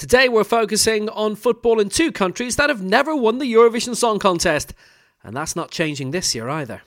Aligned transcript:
Today 0.00 0.30
we're 0.30 0.44
focusing 0.44 1.10
on 1.10 1.36
football 1.36 1.78
in 1.78 1.90
two 1.90 2.10
countries 2.10 2.56
that 2.56 2.70
have 2.70 2.80
never 2.80 3.14
won 3.14 3.36
the 3.36 3.52
Eurovision 3.52 3.94
Song 3.94 4.18
Contest, 4.18 4.72
and 5.22 5.36
that's 5.36 5.54
not 5.54 5.70
changing 5.70 6.10
this 6.10 6.34
year 6.34 6.48
either. 6.48 6.80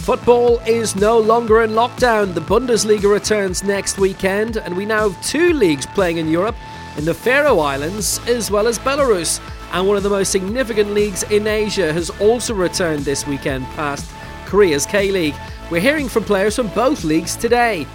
Football 0.00 0.58
is 0.66 0.96
no 0.96 1.16
longer 1.16 1.62
in 1.62 1.70
lockdown. 1.70 2.34
The 2.34 2.40
Bundesliga 2.40 3.08
returns 3.08 3.62
next 3.62 3.98
weekend, 3.98 4.56
and 4.56 4.76
we 4.76 4.84
now 4.84 5.10
have 5.10 5.24
two 5.24 5.52
leagues 5.52 5.86
playing 5.86 6.16
in 6.16 6.26
Europe 6.26 6.56
in 6.96 7.04
the 7.04 7.14
Faroe 7.14 7.60
Islands 7.60 8.18
as 8.26 8.50
well 8.50 8.66
as 8.66 8.80
Belarus. 8.80 9.40
And 9.70 9.86
one 9.86 9.96
of 9.96 10.02
the 10.02 10.10
most 10.10 10.32
significant 10.32 10.90
leagues 10.90 11.22
in 11.30 11.46
Asia 11.46 11.92
has 11.92 12.10
also 12.18 12.52
returned 12.52 13.04
this 13.04 13.28
weekend 13.28 13.64
past 13.76 14.10
Korea's 14.50 14.84
K 14.84 15.12
League. 15.12 15.36
We're 15.70 15.80
hearing 15.80 16.08
from 16.08 16.24
players 16.24 16.56
from 16.56 16.66
both 16.68 17.04
leagues 17.04 17.36
today. 17.36 17.86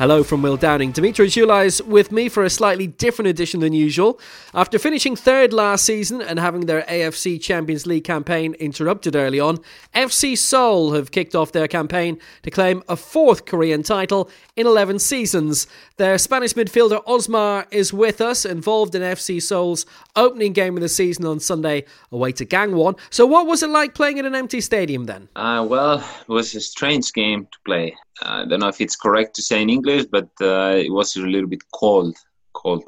Hello 0.00 0.22
from 0.22 0.40
Will 0.40 0.56
Downing. 0.56 0.92
Dimitri 0.92 1.28
Zulais 1.28 1.84
with 1.84 2.10
me 2.10 2.30
for 2.30 2.42
a 2.42 2.48
slightly 2.48 2.86
different 2.86 3.28
edition 3.28 3.60
than 3.60 3.74
usual. 3.74 4.18
After 4.54 4.78
finishing 4.78 5.14
third 5.14 5.52
last 5.52 5.84
season 5.84 6.22
and 6.22 6.38
having 6.38 6.62
their 6.62 6.84
AFC 6.84 7.38
Champions 7.38 7.86
League 7.86 8.04
campaign 8.04 8.54
interrupted 8.54 9.14
early 9.14 9.38
on, 9.38 9.58
FC 9.94 10.38
Seoul 10.38 10.94
have 10.94 11.10
kicked 11.10 11.34
off 11.34 11.52
their 11.52 11.68
campaign 11.68 12.18
to 12.44 12.50
claim 12.50 12.82
a 12.88 12.96
fourth 12.96 13.44
Korean 13.44 13.82
title 13.82 14.30
in 14.56 14.66
11 14.66 15.00
seasons. 15.00 15.66
Their 15.98 16.16
Spanish 16.16 16.54
midfielder 16.54 17.04
Osmar 17.04 17.66
is 17.70 17.92
with 17.92 18.22
us, 18.22 18.46
involved 18.46 18.94
in 18.94 19.02
FC 19.02 19.38
Seoul's 19.42 19.84
opening 20.16 20.54
game 20.54 20.78
of 20.78 20.80
the 20.80 20.88
season 20.88 21.26
on 21.26 21.40
Sunday 21.40 21.84
away 22.10 22.32
to 22.32 22.46
Gangwon. 22.46 22.98
So, 23.10 23.26
what 23.26 23.46
was 23.46 23.62
it 23.62 23.68
like 23.68 23.94
playing 23.94 24.16
in 24.16 24.24
an 24.24 24.34
empty 24.34 24.62
stadium 24.62 25.04
then? 25.04 25.28
Uh, 25.36 25.66
well, 25.68 25.98
it 25.98 26.32
was 26.32 26.54
a 26.54 26.60
strange 26.62 27.12
game 27.12 27.44
to 27.44 27.58
play. 27.66 27.94
I 28.22 28.44
don't 28.44 28.60
know 28.60 28.68
if 28.68 28.80
it's 28.80 28.96
correct 28.96 29.34
to 29.36 29.42
say 29.42 29.62
in 29.62 29.70
English, 29.70 30.06
but 30.06 30.28
uh, 30.40 30.74
it 30.76 30.92
was 30.92 31.16
a 31.16 31.20
little 31.20 31.48
bit 31.48 31.62
cold, 31.72 32.16
cold, 32.52 32.84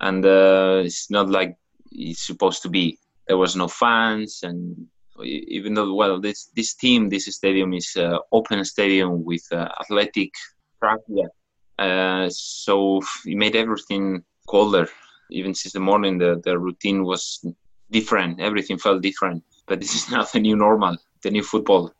and 0.00 0.24
uh, 0.24 0.82
it's 0.84 1.10
not 1.10 1.30
like 1.30 1.56
it's 1.92 2.26
supposed 2.26 2.62
to 2.62 2.68
be. 2.68 2.98
There 3.28 3.38
was 3.38 3.56
no 3.56 3.68
fans, 3.68 4.40
and 4.42 4.86
even 5.22 5.74
though 5.74 5.94
well, 5.94 6.20
this 6.20 6.50
this 6.56 6.74
team, 6.74 7.08
this 7.08 7.26
stadium 7.26 7.72
is 7.72 7.96
uh, 7.96 8.18
open 8.32 8.64
stadium 8.64 9.24
with 9.24 9.46
athletic 9.52 10.32
track, 10.80 11.00
yeah. 11.08 12.28
So 12.30 13.00
it 13.24 13.36
made 13.36 13.56
everything 13.56 14.24
colder. 14.48 14.88
Even 15.30 15.54
since 15.54 15.72
the 15.72 15.80
morning, 15.80 16.18
the 16.18 16.40
the 16.44 16.58
routine 16.58 17.04
was 17.04 17.44
different. 17.90 18.40
Everything 18.40 18.78
felt 18.78 19.02
different. 19.02 19.42
But 19.66 19.80
this 19.80 19.94
is 19.94 20.10
not 20.14 20.30
the 20.32 20.40
new 20.40 20.56
normal, 20.56 20.96
the 21.22 21.30
new 21.30 21.42
football, 21.42 21.92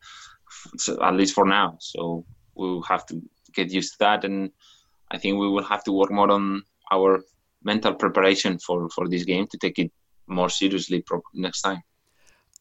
at 1.02 1.14
least 1.14 1.34
for 1.34 1.46
now. 1.46 1.76
So 1.80 2.24
we'll 2.56 2.82
have 2.82 3.06
to 3.06 3.22
get 3.54 3.70
used 3.70 3.92
to 3.92 3.98
that. 4.00 4.24
And 4.24 4.50
i 5.10 5.18
think 5.18 5.38
we 5.38 5.48
will 5.48 5.64
have 5.64 5.84
to 5.84 5.92
work 5.92 6.10
more 6.10 6.30
on 6.30 6.62
our 6.90 7.22
mental 7.62 7.94
preparation 7.94 8.58
for 8.58 8.88
for 8.88 9.08
this 9.08 9.24
game 9.24 9.46
to 9.48 9.58
take 9.58 9.78
it 9.78 9.90
more 10.26 10.48
seriously 10.48 11.02
pro- 11.02 11.22
next 11.34 11.62
time. 11.62 11.82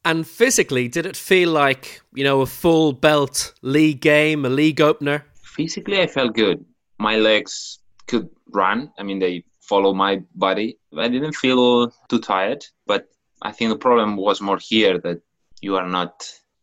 And 0.06 0.28
physically 0.28 0.88
did 0.90 1.06
it 1.06 1.18
feel 1.18 1.52
like 1.52 2.02
you 2.14 2.24
know 2.24 2.42
a 2.42 2.46
full 2.46 2.94
belt 2.94 3.54
league 3.62 4.02
game 4.02 4.46
a 4.46 4.50
league 4.50 4.82
opener? 4.82 5.26
Physically 5.42 6.02
i 6.02 6.08
felt 6.08 6.34
good. 6.36 6.66
My 7.00 7.16
legs 7.16 7.80
could 8.08 8.30
run. 8.52 8.92
I 9.00 9.04
mean 9.04 9.20
they 9.20 9.44
follow 9.62 9.94
my 9.94 10.22
body. 10.36 10.78
I 10.98 11.08
didn't 11.08 11.36
feel 11.36 11.90
too 12.10 12.20
tired 12.20 12.66
but 12.86 13.08
i 13.42 13.52
think 13.52 13.70
the 13.70 13.78
problem 13.78 14.16
was 14.16 14.42
more 14.42 14.58
here 14.58 14.98
that 15.00 15.22
you 15.62 15.76
are 15.76 15.88
not 15.88 16.14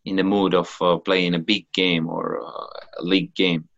in 0.04 0.16
the 0.16 0.24
mood 0.24 0.54
of 0.54 0.76
uh, 0.80 0.96
playing 0.98 1.34
a 1.34 1.38
big 1.38 1.70
game 1.72 2.08
or 2.08 2.40
uh, 2.44 2.79
league 3.02 3.34
game. 3.34 3.68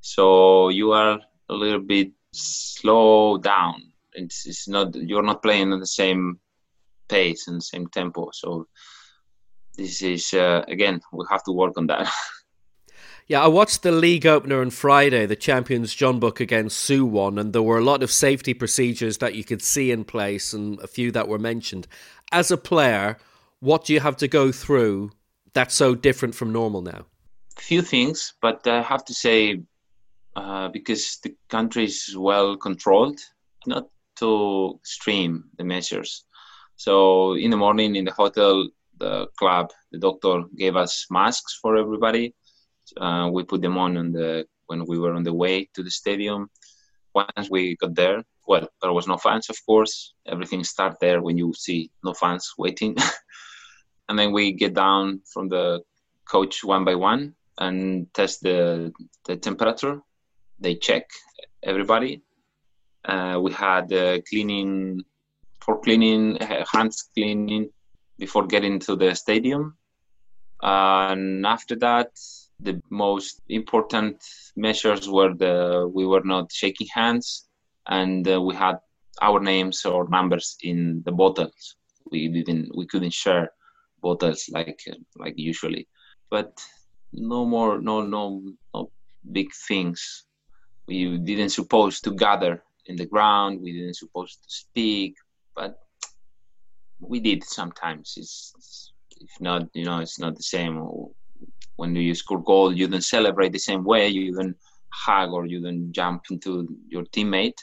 So 0.00 0.68
you 0.68 0.92
are 0.92 1.20
a 1.48 1.54
little 1.54 1.80
bit 1.80 2.12
slow 2.32 3.38
down. 3.38 3.92
It's, 4.14 4.46
it's 4.46 4.68
not 4.68 4.94
you're 4.94 5.22
not 5.22 5.42
playing 5.42 5.72
at 5.72 5.80
the 5.80 5.86
same 5.86 6.38
pace 7.08 7.48
and 7.48 7.62
same 7.62 7.88
tempo. 7.88 8.30
So 8.32 8.66
this 9.76 10.02
is 10.02 10.32
uh, 10.34 10.64
again 10.68 11.00
we 11.12 11.24
have 11.30 11.44
to 11.44 11.52
work 11.52 11.76
on 11.76 11.86
that. 11.88 12.08
Yeah, 13.28 13.42
I 13.42 13.48
watched 13.48 13.82
the 13.82 13.92
league 13.92 14.24
opener 14.24 14.62
on 14.62 14.70
Friday, 14.70 15.26
the 15.26 15.36
Champions 15.36 15.94
Jeonbuk 15.94 16.40
against 16.40 16.88
Suwon, 16.88 17.38
and 17.38 17.52
there 17.52 17.62
were 17.62 17.76
a 17.76 17.84
lot 17.84 18.02
of 18.02 18.10
safety 18.10 18.54
procedures 18.54 19.18
that 19.18 19.34
you 19.34 19.44
could 19.44 19.60
see 19.60 19.90
in 19.90 20.04
place 20.04 20.54
and 20.54 20.80
a 20.80 20.86
few 20.86 21.12
that 21.12 21.28
were 21.28 21.38
mentioned. 21.38 21.86
As 22.32 22.50
a 22.50 22.56
player, 22.56 23.18
what 23.60 23.84
do 23.84 23.92
you 23.92 24.00
have 24.00 24.16
to 24.16 24.28
go 24.28 24.50
through 24.50 25.10
that's 25.52 25.74
so 25.74 25.94
different 25.94 26.34
from 26.36 26.54
normal 26.54 26.80
now? 26.80 27.04
Few 27.58 27.82
things, 27.82 28.34
but 28.40 28.66
I 28.66 28.82
have 28.82 29.04
to 29.06 29.14
say, 29.14 29.60
uh, 30.36 30.68
because 30.68 31.18
the 31.22 31.34
country 31.48 31.84
is 31.84 32.16
well 32.16 32.56
controlled, 32.56 33.18
not 33.66 33.88
to 34.16 34.78
extreme 34.80 35.44
the 35.58 35.64
measures. 35.64 36.24
So 36.76 37.34
in 37.34 37.50
the 37.50 37.56
morning 37.56 37.96
in 37.96 38.04
the 38.04 38.12
hotel, 38.12 38.68
the 38.98 39.26
club, 39.36 39.70
the 39.92 39.98
doctor 39.98 40.44
gave 40.56 40.76
us 40.76 41.06
masks 41.10 41.58
for 41.60 41.76
everybody. 41.76 42.34
Uh, 42.96 43.28
we 43.32 43.42
put 43.42 43.62
them 43.62 43.76
on, 43.76 43.96
on 43.96 44.12
the 44.12 44.46
when 44.66 44.84
we 44.86 44.98
were 44.98 45.14
on 45.14 45.24
the 45.24 45.34
way 45.34 45.68
to 45.74 45.82
the 45.82 45.90
stadium. 45.90 46.48
Once 47.14 47.50
we 47.50 47.76
got 47.76 47.94
there, 47.94 48.22
well, 48.46 48.68
there 48.80 48.92
was 48.92 49.08
no 49.08 49.16
fans, 49.16 49.50
of 49.50 49.56
course. 49.66 50.14
Everything 50.26 50.62
start 50.62 50.96
there 51.00 51.20
when 51.22 51.36
you 51.36 51.52
see 51.56 51.90
no 52.04 52.14
fans 52.14 52.52
waiting. 52.56 52.96
and 54.08 54.18
then 54.18 54.32
we 54.32 54.52
get 54.52 54.74
down 54.74 55.20
from 55.32 55.48
the 55.48 55.82
coach 56.24 56.62
one 56.62 56.84
by 56.84 56.94
one 56.94 57.34
and 57.58 58.06
test 58.14 58.42
the 58.42 58.92
the 59.26 59.36
temperature. 59.36 60.00
They 60.60 60.74
check 60.74 61.04
everybody. 61.62 62.22
Uh, 63.04 63.38
we 63.42 63.52
had 63.52 63.92
uh, 63.92 64.18
cleaning 64.28 65.02
for 65.60 65.80
cleaning 65.80 66.38
hands 66.72 67.10
cleaning 67.14 67.70
before 68.18 68.46
getting 68.46 68.78
to 68.80 68.96
the 68.96 69.14
stadium, 69.14 69.76
uh, 70.62 71.08
and 71.12 71.46
after 71.46 71.76
that, 71.76 72.10
the 72.60 72.80
most 72.90 73.40
important 73.48 74.16
measures 74.56 75.08
were 75.08 75.34
the 75.34 75.90
we 75.92 76.06
were 76.06 76.24
not 76.24 76.52
shaking 76.52 76.88
hands, 76.92 77.48
and 77.88 78.28
uh, 78.28 78.40
we 78.40 78.54
had 78.54 78.78
our 79.20 79.40
names 79.40 79.84
or 79.84 80.08
numbers 80.08 80.56
in 80.62 81.02
the 81.04 81.12
bottles. 81.12 81.76
We 82.10 82.28
didn't 82.28 82.76
we 82.76 82.86
couldn't 82.86 83.12
share 83.12 83.50
bottles 84.00 84.48
like 84.52 84.80
like 85.16 85.34
usually 85.36 85.88
but 86.30 86.52
no 87.12 87.44
more 87.44 87.80
no 87.80 88.02
no 88.02 88.42
no 88.74 88.90
big 89.32 89.48
things 89.68 90.24
we 90.86 91.18
didn't 91.18 91.50
supposed 91.50 92.04
to 92.04 92.10
gather 92.12 92.62
in 92.86 92.96
the 92.96 93.06
ground 93.06 93.60
we 93.60 93.72
didn't 93.72 93.96
supposed 93.96 94.42
to 94.42 94.50
speak 94.50 95.14
but 95.54 95.78
we 97.00 97.20
did 97.20 97.44
sometimes 97.44 98.14
it's, 98.16 98.52
it's 98.56 98.92
if 99.20 99.40
not 99.40 99.68
you 99.74 99.84
know 99.84 99.98
it's 99.98 100.18
not 100.18 100.36
the 100.36 100.42
same 100.42 100.74
when 101.76 101.94
you 101.94 102.14
score 102.14 102.42
goal 102.42 102.72
you 102.72 102.88
don't 102.88 103.02
celebrate 103.02 103.52
the 103.52 103.58
same 103.58 103.84
way 103.84 104.08
you 104.08 104.34
don't 104.34 104.56
hug 104.90 105.30
or 105.32 105.46
you 105.46 105.60
don't 105.60 105.92
jump 105.92 106.22
into 106.30 106.68
your 106.88 107.04
teammate 107.04 107.58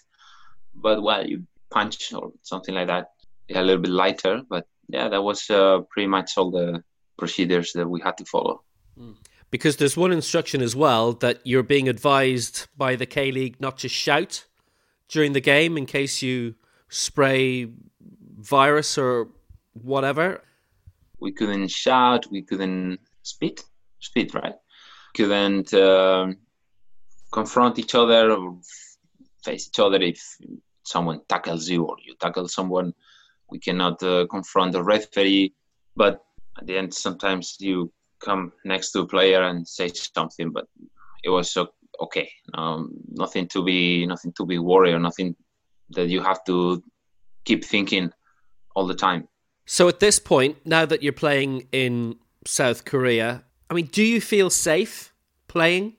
but 0.75 1.01
well 1.01 1.25
you 1.25 1.44
punch 1.72 2.13
or 2.13 2.31
something 2.44 2.75
like 2.75 2.88
that 2.88 3.07
a 3.53 3.61
little 3.61 3.81
bit 3.81 3.91
lighter 3.91 4.41
but 4.50 4.66
yeah, 4.89 5.09
that 5.09 5.23
was 5.23 5.50
uh, 5.50 5.79
pretty 5.89 6.07
much 6.07 6.31
all 6.38 6.51
the 6.51 6.84
procedures 7.17 7.73
that 7.73 7.88
we 7.88 8.01
had 8.01 8.17
to 8.17 8.25
follow. 8.25 8.63
Mm. 9.00 9.16
Because 9.51 9.78
there's 9.78 9.95
one 9.95 10.11
instruction 10.11 10.61
as 10.61 10.75
well 10.75 11.13
that 11.13 11.39
you're 11.44 11.63
being 11.63 11.88
advised 11.88 12.67
by 12.75 12.95
the 12.95 13.06
K 13.06 13.31
League 13.31 13.61
not 13.61 13.78
to 13.79 13.89
shout 13.89 14.45
during 15.07 15.33
the 15.33 15.41
game 15.41 15.78
in 15.78 15.85
case 15.85 16.22
you 16.22 16.56
spray 16.89 17.69
virus 18.38 18.97
or 18.97 19.29
whatever. 19.73 20.41
We 21.19 21.31
couldn't 21.31 21.69
shout, 21.69 22.25
we 22.29 22.41
couldn't 22.41 23.00
spit, 23.22 23.63
spit, 24.00 24.34
right? 24.34 24.55
Couldn't 25.16 25.73
uh, 25.73 26.34
confront 27.31 27.79
each 27.79 27.96
other 27.96 28.31
or 28.31 28.58
face 29.43 29.67
each 29.67 29.79
other 29.79 30.02
if 30.02 30.37
someone 30.84 31.22
tackles 31.28 31.69
you 31.69 31.84
or 31.84 31.96
you 32.05 32.16
tackle 32.19 32.47
someone 32.47 32.93
we 33.49 33.59
cannot 33.59 34.02
uh, 34.03 34.25
confront 34.28 34.72
the 34.72 34.84
referee 34.84 35.53
but 35.96 36.23
at 36.58 36.66
the 36.67 36.78
end 36.78 36.93
sometimes 36.93 37.58
you 37.59 37.91
come 38.25 38.51
next 38.63 38.91
to 38.91 38.99
a 39.01 39.07
player 39.07 39.41
and 39.43 39.67
say 39.67 39.87
something 39.89 40.51
but 40.51 40.66
it 41.23 41.29
was 41.29 41.57
okay. 42.01 42.29
Um, 42.53 42.91
nothing 43.23 43.47
to 43.49 43.63
be 43.63 44.05
nothing 44.05 44.33
to 44.33 44.45
be 44.45 44.57
worried 44.59 44.93
or 44.93 44.99
nothing 44.99 45.35
that 45.91 46.07
you 46.07 46.22
have 46.22 46.43
to 46.45 46.83
keep 47.45 47.63
thinking 47.63 48.11
all 48.75 48.85
the 48.87 48.99
time. 49.07 49.27
So 49.66 49.87
at 49.87 49.99
this 49.99 50.19
point 50.19 50.57
now 50.66 50.85
that 50.85 51.01
you're 51.03 51.22
playing 51.25 51.67
in 51.72 52.16
south 52.47 52.85
korea 52.85 53.43
i 53.72 53.73
mean 53.73 53.87
do 53.87 54.03
you 54.03 54.22
feel 54.22 54.51
safe 54.51 55.11
playing? 55.47 55.93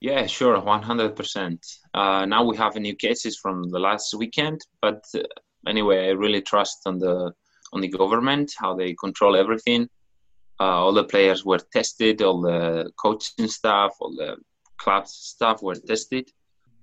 Yeah 0.00 0.26
sure 0.26 0.60
100% 0.60 1.78
uh, 1.94 2.26
now 2.26 2.44
we 2.44 2.54
have 2.56 2.74
new 2.74 2.94
cases 2.94 3.38
from 3.38 3.70
the 3.70 3.78
last 3.78 4.12
weekend 4.12 4.60
but 4.82 5.02
uh, 5.14 5.20
anyway, 5.66 6.08
I 6.08 6.10
really 6.10 6.42
trust 6.42 6.82
on 6.86 6.98
the 6.98 7.32
on 7.72 7.80
the 7.80 7.88
government 7.88 8.52
how 8.58 8.74
they 8.74 8.94
control 8.94 9.36
everything. 9.36 9.88
Uh, 10.60 10.64
all 10.64 10.92
the 10.92 11.04
players 11.04 11.42
were 11.44 11.58
tested, 11.72 12.20
all 12.20 12.42
the 12.42 12.92
coaching 13.02 13.48
staff, 13.48 13.92
all 13.98 14.14
the 14.14 14.36
club 14.76 15.08
staff 15.08 15.62
were 15.62 15.74
tested. 15.74 16.30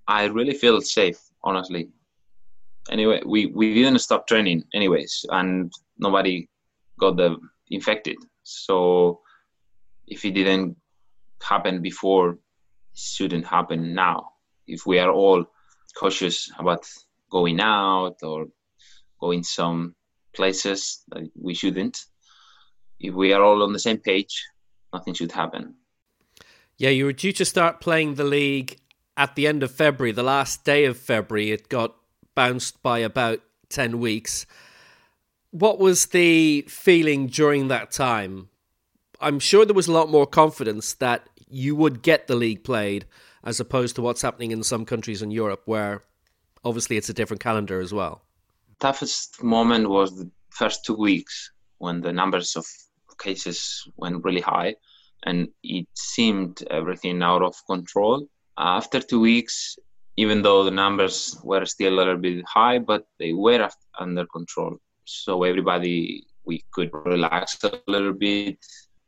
I 0.08 0.26
really 0.26 0.56
feel 0.56 0.82
safe, 0.82 1.20
honestly. 1.44 1.90
Anyway, 2.90 3.22
we, 3.24 3.48
we 3.48 3.76
didn't 3.76 4.00
stop 4.00 4.26
training, 4.26 4.64
anyways, 4.74 5.26
and 5.30 5.72
nobody 6.00 6.50
got 7.00 7.18
the 7.18 7.38
infected. 7.70 8.18
So 8.42 9.22
if 10.08 10.26
it 10.26 10.32
didn't 10.32 10.78
happen 11.44 11.82
before, 11.82 12.32
it 12.32 12.38
shouldn't 12.96 13.46
happen 13.46 13.94
now. 13.94 14.30
If 14.66 14.88
we 14.88 14.98
are 14.98 15.12
all 15.12 15.46
cautious 16.00 16.50
about 16.58 16.88
going 17.30 17.60
out 17.60 18.16
or 18.24 18.48
going 19.20 19.44
some 19.44 19.96
places 20.34 21.04
that 21.10 21.30
we 21.40 21.54
shouldn't, 21.54 21.98
if 23.00 23.14
we 23.14 23.34
are 23.34 23.44
all 23.44 23.64
on 23.64 23.74
the 23.74 23.80
same 23.80 23.98
page, 23.98 24.44
nothing 24.94 25.14
should 25.14 25.32
happen. 25.32 25.76
Yeah, 26.78 26.90
you 26.90 27.06
were 27.06 27.14
due 27.14 27.34
to 27.34 27.46
start 27.46 27.82
playing 27.82 28.16
the 28.16 28.24
league 28.24 28.78
at 29.16 29.36
the 29.36 29.48
end 29.48 29.64
of 29.64 29.72
February, 29.72 30.12
the 30.12 30.24
last 30.24 30.64
day 30.64 30.86
of 30.86 30.98
February. 30.98 31.52
It 31.52 31.70
got 31.70 31.96
bounced 32.36 32.82
by 32.84 33.00
about 33.00 33.42
10 33.70 34.00
weeks. 34.00 34.46
What 35.52 35.80
was 35.80 36.08
the 36.08 36.62
feeling 36.68 37.28
during 37.28 37.68
that 37.68 37.92
time? 37.92 38.50
I'm 39.20 39.40
sure 39.40 39.66
there 39.66 39.74
was 39.74 39.88
a 39.88 39.94
lot 39.94 40.12
more 40.12 40.28
confidence 40.28 40.94
that 40.96 41.28
you 41.50 41.76
would 41.76 42.04
get 42.04 42.28
the 42.28 42.36
league 42.36 42.64
played 42.64 43.06
as 43.44 43.60
opposed 43.60 43.96
to 43.96 44.02
what's 44.02 44.22
happening 44.22 44.52
in 44.52 44.62
some 44.62 44.86
countries 44.86 45.22
in 45.22 45.32
Europe 45.32 45.64
where 45.66 46.04
obviously 46.64 46.98
it's 46.98 47.10
a 47.10 47.14
different 47.14 47.42
calendar 47.42 47.80
as 47.80 47.94
well. 47.94 48.22
Toughest 48.80 49.42
moment 49.42 49.90
was 49.90 50.16
the 50.16 50.30
first 50.52 50.86
two 50.86 50.96
weeks 50.96 51.52
when 51.80 52.02
the 52.02 52.14
numbers 52.14 52.56
of 52.56 52.68
cases 53.18 53.88
went 53.98 54.24
really 54.24 54.42
high 54.42 54.76
and 55.26 55.48
it 55.64 55.88
seemed 55.96 56.64
everything 56.70 57.22
out 57.22 57.42
of 57.42 57.56
control. 57.68 58.28
After 58.58 59.00
two 59.00 59.20
weeks, 59.20 59.78
even 60.16 60.42
though 60.42 60.64
the 60.64 60.72
numbers 60.72 61.40
were 61.44 61.66
still 61.66 61.94
a 61.94 62.00
little 62.00 62.18
bit 62.18 62.44
high, 62.48 62.80
but 62.80 63.06
they 63.20 63.34
were 63.34 63.70
under 64.00 64.26
control. 64.26 64.78
So 65.06 65.44
everybody, 65.44 66.26
we 66.46 66.64
could 66.72 66.90
relax 66.94 67.64
a 67.64 67.80
little 67.88 68.14
bit. 68.14 68.58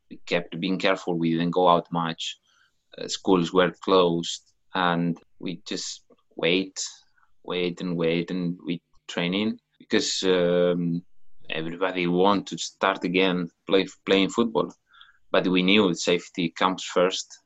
We 0.10 0.20
kept 0.26 0.60
being 0.60 0.78
careful. 0.78 1.16
We 1.16 1.32
didn't 1.32 1.52
go 1.52 1.68
out 1.68 1.92
much. 1.92 2.38
Uh, 2.98 3.08
schools 3.08 3.54
were 3.54 3.72
closed, 3.84 4.42
and 4.74 5.18
we 5.40 5.62
just 5.68 6.04
wait, 6.36 6.80
wait, 7.44 7.82
and 7.82 7.96
wait, 7.96 8.32
and 8.32 8.58
we 8.66 8.82
training 9.08 9.60
because 9.80 10.24
um, 10.24 11.04
everybody 11.50 12.08
want 12.08 12.48
to 12.48 12.58
start 12.58 13.04
again 13.04 13.50
play, 13.68 13.88
playing 14.06 14.30
football 14.30 14.72
but 15.32 15.48
we 15.48 15.62
knew 15.62 15.94
safety 15.94 16.50
comes 16.50 16.84
first. 16.84 17.40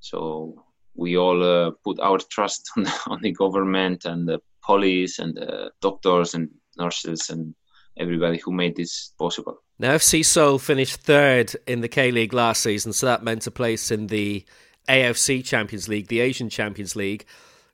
So 0.00 0.64
we 0.94 1.16
all 1.16 1.42
uh, 1.42 1.72
put 1.84 2.00
our 2.00 2.18
trust 2.18 2.70
on 2.76 2.84
the, 2.84 3.00
on 3.06 3.20
the 3.22 3.32
government 3.32 4.04
and 4.04 4.28
the 4.28 4.40
police 4.64 5.18
and 5.18 5.34
the 5.34 5.70
doctors 5.80 6.34
and 6.34 6.50
nurses 6.76 7.30
and 7.30 7.54
everybody 7.96 8.38
who 8.38 8.52
made 8.52 8.76
this 8.76 9.12
possible. 9.18 9.60
Now 9.78 9.96
fc 9.96 10.24
seoul 10.24 10.58
finished 10.58 10.96
third 10.96 11.54
in 11.66 11.80
the 11.80 11.88
k-league 11.88 12.32
last 12.32 12.62
season 12.62 12.92
so 12.92 13.06
that 13.06 13.22
meant 13.22 13.46
a 13.46 13.50
place 13.50 13.90
in 13.90 14.08
the 14.08 14.44
afc 14.88 15.44
champions 15.44 15.88
league 15.88 16.08
the 16.08 16.20
asian 16.20 16.48
champions 16.48 16.94
league. 16.94 17.24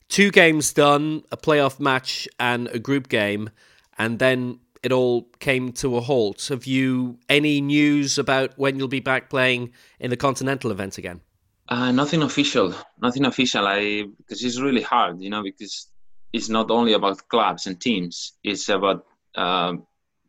Two 0.08 0.30
games 0.30 0.72
done 0.72 1.24
a 1.32 1.36
playoff 1.36 1.80
match 1.80 2.28
and 2.38 2.68
a 2.68 2.78
group 2.78 3.08
game 3.08 3.50
and 3.98 4.18
then 4.18 4.60
it 4.84 4.92
all 4.92 5.22
came 5.40 5.72
to 5.72 5.96
a 5.96 6.00
halt. 6.00 6.46
Have 6.48 6.66
you 6.66 7.18
any 7.28 7.60
news 7.60 8.18
about 8.18 8.56
when 8.58 8.78
you'll 8.78 8.88
be 8.88 9.00
back 9.00 9.30
playing 9.30 9.72
in 9.98 10.10
the 10.10 10.16
continental 10.16 10.70
event 10.70 10.98
again? 10.98 11.22
Uh, 11.68 11.90
nothing 11.90 12.22
official. 12.22 12.74
Nothing 13.00 13.24
official. 13.24 13.66
I 13.66 14.04
because 14.18 14.44
it's 14.44 14.60
really 14.60 14.82
hard, 14.82 15.22
you 15.22 15.30
know, 15.30 15.42
because 15.42 15.88
it's 16.34 16.50
not 16.50 16.70
only 16.70 16.92
about 16.92 17.28
clubs 17.28 17.66
and 17.66 17.80
teams. 17.80 18.34
It's 18.44 18.68
about 18.68 19.06
uh, 19.34 19.74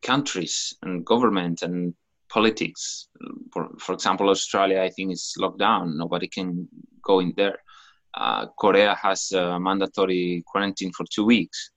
countries 0.01 0.73
and 0.81 1.05
government 1.05 1.61
and 1.61 1.93
politics. 2.29 3.09
For, 3.51 3.69
for 3.77 3.93
example, 3.93 4.29
Australia, 4.29 4.81
I 4.81 4.89
think 4.89 5.11
is 5.11 5.33
locked 5.37 5.59
down. 5.59 5.97
Nobody 5.97 6.27
can 6.27 6.69
go 7.03 7.19
in 7.19 7.33
there. 7.35 7.57
Uh, 8.13 8.45
Korea 8.57 8.95
has 8.95 9.33
a 9.33 9.59
mandatory 9.59 10.43
quarantine 10.47 10.93
for 10.93 11.05
two 11.13 11.25
weeks. 11.25 11.71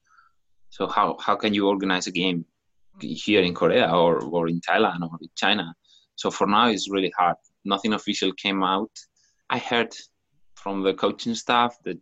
So 0.71 0.87
how 0.87 1.17
how 1.19 1.35
can 1.35 1.55
you 1.55 1.67
organize 1.67 2.07
a 2.07 2.13
game 2.13 2.45
here 3.01 3.43
in 3.43 3.55
Korea 3.55 3.91
or, 3.91 4.23
or 4.23 4.49
in 4.49 4.61
Thailand 4.61 5.03
or 5.03 5.19
in 5.21 5.29
China. 5.37 5.75
So 6.17 6.31
for 6.31 6.47
now, 6.47 6.69
it's 6.69 6.91
really 6.91 7.13
hard. 7.17 7.37
Nothing 7.65 7.93
official 7.93 8.33
came 8.33 8.63
out. 8.63 8.91
I 9.51 9.59
heard 9.59 9.95
from 10.55 10.83
the 10.83 10.95
coaching 10.95 11.35
staff 11.35 11.77
that 11.85 11.99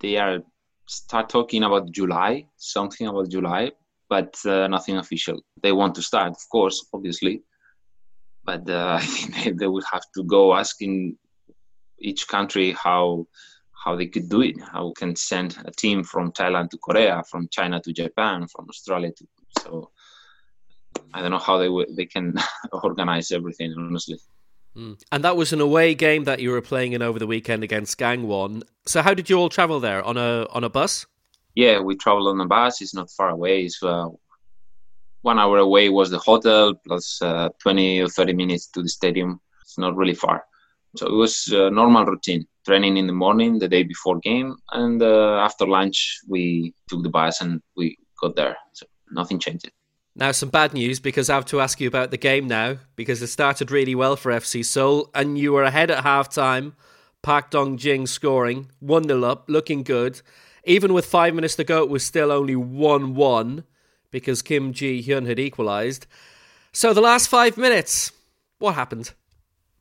they 0.00 0.16
are 0.16 0.40
start 0.86 1.28
talking 1.28 1.62
about 1.62 1.92
July, 1.92 2.46
something 2.56 3.06
about 3.06 3.30
July, 3.30 3.70
but 4.08 4.34
uh, 4.44 4.66
nothing 4.68 4.96
official. 4.96 5.40
They 5.62 5.72
want 5.72 5.94
to 5.96 6.02
start, 6.02 6.32
of 6.32 6.48
course, 6.50 6.86
obviously, 6.92 7.42
but 8.44 8.68
uh, 8.68 8.98
I 9.00 9.06
think 9.06 9.58
they 9.58 9.68
would 9.68 9.84
have 9.92 10.04
to 10.16 10.24
go 10.24 10.54
asking 10.54 11.16
each 11.98 12.26
country 12.26 12.72
how 12.72 13.26
how 13.84 13.96
they 13.96 14.06
could 14.06 14.28
do 14.28 14.42
it. 14.42 14.56
How 14.60 14.86
we 14.88 14.92
can 14.94 15.16
send 15.16 15.56
a 15.64 15.72
team 15.72 16.04
from 16.04 16.32
Thailand 16.32 16.70
to 16.70 16.78
Korea, 16.78 17.22
from 17.28 17.48
China 17.50 17.80
to 17.80 17.92
Japan, 17.92 18.46
from 18.46 18.66
Australia 18.68 19.10
to 19.16 19.26
so 19.60 19.90
I 21.14 21.20
don't 21.20 21.30
know 21.30 21.38
how 21.38 21.58
they 21.58 21.66
w- 21.66 21.94
they 21.94 22.06
can 22.06 22.34
organize 22.72 23.30
everything. 23.30 23.74
Honestly. 23.76 24.18
Mm. 24.76 25.00
And 25.12 25.24
that 25.24 25.36
was 25.36 25.52
an 25.52 25.60
away 25.60 25.94
game 25.94 26.24
that 26.24 26.40
you 26.40 26.50
were 26.50 26.62
playing 26.62 26.92
in 26.92 27.02
over 27.02 27.18
the 27.18 27.26
weekend 27.26 27.62
against 27.62 27.98
Gangwon. 27.98 28.62
So 28.86 29.02
how 29.02 29.12
did 29.12 29.28
you 29.28 29.36
all 29.38 29.48
travel 29.48 29.80
there 29.80 30.02
on 30.02 30.16
a 30.16 30.46
on 30.50 30.64
a 30.64 30.70
bus? 30.70 31.06
Yeah, 31.54 31.80
we 31.80 31.96
traveled 31.96 32.28
on 32.28 32.40
a 32.40 32.46
bus. 32.46 32.80
It's 32.80 32.94
not 32.94 33.10
far 33.10 33.28
away. 33.28 33.64
It's 33.64 33.82
uh, 33.82 34.08
one 35.20 35.38
hour 35.38 35.58
away 35.58 35.90
was 35.90 36.10
the 36.10 36.18
hotel 36.18 36.74
plus 36.74 37.20
uh, 37.20 37.50
20 37.60 38.00
or 38.00 38.08
30 38.08 38.32
minutes 38.32 38.66
to 38.68 38.82
the 38.82 38.88
stadium. 38.88 39.40
It's 39.60 39.78
not 39.78 39.96
really 39.96 40.14
far. 40.14 40.44
So 40.96 41.06
it 41.06 41.12
was 41.12 41.48
a 41.48 41.70
normal 41.70 42.06
routine. 42.06 42.46
Training 42.64 42.96
in 42.96 43.06
the 43.06 43.12
morning, 43.12 43.58
the 43.58 43.68
day 43.68 43.82
before 43.82 44.20
game, 44.20 44.54
and 44.70 45.02
uh, 45.02 45.38
after 45.38 45.66
lunch 45.66 46.20
we 46.28 46.74
took 46.88 47.02
the 47.02 47.08
bus 47.08 47.40
and 47.40 47.60
we 47.76 47.96
got 48.20 48.36
there. 48.36 48.56
So 48.72 48.86
nothing 49.10 49.40
changed. 49.40 49.68
Now, 50.14 50.30
some 50.32 50.50
bad 50.50 50.74
news 50.74 51.00
because 51.00 51.30
I 51.30 51.34
have 51.34 51.46
to 51.46 51.60
ask 51.60 51.80
you 51.80 51.88
about 51.88 52.10
the 52.10 52.18
game 52.18 52.46
now 52.46 52.76
because 52.96 53.22
it 53.22 53.28
started 53.28 53.70
really 53.70 53.94
well 53.94 54.14
for 54.14 54.30
FC 54.30 54.62
Seoul 54.62 55.10
and 55.14 55.38
you 55.38 55.52
were 55.52 55.62
ahead 55.62 55.90
at 55.90 56.02
half 56.02 56.28
time. 56.28 56.74
Park 57.22 57.50
Dong 57.50 57.78
Jin 57.78 58.06
scoring, 58.06 58.68
1 58.80 59.04
0 59.04 59.22
up, 59.24 59.44
looking 59.48 59.82
good. 59.82 60.20
Even 60.64 60.92
with 60.92 61.06
five 61.06 61.34
minutes 61.34 61.56
to 61.56 61.64
go, 61.64 61.82
it 61.82 61.88
was 61.88 62.04
still 62.04 62.30
only 62.30 62.56
1 62.56 63.14
1 63.14 63.64
because 64.10 64.42
Kim 64.42 64.72
Ji 64.74 65.02
Hyun 65.02 65.26
had 65.26 65.38
equalised. 65.38 66.06
So, 66.72 66.92
the 66.92 67.00
last 67.00 67.28
five 67.28 67.56
minutes, 67.56 68.12
what 68.58 68.74
happened? 68.74 69.12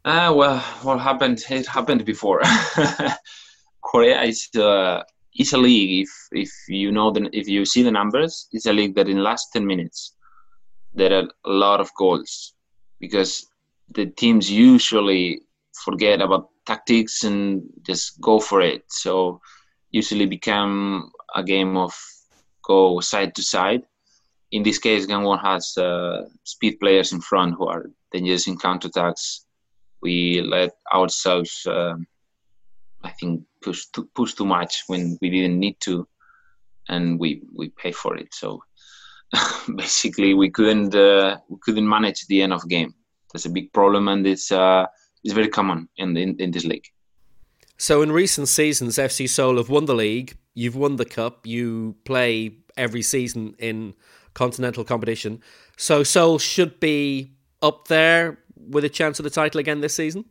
Uh, 0.06 0.32
well, 0.36 0.60
what 0.84 1.00
happened? 1.00 1.44
It 1.50 1.68
happened 1.68 2.06
before. 2.06 2.42
Korea 3.84 4.22
is 4.22 4.48
uh, 4.56 5.04
is 5.36 5.52
a 5.52 5.58
league. 5.58 6.08
If 6.08 6.10
if 6.32 6.52
you 6.70 6.92
know 6.92 7.12
the 7.12 7.30
if 7.34 7.50
you 7.50 7.66
see 7.66 7.84
the 7.84 7.92
numbers, 7.92 8.48
it's 8.52 8.66
a 8.66 8.74
league 8.74 8.96
that 8.96 9.10
in 9.10 9.22
last 9.22 9.50
ten 9.52 9.66
minutes 9.66 10.14
there 10.94 11.14
are 11.14 11.28
a 11.46 11.52
lot 11.52 11.80
of 11.80 11.94
goals 11.96 12.54
because 13.00 13.48
the 13.90 14.06
teams 14.06 14.50
usually 14.50 15.42
forget 15.84 16.22
about 16.22 16.50
tactics 16.66 17.24
and 17.24 17.64
just 17.84 18.20
go 18.22 18.40
for 18.40 18.62
it. 18.62 18.84
So 18.88 19.42
usually 19.92 20.26
become 20.26 21.12
a 21.36 21.44
game 21.44 21.78
of 21.78 21.94
go 22.64 23.00
side 23.00 23.36
to 23.36 23.44
side. 23.44 23.84
In 24.52 24.64
this 24.64 24.80
case, 24.80 25.06
Gangwon 25.06 25.42
has 25.42 25.78
uh, 25.78 26.26
speed 26.44 26.80
players 26.80 27.14
in 27.14 27.22
front 27.22 27.56
who 27.58 27.68
are 27.68 27.90
dangerous 28.12 28.48
in 28.48 28.58
counterattacks. 28.58 29.46
We 30.02 30.42
let 30.42 30.72
ourselves, 30.94 31.66
uh, 31.66 31.96
I 33.04 33.12
think, 33.12 33.44
push 33.62 33.86
too, 33.94 34.10
push 34.14 34.34
too 34.34 34.46
much 34.46 34.84
when 34.88 35.18
we 35.22 35.30
didn't 35.30 35.60
need 35.60 35.78
to, 35.82 36.08
and 36.90 37.20
we 37.20 37.44
we 37.56 37.70
pay 37.70 37.92
for 37.92 38.18
it. 38.18 38.34
So 38.34 38.62
basically 39.76 40.34
we 40.34 40.50
couldn't 40.50 40.94
uh, 40.96 41.38
we 41.50 41.58
couldn't 41.62 41.88
manage 41.88 42.26
the 42.28 42.42
end 42.42 42.54
of 42.54 42.68
game. 42.68 42.94
That's 43.32 43.46
a 43.46 43.50
big 43.50 43.72
problem, 43.72 44.08
and 44.08 44.26
it's 44.28 44.52
uh, 44.52 44.86
it's 45.24 45.34
very 45.34 45.48
common 45.48 45.88
in, 45.98 46.18
in 46.18 46.36
in 46.40 46.52
this 46.52 46.66
league. 46.66 46.88
So 47.78 48.02
in 48.02 48.12
recent 48.12 48.48
seasons, 48.48 48.98
FC 48.98 49.28
Seoul 49.28 49.58
have 49.58 49.70
won 49.70 49.86
the 49.86 49.96
league. 49.96 50.38
You've 50.54 50.76
won 50.76 50.98
the 50.98 51.06
cup. 51.06 51.48
You 51.48 51.96
play 52.04 52.58
every 52.78 53.02
season 53.02 53.56
in 53.58 53.96
continental 54.34 54.84
competition. 54.84 55.42
So 55.78 56.04
Seoul 56.04 56.38
should 56.38 56.80
be 56.80 57.32
up 57.62 57.88
there 57.88 58.40
with 58.56 58.86
a 58.86 58.90
chance 58.90 59.20
of 59.20 59.24
the 59.24 59.30
title 59.30 59.60
again 59.60 59.82
this 59.82 59.96
season. 59.96 60.26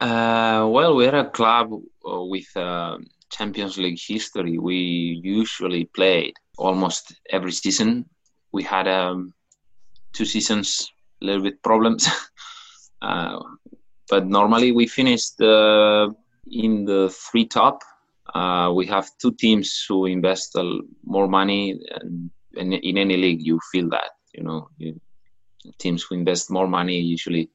Uh, 0.00 0.68
well, 0.70 0.94
we're 0.94 1.14
a 1.14 1.30
club 1.30 1.72
uh, 2.08 2.22
with 2.22 2.46
uh, 2.56 2.98
Champions 3.30 3.78
League 3.78 3.98
history. 4.00 4.58
We 4.58 5.20
usually 5.22 5.86
played 5.86 6.34
almost 6.58 7.14
every 7.30 7.52
season 7.52 8.04
we 8.56 8.62
had 8.62 8.86
um, 8.88 9.34
two 10.12 10.24
seasons 10.24 10.68
a 11.20 11.24
little 11.26 11.42
bit 11.42 11.62
problems 11.62 12.08
Uh, 13.04 13.38
but 14.08 14.26
normally 14.26 14.72
we 14.72 14.86
finished 14.86 15.40
uh, 15.40 16.08
in 16.50 16.84
the 16.84 17.14
three 17.30 17.46
top. 17.46 17.82
Uh, 18.34 18.72
we 18.74 18.86
have 18.86 19.10
two 19.20 19.32
teams 19.32 19.84
who 19.86 20.06
invest 20.06 20.56
more 21.04 21.28
money, 21.28 21.78
and, 22.00 22.30
in 22.56 22.98
any 22.98 23.16
league 23.16 23.42
you 23.42 23.58
feel 23.72 23.88
that. 23.90 24.10
You 24.32 24.44
know, 24.44 24.68
you, 24.78 25.00
teams 25.78 26.02
who 26.02 26.14
invest 26.14 26.50
more 26.50 26.68
money 26.68 26.98
usually 26.98 27.50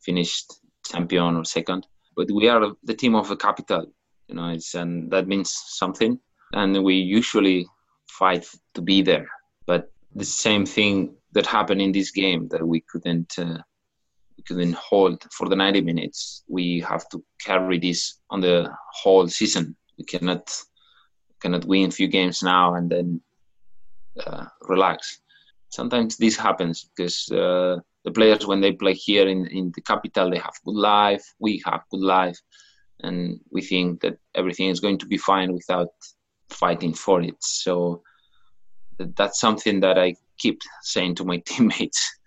finished 0.00 0.54
champion 0.86 1.36
or 1.36 1.44
second. 1.44 1.86
But 2.16 2.30
we 2.30 2.48
are 2.48 2.72
the 2.84 2.94
team 2.94 3.14
of 3.14 3.28
the 3.28 3.36
capital, 3.36 3.86
you 4.28 4.36
know, 4.36 4.56
and 4.74 5.10
that 5.10 5.26
means 5.26 5.52
something. 5.52 6.18
And 6.52 6.84
we 6.84 6.94
usually 6.94 7.66
fight 8.08 8.46
to 8.74 8.80
be 8.82 9.02
there. 9.02 9.28
But 9.66 9.90
the 10.14 10.24
same 10.24 10.64
thing 10.64 11.14
that 11.32 11.46
happened 11.46 11.82
in 11.82 11.92
this 11.92 12.10
game 12.10 12.48
that 12.48 12.66
we 12.66 12.80
couldn't 12.80 13.38
uh, 13.38 13.58
we 14.36 14.42
couldn't 14.44 14.74
hold 14.74 15.22
for 15.32 15.48
the 15.48 15.56
90 15.56 15.80
minutes. 15.82 16.42
We 16.48 16.80
have 16.80 17.08
to 17.10 17.24
carry 17.40 17.78
this 17.78 18.20
on 18.30 18.40
the 18.40 18.70
whole 18.92 19.28
season. 19.28 19.76
We 19.98 20.04
cannot 20.04 20.50
cannot 21.40 21.64
win 21.66 21.88
a 21.88 21.92
few 21.92 22.08
games 22.08 22.42
now 22.42 22.74
and 22.74 22.90
then 22.90 23.20
uh, 24.24 24.46
relax. 24.62 25.20
Sometimes 25.68 26.16
this 26.16 26.36
happens 26.36 26.88
because 26.96 27.28
uh, 27.30 27.78
the 28.04 28.12
players 28.12 28.46
when 28.46 28.60
they 28.60 28.72
play 28.72 28.94
here 28.94 29.28
in, 29.28 29.46
in 29.48 29.72
the 29.74 29.82
capital 29.82 30.30
they 30.30 30.38
have 30.38 30.54
good 30.64 30.76
life. 30.76 31.24
We 31.38 31.62
have 31.66 31.82
good 31.90 32.00
life, 32.00 32.38
and 33.00 33.40
we 33.50 33.62
think 33.62 34.00
that 34.02 34.18
everything 34.34 34.68
is 34.68 34.80
going 34.80 34.98
to 34.98 35.06
be 35.06 35.18
fine 35.18 35.52
without 35.52 35.88
fighting 36.48 36.94
for 36.94 37.22
it. 37.22 37.36
So 37.40 38.02
that's 38.98 39.40
something 39.40 39.80
that 39.80 39.98
I 39.98 40.16
keep 40.38 40.60
saying 40.82 41.16
to 41.16 41.24
my 41.24 41.38
teammates. 41.46 42.18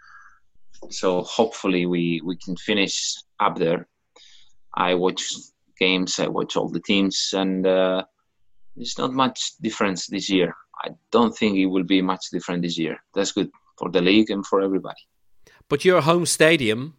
So 0.89 1.23
hopefully 1.23 1.85
we, 1.85 2.21
we 2.23 2.37
can 2.37 2.55
finish 2.55 3.15
up 3.39 3.57
there. 3.57 3.87
I 4.75 4.93
watch 4.93 5.23
games, 5.79 6.19
I 6.19 6.27
watch 6.27 6.55
all 6.55 6.69
the 6.69 6.79
teams, 6.79 7.33
and 7.33 7.65
uh, 7.65 8.03
there's 8.75 8.97
not 8.97 9.11
much 9.11 9.53
difference 9.61 10.07
this 10.07 10.29
year. 10.29 10.55
I 10.83 10.89
don't 11.11 11.35
think 11.35 11.57
it 11.57 11.65
will 11.65 11.83
be 11.83 12.01
much 12.01 12.29
different 12.31 12.61
this 12.61 12.77
year. 12.77 12.97
That's 13.15 13.31
good 13.31 13.49
for 13.77 13.89
the 13.89 14.01
league 14.01 14.29
and 14.29 14.45
for 14.45 14.61
everybody. 14.61 14.99
But 15.67 15.83
your 15.83 16.01
home 16.01 16.25
stadium 16.25 16.95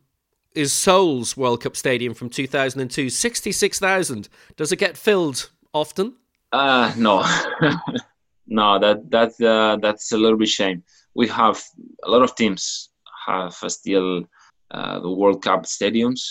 is 0.55 0.73
Seoul's 0.73 1.37
World 1.37 1.63
Cup 1.63 1.77
stadium 1.77 2.15
from 2.15 2.31
2002, 2.31 3.11
66,000. 3.11 4.29
Does 4.57 4.73
it 4.73 4.77
get 4.77 4.97
filled 4.97 5.51
often? 5.73 6.15
Uh, 6.51 6.93
no. 6.97 7.25
no, 8.49 8.79
that 8.79 9.11
that 9.11 9.33
uh, 9.41 9.77
that's 9.77 10.13
a 10.13 10.19
little 10.19 10.39
bit 10.39 10.49
shame. 10.49 10.83
We 11.15 11.29
have 11.29 11.63
a 12.05 12.11
lot 12.11 12.23
of 12.23 12.35
teams 12.35 12.91
have 13.27 13.55
still 13.69 14.25
uh, 14.71 15.01
the 15.01 15.11
World 15.11 15.43
Cup 15.43 15.65
stadiums, 15.65 16.23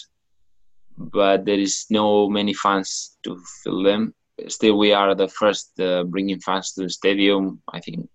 but 0.98 1.46
there 1.46 1.60
is 1.60 1.86
no 1.90 2.30
many 2.30 2.54
fans 2.54 3.18
to 3.24 3.40
fill 3.64 3.84
them. 3.84 4.14
Still, 4.48 4.78
we 4.78 4.94
are 4.94 5.16
the 5.16 5.28
first 5.28 5.80
uh, 5.80 6.04
bringing 6.04 6.40
fans 6.40 6.74
to 6.74 6.84
the 6.84 6.90
stadium. 6.90 7.62
I 7.74 7.80
think 7.80 8.10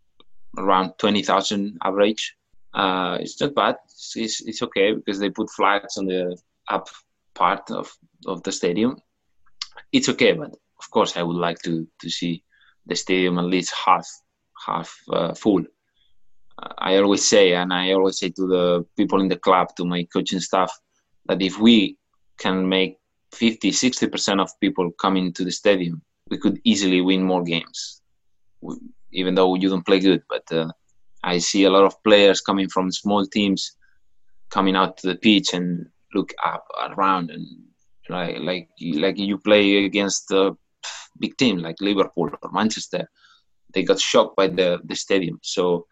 around 0.59 0.95
twenty 0.99 1.23
thousand 1.23 1.79
average. 1.83 2.35
Uh, 2.75 3.19
it's 3.21 3.41
not 3.41 3.55
bad. 3.55 3.77
It's, 3.85 4.17
it's, 4.17 4.41
it's 4.41 4.63
okay 4.63 4.95
because 4.95 5.19
they 5.19 5.31
put 5.31 5.51
flags 5.51 5.99
on 5.99 6.07
the 6.07 6.37
up 6.69 6.89
part 7.35 7.71
of, 7.71 7.93
of 8.27 8.43
the 8.45 8.53
stadium. 8.53 8.97
It's 9.93 10.09
okay, 10.09 10.33
but 10.33 10.51
of 10.79 10.91
course, 10.91 11.17
I 11.17 11.23
would 11.23 11.37
like 11.37 11.59
to 11.63 11.87
to 12.01 12.11
see 12.11 12.43
the 12.87 12.95
stadium 12.95 13.39
at 13.39 13.45
least 13.45 13.73
half 13.75 14.07
half 14.67 14.95
uh, 15.11 15.35
full. 15.35 15.63
Uh, 16.59 16.73
I 16.79 16.97
always 16.97 17.27
say, 17.27 17.55
and 17.55 17.73
I 17.73 17.93
always 17.93 18.19
say 18.19 18.31
to 18.31 18.47
the 18.47 18.87
people 18.97 19.21
in 19.21 19.29
the 19.29 19.39
club, 19.39 19.69
to 19.77 19.85
my 19.85 20.07
coaching 20.13 20.41
staff, 20.41 20.73
that 21.27 21.43
if 21.43 21.59
we 21.59 21.97
can 22.39 22.69
make 22.69 22.99
50, 23.33 23.73
60 23.73 24.09
percent 24.09 24.41
of 24.41 24.51
people 24.61 24.91
coming 24.93 25.33
to 25.35 25.45
the 25.45 25.53
stadium, 25.53 26.03
we 26.31 26.39
could 26.39 26.61
easily 26.65 27.01
win 27.01 27.23
more 27.23 27.43
games. 27.43 28.03
We, 28.61 28.77
even 29.13 29.35
though 29.35 29.55
you 29.55 29.69
don't 29.69 29.87
play 29.87 30.01
good, 30.01 30.23
but 30.29 30.51
uh, 30.53 30.69
I 31.23 31.39
see 31.39 31.65
a 31.65 31.71
lot 31.71 31.85
of 31.85 32.03
players 32.03 32.41
coming 32.41 32.69
from 32.69 32.91
small 32.91 33.27
teams 33.27 33.77
coming 34.51 34.77
out 34.77 34.97
to 34.99 35.07
the 35.09 35.17
pitch 35.17 35.55
and 35.55 35.87
look 36.15 36.33
up 36.45 36.67
around 36.91 37.31
and 37.31 37.47
like 38.09 38.37
like 38.41 38.69
like 38.97 39.19
you 39.19 39.39
play 39.39 39.85
against 39.85 40.29
the 40.29 40.55
big 41.19 41.37
team 41.37 41.59
like 41.59 41.77
Liverpool 41.81 42.31
or 42.43 42.51
Manchester, 42.53 43.09
they 43.75 43.83
got 43.83 44.01
shocked 44.01 44.37
by 44.37 44.49
the, 44.49 44.81
the 44.85 44.95
stadium. 44.95 45.39
So 45.43 45.87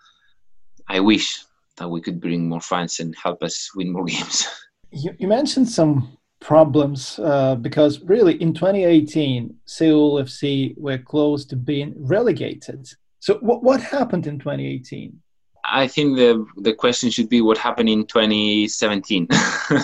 I 0.88 1.00
wish 1.00 1.44
that 1.76 1.88
we 1.88 2.00
could 2.00 2.20
bring 2.20 2.48
more 2.48 2.60
fans 2.60 3.00
and 3.00 3.14
help 3.16 3.42
us 3.42 3.70
win 3.74 3.92
more 3.92 4.04
games. 4.14 4.46
You, 4.90 5.14
you 5.18 5.28
mentioned 5.28 5.68
some 5.68 6.16
problems 6.40 7.18
uh, 7.18 7.54
because 7.56 8.00
really 8.00 8.40
in 8.42 8.54
2018, 8.54 9.54
Seoul 9.66 10.22
FC 10.22 10.76
were 10.78 10.98
close 10.98 11.44
to 11.46 11.56
being 11.56 11.94
relegated. 11.96 12.88
So 13.20 13.38
what, 13.38 13.62
what 13.62 13.80
happened 13.80 14.26
in 14.26 14.38
2018? 14.38 15.20
I 15.62 15.86
think 15.86 16.16
the 16.16 16.46
the 16.56 16.72
question 16.72 17.10
should 17.10 17.28
be 17.28 17.42
what 17.42 17.58
happened 17.58 17.88
in 17.88 18.06
2017. 18.06 19.28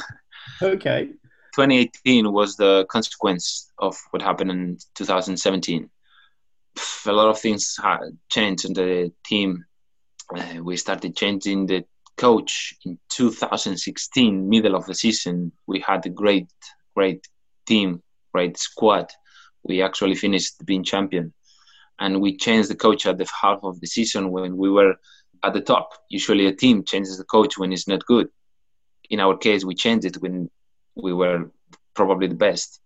okay. 0.63 1.11
2018 1.57 2.31
was 2.31 2.57
the 2.57 2.85
consequence 2.91 3.73
of 3.79 3.97
what 4.11 4.21
happened 4.21 4.51
in 4.51 4.79
2017. 4.95 5.89
A 7.07 7.13
lot 7.13 7.31
of 7.31 7.41
things 7.41 7.79
changed 8.29 8.67
in 8.67 8.75
the 8.75 9.11
team. 9.25 9.65
Uh, 10.37 10.63
we 10.63 10.77
started 10.77 11.17
changing 11.17 11.65
the 11.65 11.83
coach 12.19 12.75
in 12.85 12.99
2016, 13.09 14.47
middle 14.47 14.77
of 14.77 14.85
the 14.85 14.95
season. 14.95 15.51
We 15.67 15.81
had 15.81 16.05
a 16.05 16.11
great, 16.11 16.53
great 16.95 17.27
team, 17.67 18.03
great 18.35 18.59
squad. 18.59 19.11
We 19.63 19.81
actually 19.81 20.17
finished 20.17 20.67
being 20.67 20.85
champion, 20.85 21.33
and 21.99 22.21
we 22.21 22.37
changed 22.37 22.69
the 22.69 22.77
coach 22.77 23.07
at 23.07 23.17
the 23.17 23.27
half 23.41 23.61
of 23.63 23.81
the 23.81 23.87
season 23.87 24.31
when 24.31 24.59
we 24.59 24.71
were 24.71 24.97
at 25.43 25.55
the 25.55 25.63
top. 25.63 25.89
Usually, 26.11 26.49
a 26.49 26.53
team 26.53 26.85
changes 26.85 27.17
the 27.17 27.25
coach 27.25 27.57
when 27.57 27.73
it's 27.73 27.89
not 27.89 28.05
good. 28.05 28.29
In 29.09 29.21
our 29.21 29.39
case, 29.39 29.65
we 29.65 29.75
changed 29.75 30.05
it 30.05 30.21
when 30.21 30.51
we 30.97 31.13
were 31.13 31.51
probably 31.95 32.27
the 32.27 32.35
best. 32.35 32.81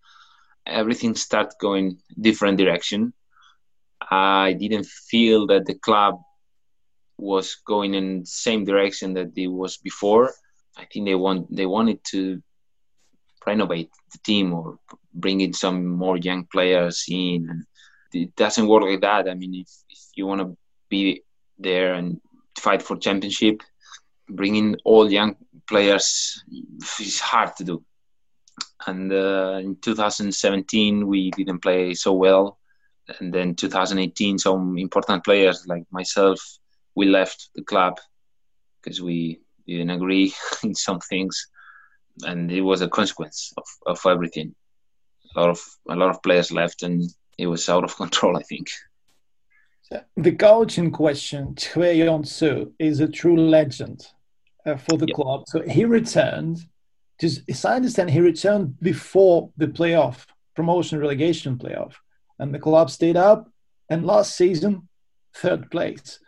Everything 0.67 1.15
started 1.15 1.55
going 1.59 1.99
different 2.21 2.59
direction. 2.59 3.13
I 4.11 4.55
didn't 4.55 4.87
feel 4.87 5.47
that 5.47 5.67
the 5.67 5.75
club 5.75 6.21
was 7.17 7.57
going 7.67 7.95
in 7.95 8.21
the 8.21 8.27
same 8.27 8.65
direction 8.65 9.15
that 9.15 9.33
it 9.37 9.47
was 9.47 9.77
before. 9.77 10.33
I 10.77 10.87
think 10.87 11.07
they 11.07 11.15
want 11.15 11.55
they 11.55 11.67
wanted 11.67 12.01
to 12.13 12.43
renovate 13.47 13.91
the 14.13 14.19
team 14.25 14.53
or 14.53 14.79
bring 15.15 15.41
in 15.41 15.53
some 15.53 15.87
more 15.87 16.17
young 16.17 16.45
players 16.45 17.05
in. 17.09 17.49
And 17.49 17.65
it 18.13 18.35
doesn't 18.37 18.67
work 18.67 18.83
like 18.83 19.01
that. 19.01 19.29
I 19.29 19.35
mean, 19.35 19.55
if, 19.55 19.69
if 19.89 19.99
you 20.15 20.27
want 20.27 20.41
to 20.41 20.57
be 20.89 21.23
there 21.59 21.95
and 21.95 22.21
fight 22.59 22.83
for 22.83 22.97
championship, 22.97 23.63
bringing 24.29 24.77
all 24.85 25.11
young 25.11 25.37
players 25.69 26.43
is 27.01 27.21
hard 27.21 27.57
to 27.57 27.65
do 27.65 27.85
and 28.87 29.13
uh, 29.13 29.61
in 29.63 29.77
2017 29.77 31.07
we 31.07 31.31
didn't 31.33 31.61
play 31.61 31.95
so 31.95 32.13
well. 32.13 32.59
And 33.19 33.33
then 33.33 33.55
2018 33.55 34.39
some 34.39 34.79
important 34.79 35.25
players 35.25 35.67
like 35.67 35.85
myself 35.91 36.41
we 36.95 37.07
left 37.07 37.51
the 37.55 37.63
club 37.63 37.99
because 38.83 39.01
we 39.01 39.41
didn't 39.67 39.91
agree 39.91 40.35
in 40.63 40.75
some 40.75 41.01
things. 41.01 41.49
And 42.23 42.51
it 42.51 42.61
was 42.61 42.83
a 42.83 42.89
consequence 42.89 43.53
of, 43.57 43.65
of 43.87 44.01
everything. 44.07 44.55
A 45.37 45.41
lot 45.41 45.51
of 45.51 45.61
a 45.89 45.97
lot 45.97 46.11
of 46.11 46.23
players 46.23 46.51
left 46.51 46.83
and 46.83 47.05
it 47.39 47.47
was 47.47 47.69
out 47.69 47.85
of 47.85 47.97
control 48.03 48.37
i 48.37 48.43
think. 48.43 48.69
The 50.17 50.33
coach 50.33 50.79
in 50.79 50.93
question 50.93 51.57
Choi 51.57 51.93
Yong-soo 51.93 52.73
is 52.79 53.01
a 53.01 53.09
true 53.09 53.37
legend 53.37 54.07
uh, 54.65 54.77
for 54.77 54.97
the 54.97 55.07
yep. 55.09 55.17
club. 55.17 55.45
So 55.49 55.63
he 55.63 55.85
returned 55.85 56.67
as 57.23 57.65
I 57.65 57.77
understand, 57.77 58.11
he 58.11 58.21
returned 58.21 58.81
before 58.81 59.51
the 59.57 59.67
playoff, 59.67 60.27
promotion 60.55 60.99
relegation 60.99 61.57
playoff, 61.57 61.95
and 62.39 62.55
the 62.55 62.59
club 62.59 62.91
stayed 62.91 63.17
up. 63.17 63.49
And 63.89 64.07
last 64.07 64.37
season, 64.37 64.89
third 65.35 65.71
place. 65.71 66.21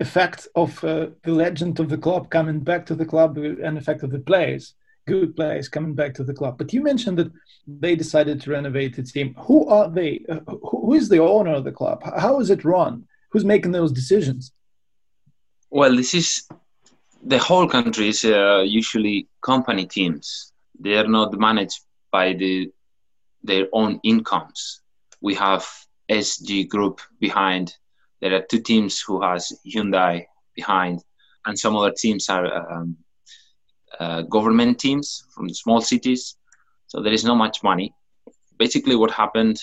Effect 0.00 0.46
of 0.54 0.82
uh, 0.84 1.08
the 1.24 1.32
legend 1.32 1.80
of 1.80 1.88
the 1.88 1.98
club 1.98 2.30
coming 2.30 2.60
back 2.60 2.86
to 2.86 2.94
the 2.94 3.04
club, 3.04 3.36
and 3.36 3.76
effect 3.76 4.04
of 4.04 4.10
the 4.12 4.20
players, 4.20 4.74
good 5.08 5.34
players 5.34 5.68
coming 5.68 5.94
back 5.94 6.14
to 6.14 6.24
the 6.24 6.34
club. 6.34 6.56
But 6.56 6.72
you 6.72 6.82
mentioned 6.82 7.18
that 7.18 7.32
they 7.66 7.96
decided 7.96 8.40
to 8.40 8.50
renovate 8.52 8.94
the 8.94 9.02
team. 9.02 9.34
Who 9.40 9.66
are 9.66 9.90
they? 9.90 10.24
Uh, 10.28 10.40
who 10.62 10.94
is 10.94 11.08
the 11.08 11.20
owner 11.20 11.54
of 11.54 11.64
the 11.64 11.72
club? 11.72 12.02
How 12.04 12.38
is 12.38 12.50
it 12.50 12.64
run? 12.64 13.04
Who's 13.32 13.44
making 13.44 13.72
those 13.72 13.92
decisions? 13.92 14.52
Well, 15.70 15.96
this 15.96 16.14
is 16.14 16.48
the 17.24 17.38
whole 17.38 17.68
country 17.68 18.08
is 18.08 18.24
uh, 18.24 18.62
usually 18.66 19.28
company 19.42 19.86
teams. 19.86 20.52
They 20.78 20.96
are 20.96 21.06
not 21.08 21.38
managed 21.38 21.80
by 22.10 22.34
the 22.34 22.72
their 23.42 23.66
own 23.72 24.00
incomes. 24.02 24.80
We 25.20 25.34
have 25.34 25.66
GS 26.10 26.40
Group 26.68 27.00
behind. 27.20 27.74
There 28.20 28.34
are 28.34 28.42
two 28.50 28.60
teams 28.60 29.00
who 29.00 29.22
has 29.22 29.52
Hyundai 29.66 30.26
behind, 30.54 31.04
and 31.44 31.58
some 31.58 31.76
other 31.76 31.92
teams 31.92 32.28
are 32.28 32.46
um, 32.72 32.96
uh, 33.98 34.22
government 34.22 34.78
teams 34.78 35.24
from 35.34 35.48
small 35.50 35.80
cities. 35.80 36.36
So 36.86 37.02
there 37.02 37.12
is 37.12 37.24
not 37.24 37.36
much 37.36 37.62
money. 37.62 37.94
Basically, 38.58 38.96
what 38.96 39.10
happened 39.10 39.60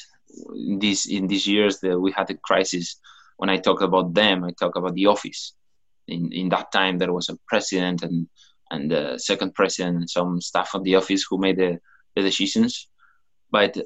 in 0.56 0.80
these 0.80 1.06
in 1.08 1.28
these 1.28 1.48
years 1.48 1.80
that 1.80 2.00
we 2.00 2.12
had 2.12 2.30
a 2.30 2.36
crisis. 2.36 3.00
When 3.38 3.50
I 3.50 3.58
talk 3.58 3.82
about 3.82 4.14
them, 4.14 4.46
I 4.46 4.52
talk 4.52 4.76
about 4.78 4.94
the 4.94 5.08
office. 5.08 5.54
In 6.08 6.32
in 6.32 6.50
that 6.50 6.72
time, 6.72 6.98
there 6.98 7.14
was 7.14 7.30
a 7.30 7.38
president 7.48 8.04
and 8.04 8.28
and 8.72 8.90
the 8.92 9.18
second 9.18 9.54
president 9.54 9.98
and 9.98 10.10
some 10.10 10.42
staff 10.42 10.74
of 10.74 10.84
the 10.84 10.96
office 10.96 11.26
who 11.30 11.38
made 11.38 11.58
the, 11.58 11.80
the 12.16 12.22
decisions. 12.22 12.88
But 13.52 13.78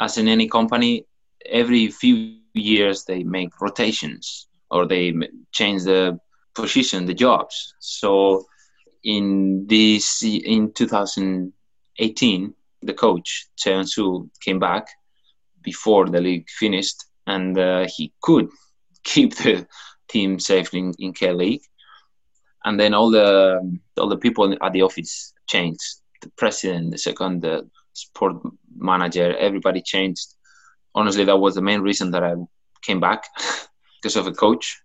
as 0.00 0.18
in 0.18 0.28
any 0.28 0.48
company, 0.48 1.06
every 1.44 1.88
few 1.88 2.38
years 2.54 3.04
they 3.04 3.22
make 3.22 3.60
rotations 3.60 4.48
or 4.70 4.86
they 4.86 5.14
change 5.52 5.84
the 5.84 6.18
position, 6.54 7.06
the 7.06 7.14
jobs. 7.14 7.74
So 7.78 8.46
in 9.04 9.66
this 9.66 10.22
in 10.22 10.72
2018, 10.72 12.54
the 12.82 12.94
coach 12.94 13.48
Cheon 13.58 13.88
Su 13.88 14.30
came 14.40 14.58
back 14.58 14.86
before 15.62 16.08
the 16.08 16.20
league 16.20 16.48
finished, 16.50 17.04
and 17.26 17.56
uh, 17.58 17.86
he 17.86 18.12
could 18.20 18.48
keep 19.04 19.36
the 19.36 19.66
team 20.12 20.38
safe 20.38 20.74
in, 20.74 20.92
in 20.98 21.12
K 21.12 21.32
League. 21.32 21.62
And 22.64 22.78
then 22.78 22.94
all 22.94 23.10
the 23.10 23.80
all 23.96 24.08
the 24.08 24.18
people 24.18 24.56
at 24.62 24.72
the 24.72 24.82
office 24.82 25.32
changed. 25.48 25.80
The 26.20 26.30
president, 26.36 26.92
the 26.92 26.98
second, 26.98 27.42
the 27.42 27.68
sport 27.94 28.36
manager, 28.76 29.36
everybody 29.36 29.82
changed. 29.82 30.34
Honestly, 30.94 31.24
that 31.24 31.38
was 31.38 31.54
the 31.54 31.62
main 31.62 31.80
reason 31.80 32.12
that 32.12 32.22
I 32.22 32.34
came 32.82 33.00
back 33.00 33.24
because 33.96 34.16
of 34.16 34.26
a 34.26 34.32
coach. 34.32 34.80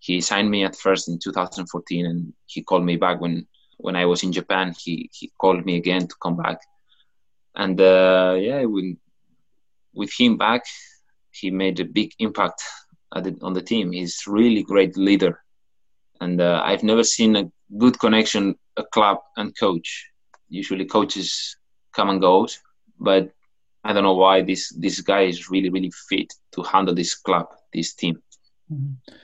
He 0.00 0.20
signed 0.20 0.50
me 0.50 0.64
at 0.64 0.76
first 0.76 1.08
in 1.08 1.18
2014, 1.18 2.06
and 2.06 2.32
he 2.46 2.62
called 2.62 2.84
me 2.84 2.96
back 2.96 3.20
when 3.20 3.46
when 3.78 3.96
I 3.96 4.04
was 4.04 4.22
in 4.22 4.32
Japan. 4.32 4.74
He 4.78 5.08
he 5.12 5.30
called 5.38 5.64
me 5.64 5.76
again 5.76 6.06
to 6.08 6.14
come 6.22 6.36
back, 6.36 6.58
and 7.54 7.80
uh, 7.80 8.36
yeah, 8.38 8.64
when 8.64 8.98
with 9.94 10.12
him 10.18 10.36
back, 10.36 10.64
he 11.30 11.50
made 11.50 11.80
a 11.80 11.84
big 11.84 12.12
impact 12.18 12.62
the, 13.20 13.36
on 13.42 13.52
the 13.52 13.62
team. 13.62 13.92
He's 13.92 14.22
really 14.26 14.62
great 14.62 14.96
leader, 14.96 15.42
and 16.20 16.40
uh, 16.40 16.60
I've 16.64 16.82
never 16.82 17.04
seen 17.04 17.36
a 17.36 17.50
good 17.78 17.98
connection 17.98 18.56
a 18.76 18.84
club 18.84 19.18
and 19.36 19.56
coach. 19.58 20.06
Usually 20.48 20.84
coaches 20.84 21.56
come 21.94 22.10
and 22.10 22.20
go, 22.20 22.48
but 22.98 23.30
I 23.84 23.92
don't 23.92 24.04
know 24.04 24.14
why 24.14 24.42
this 24.42 24.70
this 24.78 25.00
guy 25.00 25.22
is 25.22 25.50
really 25.50 25.70
really 25.70 25.92
fit 26.08 26.32
to 26.52 26.62
handle 26.62 26.94
this 26.94 27.14
club, 27.14 27.48
this 27.72 27.94
team. 27.94 28.22
Mm-hmm. 28.72 29.14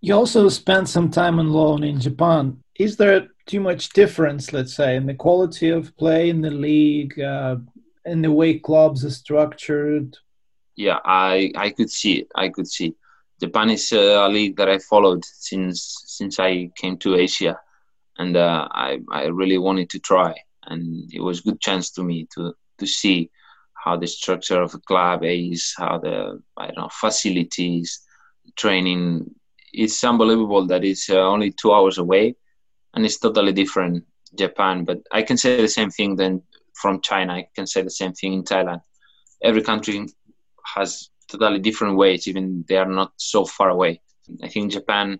You 0.00 0.14
also 0.14 0.48
spent 0.48 0.88
some 0.88 1.10
time 1.10 1.38
on 1.38 1.50
loan 1.50 1.82
in 1.82 2.00
Japan. 2.00 2.62
Is 2.78 2.96
there 2.96 3.28
too 3.46 3.60
much 3.60 3.90
difference, 3.90 4.52
let's 4.52 4.74
say, 4.74 4.96
in 4.96 5.06
the 5.06 5.14
quality 5.14 5.70
of 5.70 5.96
play 5.96 6.28
in 6.28 6.42
the 6.42 6.50
league, 6.50 7.18
uh, 7.18 7.56
in 8.04 8.20
the 8.20 8.32
way 8.32 8.58
clubs 8.58 9.04
are 9.04 9.10
structured? 9.10 10.16
Yeah, 10.76 10.98
I 11.04 11.52
I 11.56 11.70
could 11.70 11.90
see 11.90 12.14
it. 12.20 12.28
I 12.34 12.48
could 12.48 12.68
see. 12.68 12.94
Japan 13.44 13.70
is 13.70 13.92
a 13.92 14.28
league 14.28 14.56
that 14.56 14.70
I 14.70 14.78
followed 14.78 15.22
since 15.24 15.78
since 16.06 16.38
I 16.38 16.70
came 16.80 16.96
to 16.98 17.16
Asia, 17.16 17.54
and 18.18 18.36
uh, 18.36 18.68
I 18.70 19.00
I 19.10 19.24
really 19.40 19.58
wanted 19.58 19.90
to 19.90 19.98
try, 19.98 20.32
and 20.68 21.12
it 21.12 21.20
was 21.20 21.40
a 21.40 21.42
good 21.42 21.60
chance 21.60 21.90
to 21.92 22.02
me 22.02 22.26
to 22.34 22.54
to 22.78 22.86
see 22.86 23.30
how 23.84 23.96
the 23.98 24.06
structure 24.06 24.60
of 24.62 24.74
a 24.74 24.78
club 24.78 25.24
is, 25.24 25.74
how 25.76 25.98
the 25.98 26.40
I 26.56 26.66
don't 26.66 26.78
know 26.78 26.88
facilities, 26.88 28.00
training. 28.56 29.30
It's 29.72 30.02
unbelievable 30.04 30.66
that 30.68 30.84
it's 30.84 31.10
uh, 31.10 31.18
only 31.34 31.50
two 31.52 31.72
hours 31.74 31.98
away, 31.98 32.36
and 32.94 33.04
it's 33.04 33.18
totally 33.18 33.52
different 33.52 34.04
Japan. 34.42 34.84
But 34.84 34.98
I 35.12 35.22
can 35.22 35.36
say 35.36 35.60
the 35.60 35.68
same 35.78 35.90
thing 35.90 36.16
then 36.16 36.42
from 36.80 37.02
China. 37.02 37.34
I 37.34 37.46
can 37.54 37.66
say 37.66 37.82
the 37.82 37.90
same 38.00 38.12
thing 38.14 38.32
in 38.32 38.44
Thailand. 38.44 38.80
Every 39.42 39.62
country 39.62 40.06
has 40.74 41.10
totally 41.28 41.58
different 41.58 41.96
ways, 41.96 42.26
even 42.28 42.64
they 42.68 42.76
are 42.76 42.88
not 42.88 43.12
so 43.16 43.44
far 43.44 43.70
away. 43.70 44.00
I 44.42 44.48
think 44.48 44.72
Japan, 44.72 45.18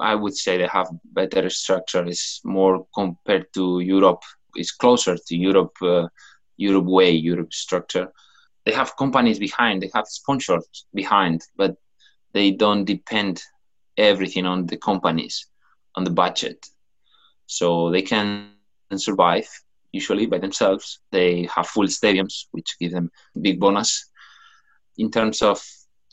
I 0.00 0.14
would 0.14 0.36
say 0.36 0.56
they 0.56 0.66
have 0.66 0.88
better 1.04 1.48
structure. 1.50 2.04
It's 2.04 2.40
more 2.44 2.86
compared 2.94 3.46
to 3.54 3.80
Europe. 3.80 4.22
It's 4.54 4.72
closer 4.72 5.16
to 5.16 5.36
Europe, 5.36 5.76
uh, 5.82 6.08
Europe 6.56 6.84
way, 6.84 7.10
Europe 7.12 7.52
structure. 7.52 8.12
They 8.64 8.72
have 8.72 8.96
companies 8.96 9.38
behind, 9.38 9.82
they 9.82 9.90
have 9.94 10.06
sponsors 10.06 10.86
behind, 10.94 11.42
but 11.56 11.76
they 12.32 12.52
don't 12.52 12.84
depend 12.84 13.42
everything 13.96 14.46
on 14.46 14.66
the 14.66 14.76
companies, 14.76 15.46
on 15.94 16.04
the 16.04 16.10
budget. 16.10 16.66
So 17.46 17.90
they 17.90 18.02
can 18.02 18.50
survive 18.96 19.48
usually 19.92 20.26
by 20.26 20.38
themselves. 20.38 21.00
They 21.10 21.48
have 21.54 21.66
full 21.66 21.86
stadiums, 21.86 22.46
which 22.52 22.78
give 22.78 22.92
them 22.92 23.10
big 23.40 23.60
bonus. 23.60 24.10
In 24.98 25.10
terms 25.10 25.42
of 25.42 25.62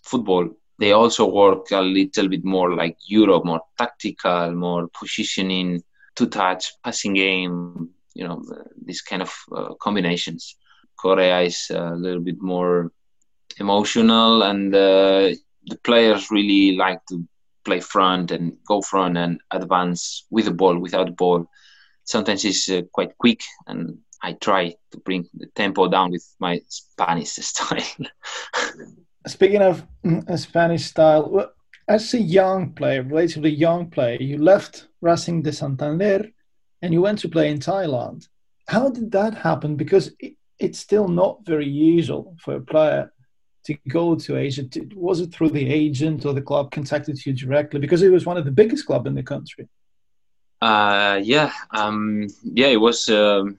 football, 0.03 0.49
they 0.79 0.93
also 0.93 1.25
work 1.29 1.71
a 1.71 1.81
little 1.81 2.29
bit 2.29 2.45
more 2.45 2.73
like 2.73 2.97
Europe, 3.05 3.45
more 3.45 3.61
tactical, 3.77 4.51
more 4.53 4.87
positioning, 4.87 5.83
two 6.15 6.27
touch, 6.27 6.73
passing 6.83 7.13
game, 7.13 7.89
you 8.13 8.27
know, 8.27 8.41
these 8.85 9.01
kind 9.01 9.21
of 9.21 9.33
uh, 9.55 9.73
combinations. 9.75 10.55
Korea 10.97 11.41
is 11.41 11.69
a 11.69 11.95
little 11.95 12.21
bit 12.21 12.41
more 12.41 12.91
emotional, 13.57 14.43
and 14.43 14.73
uh, 14.73 15.29
the 15.65 15.77
players 15.83 16.31
really 16.31 16.75
like 16.75 17.05
to 17.07 17.27
play 17.65 17.79
front 17.81 18.31
and 18.31 18.57
go 18.65 18.81
front 18.81 19.17
and 19.17 19.41
advance 19.51 20.25
with 20.29 20.45
the 20.45 20.51
ball, 20.51 20.77
without 20.77 21.07
the 21.07 21.13
ball 21.13 21.49
sometimes 22.09 22.43
it's 22.43 22.67
uh, 22.69 22.81
quite 22.91 23.15
quick 23.17 23.41
and 23.67 23.99
I 24.21 24.33
try 24.33 24.75
to 24.91 24.97
bring 24.99 25.27
the 25.33 25.47
tempo 25.47 25.87
down 25.87 26.11
with 26.11 26.27
my 26.39 26.61
Spanish 26.67 27.29
style. 27.51 28.07
Speaking 29.27 29.61
of 29.61 29.85
mm, 30.05 30.39
Spanish 30.39 30.85
style, 30.85 31.51
as 31.87 32.13
a 32.13 32.21
young 32.21 32.73
player, 32.73 33.03
relatively 33.03 33.51
young 33.51 33.89
player, 33.89 34.17
you 34.21 34.37
left 34.37 34.87
Racing 35.01 35.41
de 35.41 35.51
Santander 35.51 36.29
and 36.81 36.93
you 36.93 37.01
went 37.01 37.19
to 37.19 37.29
play 37.29 37.49
in 37.49 37.59
Thailand. 37.59 38.27
How 38.67 38.89
did 38.89 39.11
that 39.11 39.33
happen? 39.33 39.75
Because 39.75 40.11
it's 40.59 40.79
still 40.79 41.07
not 41.07 41.45
very 41.45 41.67
usual 41.67 42.35
for 42.39 42.55
a 42.55 42.61
player 42.61 43.11
to 43.65 43.77
go 43.87 44.15
to 44.15 44.37
Asia. 44.37 44.65
Was 44.95 45.19
it 45.21 45.33
through 45.33 45.49
the 45.49 45.67
agent 45.71 46.25
or 46.25 46.33
the 46.33 46.41
club 46.41 46.71
contacted 46.71 47.23
you 47.25 47.33
directly? 47.33 47.79
Because 47.79 48.01
it 48.01 48.11
was 48.11 48.25
one 48.25 48.37
of 48.37 48.45
the 48.45 48.51
biggest 48.51 48.85
clubs 48.85 49.07
in 49.07 49.15
the 49.15 49.23
country. 49.23 49.67
Uh, 50.61 51.19
yeah, 51.23 51.51
um, 51.71 52.27
yeah, 52.43 52.67
it 52.67 52.81
was 52.81 53.07
um, 53.09 53.58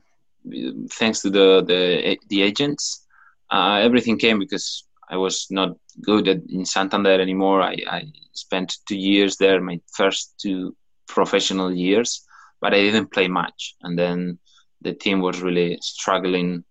thanks 0.90 1.22
to 1.22 1.31
the 1.31 1.62
the 1.66 2.18
the 2.29 2.42
agents. 2.42 3.07
Uh, 3.50 3.81
everything 3.83 4.18
came 4.18 4.38
because 4.38 4.85
I 5.09 5.16
was 5.16 5.46
not 5.50 5.76
good 6.00 6.29
at, 6.29 6.38
in 6.48 6.64
Santander 6.64 7.20
anymore. 7.20 7.62
I, 7.62 7.76
I 7.88 8.05
spent 8.33 8.79
two 8.88 8.96
years 8.96 9.37
there, 9.37 9.61
my 9.61 9.81
first 9.92 10.35
two 10.40 10.76
professional 11.09 11.72
years, 11.72 12.24
but 12.61 12.72
I 12.72 12.81
didn't 12.81 13.12
play 13.12 13.26
much. 13.26 13.74
And 13.83 13.98
then 13.98 14.38
the 14.83 14.94
team 14.94 15.20
was 15.20 15.42
really 15.42 15.79
struggling 15.83 16.64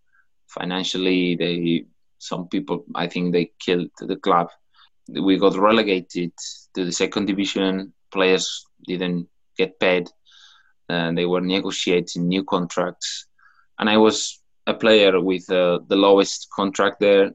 financially. 0.47 1.35
They 1.35 1.85
some 2.17 2.47
people, 2.47 2.85
I 2.95 3.07
think, 3.07 3.33
they 3.33 3.51
killed 3.59 3.91
the 3.99 4.15
club. 4.15 4.49
We 5.07 5.37
got 5.37 5.57
relegated 5.57 6.31
to 6.75 6.85
the 6.85 6.91
second 6.91 7.25
division. 7.25 7.93
Players 8.11 8.65
didn't 8.87 9.27
get 9.57 9.79
paid 9.79 10.09
and 10.89 11.17
they 11.17 11.25
were 11.25 11.41
negotiating 11.41 12.27
new 12.27 12.43
contracts. 12.43 13.27
And 13.79 13.89
I 13.89 13.97
was 13.97 14.39
a 14.67 14.73
player 14.73 15.19
with 15.21 15.49
uh, 15.49 15.79
the 15.87 15.95
lowest 15.95 16.47
contract 16.53 16.99
there, 16.99 17.31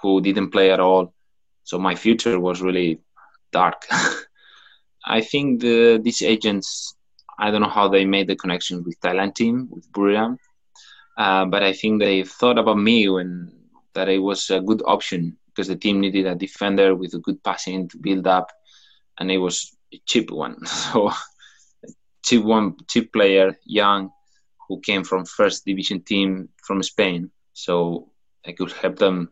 who 0.00 0.20
didn't 0.20 0.50
play 0.50 0.70
at 0.70 0.80
all. 0.80 1.12
So 1.64 1.78
my 1.78 1.94
future 1.94 2.38
was 2.38 2.62
really 2.62 3.00
dark. 3.52 3.86
I 5.06 5.20
think 5.20 5.60
the, 5.60 6.00
these 6.02 6.22
agents, 6.22 6.94
I 7.38 7.50
don't 7.50 7.62
know 7.62 7.68
how 7.68 7.88
they 7.88 8.04
made 8.04 8.28
the 8.28 8.36
connection 8.36 8.82
with 8.84 9.00
Thailand 9.00 9.34
team 9.34 9.68
with 9.70 9.90
Buriram, 9.92 10.38
uh, 11.16 11.44
but 11.46 11.62
I 11.62 11.72
think 11.72 12.00
they 12.00 12.24
thought 12.24 12.58
about 12.58 12.78
me 12.78 13.08
when 13.08 13.52
that 13.94 14.08
it 14.08 14.18
was 14.18 14.50
a 14.50 14.60
good 14.60 14.82
option 14.84 15.36
because 15.46 15.68
the 15.68 15.76
team 15.76 16.00
needed 16.00 16.26
a 16.26 16.34
defender 16.34 16.94
with 16.94 17.14
a 17.14 17.18
good 17.18 17.42
passing 17.42 17.88
to 17.88 17.98
build 17.98 18.26
up, 18.26 18.50
and 19.18 19.30
it 19.30 19.38
was 19.38 19.74
a 19.92 20.00
cheap 20.06 20.30
one. 20.30 20.56
So 20.66 21.10
cheap 22.24 22.44
one 22.44 22.76
cheap 22.88 23.12
player, 23.12 23.56
young, 23.64 24.10
who 24.68 24.80
came 24.80 25.04
from 25.04 25.24
first 25.24 25.64
division 25.64 26.00
team 26.02 26.48
from 26.62 26.82
Spain. 26.82 27.30
So 27.52 28.10
I 28.46 28.52
could 28.52 28.72
help 28.72 28.98
them 28.98 29.30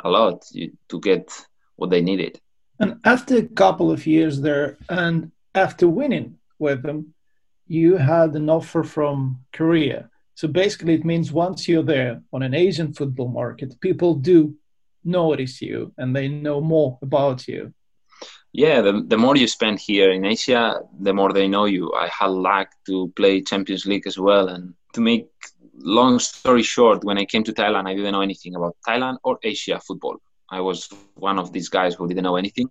a 0.00 0.08
lot 0.08 0.44
to 0.88 1.00
get 1.00 1.30
what 1.76 1.90
they 1.90 2.02
needed. 2.02 2.40
And 2.80 3.00
after 3.04 3.36
a 3.36 3.42
couple 3.42 3.90
of 3.90 4.06
years 4.06 4.40
there, 4.40 4.78
and 4.88 5.30
after 5.54 5.88
winning 5.88 6.38
with 6.58 6.82
them, 6.82 7.14
you 7.66 7.96
had 7.96 8.34
an 8.34 8.50
offer 8.50 8.82
from 8.82 9.40
Korea. 9.52 10.10
So 10.34 10.48
basically, 10.48 10.94
it 10.94 11.04
means 11.04 11.30
once 11.30 11.68
you're 11.68 11.84
there 11.84 12.20
on 12.32 12.42
an 12.42 12.54
Asian 12.54 12.92
football 12.92 13.28
market, 13.28 13.80
people 13.80 14.14
do 14.14 14.56
notice 15.04 15.62
you 15.62 15.92
and 15.96 16.14
they 16.14 16.26
know 16.28 16.60
more 16.60 16.98
about 17.00 17.46
you. 17.46 17.72
Yeah, 18.56 18.82
the, 18.82 19.02
the 19.04 19.18
more 19.18 19.36
you 19.36 19.48
spend 19.48 19.80
here 19.80 20.12
in 20.12 20.24
Asia, 20.24 20.80
the 21.00 21.12
more 21.12 21.32
they 21.32 21.48
know 21.48 21.64
you. 21.64 21.92
I 21.92 22.06
had 22.06 22.30
luck 22.30 22.68
to 22.86 23.12
play 23.16 23.42
Champions 23.42 23.84
League 23.84 24.06
as 24.06 24.16
well. 24.16 24.46
And 24.46 24.74
to 24.92 25.00
make 25.00 25.26
long 25.74 26.20
story 26.20 26.62
short, 26.62 27.02
when 27.02 27.18
I 27.18 27.24
came 27.24 27.42
to 27.44 27.52
Thailand, 27.52 27.88
I 27.88 27.96
didn't 27.96 28.12
know 28.12 28.20
anything 28.20 28.54
about 28.54 28.76
Thailand 28.86 29.16
or 29.24 29.40
Asia 29.42 29.80
football. 29.80 30.18
I 30.48 30.60
was 30.60 30.88
one 31.16 31.40
of 31.40 31.52
these 31.52 31.68
guys 31.68 31.96
who 31.96 32.06
didn't 32.06 32.22
know 32.22 32.36
anything. 32.36 32.68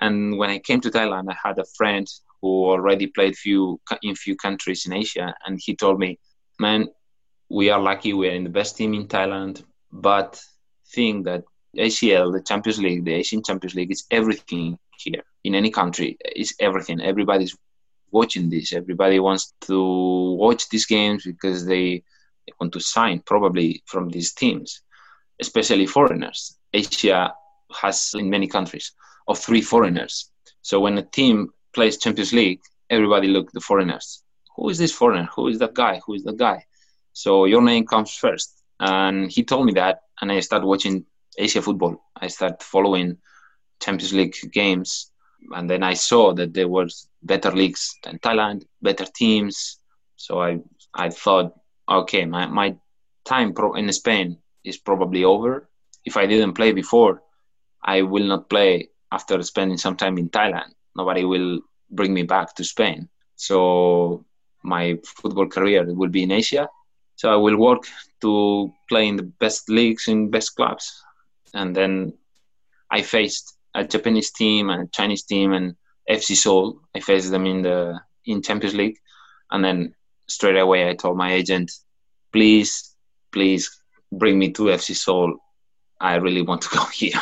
And 0.00 0.38
when 0.38 0.48
I 0.48 0.60
came 0.60 0.80
to 0.82 0.90
Thailand, 0.90 1.28
I 1.28 1.36
had 1.42 1.58
a 1.58 1.64
friend 1.76 2.06
who 2.40 2.66
already 2.66 3.08
played 3.08 3.36
few 3.36 3.80
in 4.02 4.14
few 4.14 4.36
countries 4.36 4.86
in 4.86 4.92
Asia, 4.92 5.34
and 5.44 5.58
he 5.60 5.74
told 5.74 5.98
me, 5.98 6.20
"Man, 6.60 6.88
we 7.48 7.70
are 7.70 7.80
lucky. 7.80 8.12
We 8.12 8.28
are 8.28 8.36
in 8.40 8.44
the 8.44 8.56
best 8.60 8.76
team 8.76 8.94
in 8.94 9.08
Thailand, 9.08 9.64
but 9.90 10.40
think 10.94 11.24
that 11.24 11.42
ACL, 11.76 12.30
the 12.30 12.42
Champions 12.42 12.78
League, 12.78 13.04
the 13.04 13.14
Asian 13.14 13.42
Champions 13.42 13.74
League, 13.74 13.90
is 13.90 14.04
everything 14.10 14.78
here 14.98 15.22
in 15.44 15.54
any 15.54 15.70
country. 15.70 16.18
is 16.34 16.54
everything. 16.60 17.00
Everybody's 17.00 17.56
watching 18.10 18.50
this. 18.50 18.72
Everybody 18.72 19.20
wants 19.20 19.54
to 19.62 20.36
watch 20.38 20.68
these 20.68 20.86
games 20.86 21.24
because 21.24 21.66
they 21.66 22.02
want 22.60 22.72
to 22.72 22.80
sign 22.80 23.20
probably 23.20 23.82
from 23.86 24.08
these 24.10 24.32
teams, 24.32 24.82
especially 25.40 25.86
foreigners. 25.86 26.56
Asia 26.72 27.34
has 27.80 28.12
in 28.14 28.30
many 28.30 28.46
countries 28.46 28.92
of 29.28 29.38
three 29.38 29.62
foreigners. 29.62 30.30
So 30.62 30.80
when 30.80 30.98
a 30.98 31.02
team 31.02 31.50
plays 31.74 31.98
Champions 31.98 32.32
League, 32.32 32.60
everybody 32.90 33.28
look 33.28 33.52
the 33.52 33.60
foreigners. 33.60 34.22
Who 34.56 34.68
is 34.68 34.78
this 34.78 34.92
foreigner? 34.92 35.28
Who 35.36 35.48
is 35.48 35.58
that 35.58 35.74
guy? 35.74 36.00
Who 36.06 36.14
is 36.14 36.24
that 36.24 36.38
guy? 36.38 36.64
So 37.12 37.44
your 37.44 37.62
name 37.62 37.86
comes 37.86 38.14
first. 38.14 38.62
And 38.80 39.30
he 39.30 39.44
told 39.44 39.66
me 39.66 39.72
that, 39.72 40.00
and 40.20 40.30
I 40.30 40.40
started 40.40 40.66
watching 40.66 41.04
Asia 41.38 41.62
football. 41.62 42.02
I 42.16 42.28
started 42.28 42.62
following 42.62 43.18
Champions 43.80 44.12
League 44.12 44.36
games, 44.52 45.10
and 45.52 45.68
then 45.68 45.82
I 45.82 45.94
saw 45.94 46.32
that 46.34 46.54
there 46.54 46.68
was 46.68 47.08
better 47.22 47.50
leagues 47.50 47.94
than 48.02 48.18
Thailand, 48.18 48.64
better 48.82 49.06
teams. 49.14 49.78
So 50.16 50.40
I 50.40 50.60
I 50.94 51.10
thought, 51.10 51.52
okay, 51.88 52.24
my 52.24 52.46
my 52.46 52.76
time 53.24 53.54
in 53.76 53.92
Spain 53.92 54.38
is 54.64 54.78
probably 54.78 55.24
over. 55.24 55.68
If 56.04 56.16
I 56.16 56.26
didn't 56.26 56.54
play 56.54 56.72
before, 56.72 57.22
I 57.82 58.02
will 58.02 58.24
not 58.24 58.48
play 58.48 58.90
after 59.12 59.42
spending 59.42 59.78
some 59.78 59.96
time 59.96 60.18
in 60.18 60.28
Thailand. 60.28 60.70
Nobody 60.96 61.24
will 61.24 61.60
bring 61.90 62.14
me 62.14 62.22
back 62.22 62.54
to 62.56 62.64
Spain. 62.64 63.08
So 63.36 64.24
my 64.62 64.98
football 65.04 65.48
career 65.48 65.84
will 65.94 66.08
be 66.08 66.22
in 66.22 66.32
Asia. 66.32 66.68
So 67.16 67.32
I 67.32 67.36
will 67.36 67.56
work 67.56 67.84
to 68.22 68.72
play 68.88 69.06
in 69.08 69.16
the 69.16 69.22
best 69.22 69.68
leagues 69.68 70.08
in 70.08 70.30
best 70.30 70.56
clubs. 70.56 71.02
And 71.54 71.74
then 71.74 72.12
I 72.90 73.02
faced 73.02 73.55
a 73.76 73.84
Japanese 73.84 74.32
team 74.32 74.70
and 74.70 74.82
a 74.84 74.90
Chinese 74.90 75.22
team 75.22 75.52
and 75.52 75.76
FC 76.10 76.34
Seoul. 76.34 76.80
I 76.94 77.00
faced 77.00 77.30
them 77.30 77.46
in 77.46 77.62
the 77.62 78.00
in 78.24 78.42
Champions 78.42 78.74
League, 78.74 78.98
and 79.50 79.64
then 79.64 79.94
straight 80.26 80.56
away 80.56 80.88
I 80.88 80.94
told 80.94 81.16
my 81.16 81.32
agent, 81.32 81.70
please, 82.32 82.94
please 83.32 83.80
bring 84.10 84.38
me 84.38 84.50
to 84.52 84.64
FC 84.64 84.96
Seoul. 84.96 85.36
I 86.00 86.16
really 86.16 86.42
want 86.42 86.62
to 86.62 86.68
go 86.76 86.84
here, 86.86 87.20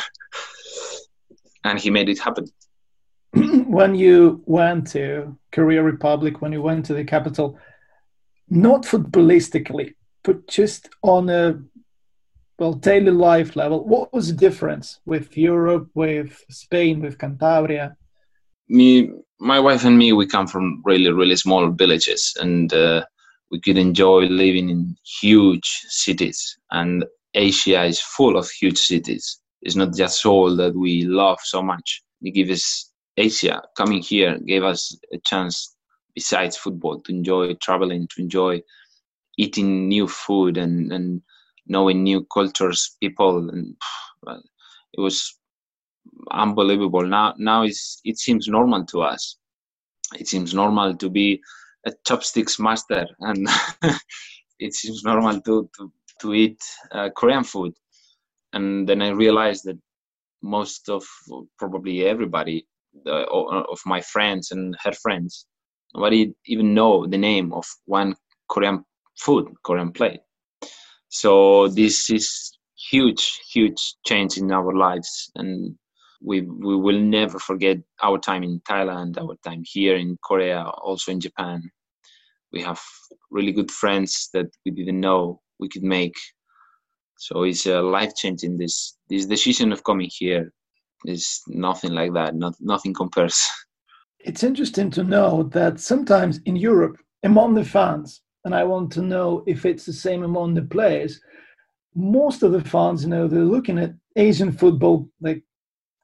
and 1.63 1.77
he 1.77 1.89
made 1.89 2.09
it 2.09 2.19
happen. 2.19 2.47
when 3.67 3.95
you 3.95 4.41
went 4.45 4.87
to 4.91 5.37
Korea 5.51 5.83
Republic, 5.83 6.41
when 6.41 6.53
you 6.53 6.61
went 6.61 6.85
to 6.85 6.93
the 6.93 7.03
capital, 7.03 7.59
not 8.49 8.83
footballistically, 8.83 9.93
but 10.23 10.47
just 10.47 10.89
on 11.01 11.29
a 11.29 11.59
well 12.57 12.73
daily 12.73 13.11
life 13.11 13.55
level 13.55 13.83
what 13.83 14.13
was 14.13 14.27
the 14.27 14.33
difference 14.33 14.99
with 15.05 15.37
europe 15.37 15.89
with 15.93 16.43
spain 16.49 17.01
with 17.01 17.17
cantabria? 17.17 17.95
Me 18.69 19.11
my 19.39 19.59
wife 19.59 19.83
and 19.85 19.97
me 19.97 20.13
we 20.13 20.25
come 20.25 20.47
from 20.47 20.81
really 20.85 21.11
really 21.11 21.35
small 21.35 21.69
villages 21.69 22.33
and 22.39 22.73
uh, 22.73 23.03
we 23.51 23.59
could 23.59 23.77
enjoy 23.77 24.21
living 24.21 24.69
in 24.69 24.95
huge 25.21 25.67
cities. 25.87 26.57
And 26.71 27.05
asia 27.33 27.83
is 27.83 27.99
full 27.99 28.37
of 28.37 28.49
huge 28.49 28.77
cities. 28.77 29.39
It's 29.61 29.75
not 29.75 29.93
just 29.93 30.21
Seoul 30.21 30.55
that 30.57 30.75
we 30.75 31.03
love 31.03 31.39
so 31.43 31.61
much. 31.61 32.01
It 32.21 32.31
gives 32.31 32.51
us 32.51 32.91
asia. 33.17 33.61
Coming 33.77 34.01
here 34.01 34.39
gave 34.39 34.63
us 34.63 34.97
a 35.13 35.17
chance 35.25 35.75
besides 36.15 36.57
football 36.57 37.01
to 37.01 37.11
enjoy 37.11 37.53
traveling 37.55 38.07
to 38.15 38.21
enjoy 38.21 38.61
eating 39.37 39.87
new 39.89 40.07
food 40.07 40.57
and 40.57 40.91
and 40.91 41.21
knowing 41.67 42.03
new 42.03 42.25
cultures, 42.25 42.95
people, 43.01 43.49
and 43.49 43.75
it 44.93 45.01
was 45.01 45.37
unbelievable. 46.31 47.05
Now, 47.05 47.33
now 47.37 47.63
it's, 47.63 47.99
it 48.03 48.17
seems 48.17 48.47
normal 48.47 48.85
to 48.85 49.01
us. 49.01 49.37
It 50.17 50.27
seems 50.27 50.53
normal 50.53 50.95
to 50.95 51.09
be 51.09 51.41
a 51.85 51.91
chopsticks 52.05 52.59
master, 52.59 53.07
and 53.19 53.47
it 54.59 54.73
seems 54.73 55.03
normal 55.03 55.41
to 55.41 55.69
to, 55.77 55.91
to 56.21 56.33
eat 56.33 56.61
uh, 56.91 57.09
Korean 57.15 57.43
food. 57.43 57.73
And 58.53 58.87
then 58.87 59.01
I 59.01 59.09
realized 59.09 59.65
that 59.65 59.77
most 60.41 60.89
of 60.89 61.03
probably 61.57 62.05
everybody 62.05 62.67
of 63.07 63.79
my 63.85 63.99
friends 64.01 64.51
and 64.51 64.75
her 64.83 64.93
friends, 64.93 65.47
nobody 65.93 66.33
even 66.45 66.73
know 66.73 67.05
the 67.07 67.17
name 67.17 67.51
of 67.51 67.65
one 67.85 68.15
Korean 68.47 68.85
food, 69.17 69.51
Korean 69.63 69.91
plate 69.91 70.21
so 71.21 71.69
this 71.69 72.09
is 72.09 72.57
huge 72.91 73.39
huge 73.53 73.81
change 74.05 74.37
in 74.37 74.51
our 74.51 74.75
lives. 74.75 75.31
And 75.35 75.75
we 76.21 76.41
we 76.41 76.75
will 76.75 76.99
never 76.99 77.39
forget 77.39 77.77
our 78.03 78.17
time 78.17 78.43
in 78.43 78.59
thailand 78.69 79.17
our 79.17 79.35
time 79.47 79.63
here 79.65 79.95
in 79.95 80.17
korea 80.27 80.61
also 80.87 81.11
in 81.11 81.19
japan. 81.21 81.61
We 82.51 82.61
have 82.63 82.81
really 83.31 83.53
good 83.53 83.71
friends 83.71 84.29
that 84.33 84.47
we 84.65 84.71
didn't 84.71 84.99
know 84.99 85.41
we 85.59 85.69
could 85.69 85.83
make. 85.83 86.17
So 87.17 87.43
it's 87.43 87.65
a 87.65 87.81
life 87.81 88.13
changing 88.15 88.57
this 88.57 88.97
this 89.09 89.25
decision 89.25 89.71
of 89.71 89.83
coming 89.83 90.09
here 90.11 90.51
is 91.05 91.41
nothing 91.47 91.93
like 91.93 92.13
that 92.13 92.35
not 92.35 92.55
nothing 92.59 92.93
compares. 92.93 93.39
It's 94.19 94.43
interesting 94.43 94.89
to 94.91 95.03
know 95.03 95.43
that 95.57 95.79
sometimes 95.79 96.39
in 96.45 96.55
europe 96.55 96.97
among 97.23 97.53
the 97.55 97.63
fans 97.63 98.21
and 98.45 98.53
I 98.53 98.63
want 98.63 98.91
to 98.93 99.01
know 99.01 99.43
if 99.47 99.65
it's 99.65 99.85
the 99.85 99.93
same 99.93 100.23
among 100.23 100.53
the 100.53 100.61
players. 100.61 101.19
Most 101.95 102.43
of 102.43 102.51
the 102.51 102.63
fans, 102.63 103.03
you 103.03 103.09
know, 103.09 103.27
they're 103.27 103.43
looking 103.43 103.79
at 103.79 103.93
Asian 104.15 104.51
football, 104.51 105.09
like 105.19 105.43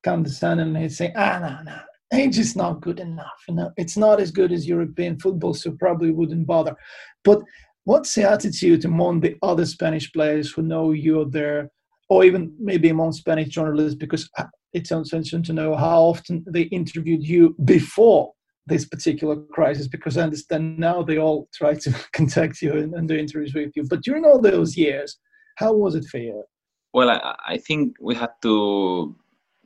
condescending, 0.03 0.67
and 0.67 0.75
they 0.75 0.89
say, 0.89 1.13
ah, 1.15 1.39
no, 1.39 1.71
no, 1.71 1.79
age 2.19 2.39
is 2.39 2.55
not 2.55 2.81
good 2.81 2.99
enough. 2.99 3.43
You 3.47 3.55
know, 3.55 3.71
it's 3.77 3.95
not 3.95 4.19
as 4.19 4.31
good 4.31 4.51
as 4.51 4.67
European 4.67 5.19
football, 5.19 5.53
so 5.53 5.71
probably 5.79 6.11
wouldn't 6.11 6.47
bother. 6.47 6.75
But 7.23 7.41
what's 7.83 8.15
the 8.15 8.29
attitude 8.29 8.85
among 8.85 9.19
the 9.19 9.35
other 9.43 9.65
Spanish 9.65 10.11
players 10.11 10.51
who 10.51 10.63
know 10.63 10.91
you're 10.91 11.29
there, 11.29 11.69
or 12.09 12.23
even 12.23 12.53
maybe 12.59 12.89
among 12.89 13.11
Spanish 13.11 13.49
journalists? 13.49 13.95
Because 13.95 14.27
uh, 14.39 14.45
it's 14.73 14.91
interesting 14.91 15.43
to 15.43 15.53
know 15.53 15.75
how 15.75 16.01
often 16.01 16.43
they 16.47 16.63
interviewed 16.63 17.23
you 17.23 17.55
before 17.65 18.33
this 18.67 18.85
particular 18.85 19.37
crisis 19.51 19.87
because 19.87 20.17
I 20.17 20.23
understand 20.23 20.77
now 20.77 21.01
they 21.01 21.17
all 21.17 21.49
try 21.53 21.73
to 21.73 21.95
contact 22.13 22.61
you 22.61 22.73
and, 22.73 22.93
and 22.93 23.07
do 23.07 23.15
interviews 23.15 23.53
with 23.53 23.71
you. 23.75 23.83
But 23.89 24.03
during 24.03 24.25
all 24.25 24.39
those 24.39 24.77
years, 24.77 25.17
how 25.57 25.73
was 25.73 25.95
it 25.95 26.05
for 26.05 26.17
you? 26.17 26.43
Well, 26.93 27.09
I, 27.09 27.35
I 27.47 27.57
think 27.57 27.95
we 28.01 28.15
had 28.15 28.31
to 28.43 29.15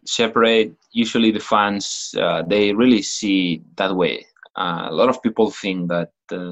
separate. 0.05 0.75
Usually, 0.91 1.31
the 1.31 1.39
fans 1.39 2.13
uh, 2.19 2.43
they 2.43 2.73
really 2.73 3.01
see 3.01 3.63
that 3.77 3.95
way. 3.95 4.25
Uh, 4.55 4.87
a 4.89 4.93
lot 4.93 5.09
of 5.09 5.21
people 5.21 5.51
think 5.51 5.89
that 5.89 6.11
uh, 6.31 6.51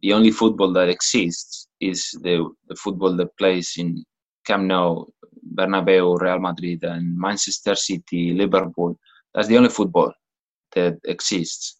the 0.00 0.12
only 0.12 0.30
football 0.30 0.72
that 0.74 0.88
exists 0.88 1.68
is 1.80 2.10
the, 2.22 2.48
the 2.68 2.76
football 2.76 3.16
that 3.16 3.36
plays 3.36 3.74
in 3.78 4.04
Camp 4.46 4.64
Nou, 4.64 5.04
Bernabeu, 5.54 6.20
Real 6.20 6.38
Madrid, 6.38 6.84
and 6.84 7.18
Manchester 7.18 7.74
City, 7.74 8.32
Liverpool. 8.32 8.96
That's 9.34 9.48
the 9.48 9.56
only 9.56 9.70
football 9.70 10.12
that 10.74 10.98
exists. 11.04 11.78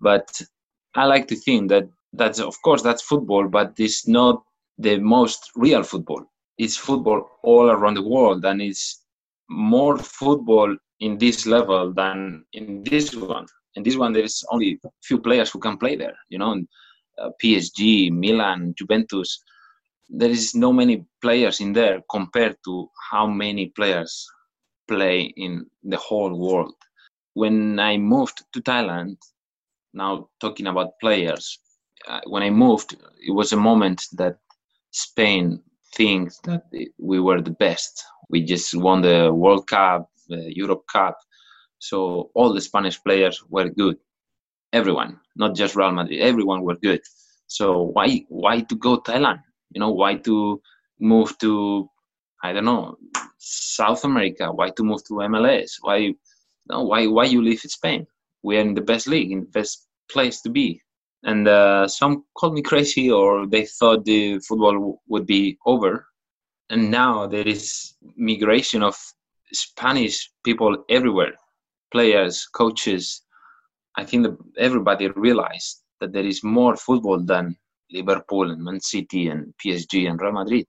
But 0.00 0.40
I 0.94 1.04
like 1.06 1.26
to 1.28 1.36
think 1.36 1.68
that 1.70 1.88
that's 2.12 2.38
of 2.40 2.60
course 2.62 2.82
that's 2.82 3.02
football, 3.02 3.48
but 3.48 3.72
it's 3.78 4.06
not 4.06 4.42
the 4.78 4.98
most 4.98 5.50
real 5.56 5.82
football. 5.82 6.24
It's 6.58 6.76
football 6.76 7.28
all 7.42 7.70
around 7.70 7.94
the 7.94 8.08
world, 8.08 8.44
and 8.44 8.60
it's 8.60 9.04
more 9.48 9.98
football 9.98 10.76
in 11.00 11.18
this 11.18 11.46
level 11.46 11.92
than 11.92 12.44
in 12.52 12.82
this 12.84 13.14
one. 13.14 13.46
In 13.74 13.82
this 13.82 13.96
one, 13.96 14.12
there's 14.12 14.44
only 14.50 14.80
few 15.02 15.18
players 15.18 15.50
who 15.50 15.58
can 15.58 15.78
play 15.78 15.96
there. 15.96 16.16
You 16.28 16.38
know, 16.38 16.60
uh, 17.18 17.30
PSG, 17.42 18.10
Milan, 18.10 18.74
Juventus. 18.76 19.42
There 20.08 20.30
is 20.30 20.54
no 20.54 20.72
many 20.72 21.04
players 21.22 21.60
in 21.60 21.72
there 21.72 22.02
compared 22.10 22.56
to 22.66 22.88
how 23.10 23.26
many 23.26 23.68
players 23.68 24.26
play 24.88 25.32
in 25.36 25.64
the 25.84 25.96
whole 25.96 26.38
world 26.38 26.74
when 27.34 27.78
I 27.78 27.96
moved 27.96 28.44
to 28.52 28.60
Thailand, 28.60 29.16
now 29.94 30.28
talking 30.40 30.66
about 30.66 30.98
players, 31.00 31.58
uh, 32.08 32.20
when 32.26 32.42
I 32.42 32.50
moved, 32.50 32.96
it 33.20 33.32
was 33.32 33.52
a 33.52 33.56
moment 33.56 34.04
that 34.12 34.38
Spain 34.90 35.62
thinks 35.94 36.38
that 36.44 36.64
we 36.98 37.20
were 37.20 37.40
the 37.40 37.50
best. 37.50 38.04
We 38.28 38.44
just 38.44 38.74
won 38.74 39.02
the 39.02 39.32
World 39.32 39.66
Cup, 39.66 40.08
the 40.28 40.52
Europe 40.54 40.84
Cup. 40.90 41.16
So 41.78 42.30
all 42.34 42.52
the 42.52 42.60
Spanish 42.60 43.02
players 43.02 43.42
were 43.48 43.68
good. 43.68 43.96
Everyone, 44.72 45.20
not 45.36 45.54
just 45.54 45.76
Real 45.76 45.92
Madrid. 45.92 46.20
Everyone 46.20 46.62
were 46.62 46.76
good. 46.76 47.00
So 47.46 47.90
why 47.92 48.24
why 48.28 48.60
to 48.60 48.74
go 48.76 49.00
Thailand? 49.00 49.42
You 49.70 49.80
know, 49.80 49.90
why 49.90 50.14
to 50.16 50.60
move 51.00 51.36
to 51.38 51.88
I 52.42 52.52
don't 52.52 52.64
know 52.64 52.96
South 53.38 54.04
America? 54.04 54.50
Why 54.50 54.70
to 54.70 54.82
move 54.82 55.04
to 55.08 55.14
MLS? 55.14 55.72
Why 55.82 56.14
no? 56.68 56.82
Why 56.82 57.06
why 57.06 57.24
you 57.24 57.42
leave 57.42 57.60
Spain? 57.60 58.06
We 58.42 58.56
are 58.56 58.60
in 58.60 58.74
the 58.74 58.80
best 58.80 59.06
league, 59.06 59.30
in 59.32 59.40
the 59.40 59.50
best 59.60 59.86
place 60.10 60.40
to 60.42 60.50
be. 60.50 60.80
And 61.24 61.46
uh, 61.46 61.86
some 61.86 62.24
called 62.34 62.54
me 62.54 62.62
crazy, 62.62 63.10
or 63.10 63.46
they 63.46 63.66
thought 63.66 64.04
the 64.04 64.40
football 64.40 65.00
would 65.08 65.26
be 65.26 65.58
over. 65.66 66.06
And 66.70 66.90
now 66.90 67.26
there 67.26 67.46
is 67.46 67.94
migration 68.16 68.82
of 68.82 68.96
Spanish 69.52 70.30
people 70.44 70.84
everywhere, 70.88 71.34
players, 71.92 72.46
coaches. 72.46 73.22
I 73.96 74.04
think 74.04 74.24
that 74.24 74.36
everybody 74.58 75.08
realized 75.08 75.82
that 76.00 76.12
there 76.12 76.26
is 76.26 76.42
more 76.42 76.76
football 76.76 77.20
than 77.20 77.56
Liverpool 77.92 78.50
and 78.50 78.64
Man 78.64 78.80
City 78.80 79.28
and 79.28 79.52
PSG 79.64 80.08
and 80.10 80.20
Real 80.20 80.32
Madrid. 80.32 80.66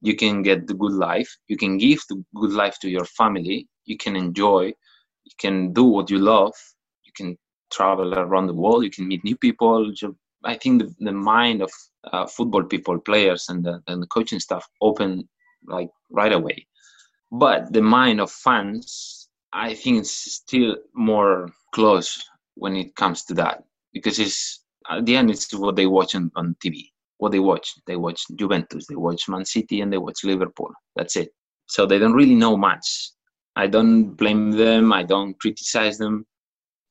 You 0.00 0.14
can 0.14 0.42
get 0.42 0.66
the 0.66 0.74
good 0.74 0.92
life. 0.92 1.36
You 1.48 1.56
can 1.56 1.78
give 1.78 2.00
the 2.08 2.22
good 2.36 2.52
life 2.52 2.78
to 2.82 2.88
your 2.88 3.04
family. 3.04 3.66
You 3.84 3.96
can 3.96 4.14
enjoy. 4.14 4.72
You 5.28 5.36
can 5.38 5.72
do 5.72 5.84
what 5.84 6.10
you 6.10 6.18
love. 6.18 6.54
You 7.04 7.12
can 7.14 7.36
travel 7.70 8.14
around 8.14 8.46
the 8.46 8.54
world. 8.54 8.84
You 8.84 8.90
can 8.90 9.06
meet 9.06 9.24
new 9.24 9.36
people. 9.36 9.92
I 10.44 10.56
think 10.56 10.82
the, 10.82 10.94
the 10.98 11.12
mind 11.12 11.62
of 11.62 11.70
uh, 12.12 12.26
football 12.26 12.64
people, 12.64 12.98
players, 12.98 13.46
and 13.48 13.64
the, 13.64 13.82
and 13.86 14.02
the 14.02 14.06
coaching 14.06 14.40
staff 14.40 14.66
open 14.80 15.28
like 15.66 15.90
right 16.10 16.32
away. 16.32 16.66
But 17.30 17.72
the 17.72 17.82
mind 17.82 18.20
of 18.20 18.30
fans, 18.30 19.28
I 19.52 19.74
think, 19.74 20.00
is 20.00 20.14
still 20.14 20.76
more 20.94 21.50
close 21.74 22.22
when 22.54 22.74
it 22.76 22.96
comes 22.96 23.24
to 23.26 23.34
that 23.34 23.64
because 23.92 24.18
it's 24.18 24.64
at 24.90 25.04
the 25.04 25.16
end 25.16 25.30
it's 25.30 25.52
what 25.54 25.76
they 25.76 25.86
watch 25.86 26.14
on, 26.14 26.30
on 26.36 26.56
TV. 26.64 26.86
What 27.18 27.32
they 27.32 27.40
watch, 27.40 27.74
they 27.86 27.96
watch 27.96 28.24
Juventus, 28.36 28.86
they 28.86 28.94
watch 28.94 29.28
Man 29.28 29.44
City, 29.44 29.80
and 29.80 29.92
they 29.92 29.98
watch 29.98 30.24
Liverpool. 30.24 30.70
That's 30.96 31.16
it. 31.16 31.30
So 31.66 31.84
they 31.84 31.98
don't 31.98 32.14
really 32.14 32.36
know 32.36 32.56
much. 32.56 33.10
I 33.58 33.66
don't 33.66 34.14
blame 34.14 34.52
them. 34.52 34.92
I 34.92 35.02
don't 35.02 35.34
criticize 35.40 35.98
them. 35.98 36.24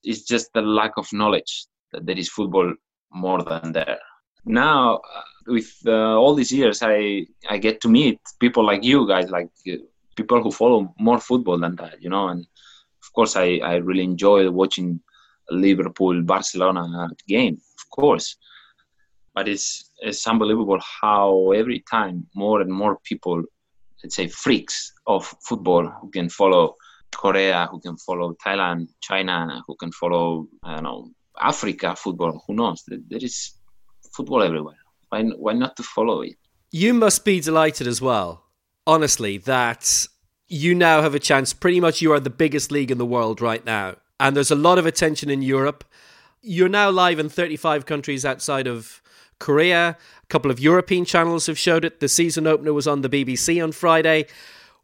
It's 0.04 0.24
just 0.24 0.52
the 0.54 0.62
lack 0.62 0.94
of 0.98 1.08
knowledge 1.14 1.66
that 1.94 2.06
there 2.06 2.18
is 2.18 2.30
football 2.30 2.74
more 3.14 3.42
than 3.42 3.72
there. 3.72 4.00
Now, 4.46 4.96
uh, 4.96 5.22
with 5.48 5.72
uh, 5.86 6.16
all 6.22 6.36
these 6.36 6.52
years, 6.52 6.80
I 6.84 7.26
I 7.50 7.58
get 7.58 7.80
to 7.82 7.90
meet 8.00 8.20
people 8.44 8.66
like 8.66 8.84
you 8.84 9.08
guys, 9.08 9.30
like 9.30 9.50
uh, 9.72 9.78
people 10.18 10.40
who 10.44 10.52
follow 10.52 10.94
more 11.00 11.20
football 11.30 11.58
than 11.58 11.76
that, 11.78 12.02
you 12.04 12.10
know. 12.10 12.28
And 12.28 12.42
of 13.04 13.10
course, 13.14 13.34
I 13.38 13.48
I 13.72 13.76
really 13.88 14.04
enjoy 14.04 14.50
watching 14.62 15.00
Liverpool 15.50 16.22
Barcelona 16.34 16.84
game, 17.28 17.56
of 17.80 17.86
course. 17.98 18.28
But 19.34 19.48
it's 19.48 19.92
it's 20.08 20.28
unbelievable 20.28 20.82
how 21.02 21.52
every 21.62 21.80
time 21.90 22.28
more 22.36 22.60
and 22.62 22.72
more 22.82 22.96
people, 23.10 23.44
let's 24.04 24.16
say 24.16 24.28
freaks 24.28 24.94
of 25.06 25.26
football, 25.42 25.88
who 26.02 26.10
can 26.10 26.30
follow 26.30 26.76
Korea, 27.12 27.68
who 27.72 27.80
can 27.80 27.98
follow 27.98 28.36
Thailand, 28.46 28.88
China, 29.02 29.64
who 29.68 29.76
can 29.76 29.92
follow 29.92 30.48
I 30.64 30.76
don't 30.76 30.84
know 30.84 31.12
Africa 31.40 31.96
football. 31.96 32.44
Who 32.48 32.56
knows? 32.56 32.84
There 32.88 33.20
is 33.22 33.54
football 34.16 34.44
everywhere. 34.44 34.78
Why 35.10 35.24
why 35.24 35.54
not 35.54 35.76
to 35.78 35.84
follow 35.84 36.22
it? 36.22 36.36
You 36.72 36.94
must 36.94 37.24
be 37.24 37.40
delighted 37.40 37.88
as 37.88 38.02
well, 38.02 38.44
honestly, 38.86 39.38
that 39.40 40.08
you 40.48 40.76
now 40.76 41.02
have 41.02 41.16
a 41.16 41.20
chance. 41.20 41.54
Pretty 41.54 41.80
much, 41.80 42.02
you 42.02 42.12
are 42.12 42.20
the 42.20 42.30
biggest 42.30 42.72
league 42.72 42.92
in 42.92 42.98
the 42.98 43.06
world 43.06 43.40
right 43.42 43.66
now 43.66 43.96
and 44.20 44.36
there's 44.36 44.52
a 44.52 44.56
lot 44.56 44.78
of 44.78 44.86
attention 44.86 45.30
in 45.30 45.42
Europe. 45.42 45.84
You're 46.42 46.70
now 46.70 46.90
live 46.90 47.20
in 47.20 47.30
35 47.30 47.86
countries 47.86 48.26
outside 48.26 48.68
of 48.68 49.02
Korea. 49.40 49.98
A 50.24 50.26
couple 50.28 50.52
of 50.52 50.60
European 50.60 51.06
channels 51.06 51.48
have 51.48 51.58
showed 51.58 51.86
it. 51.86 52.00
The 52.00 52.10
season 52.10 52.48
opener 52.48 52.74
was 52.74 52.88
on 52.88 53.02
the 53.02 53.10
BBC 53.10 53.64
on 53.64 53.72
Friday, 53.72 54.26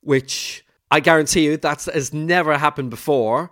which 0.01 0.65
I 0.91 0.99
guarantee 0.99 1.45
you 1.45 1.57
that 1.57 1.85
has 1.85 2.13
never 2.13 2.57
happened 2.57 2.89
before. 2.89 3.51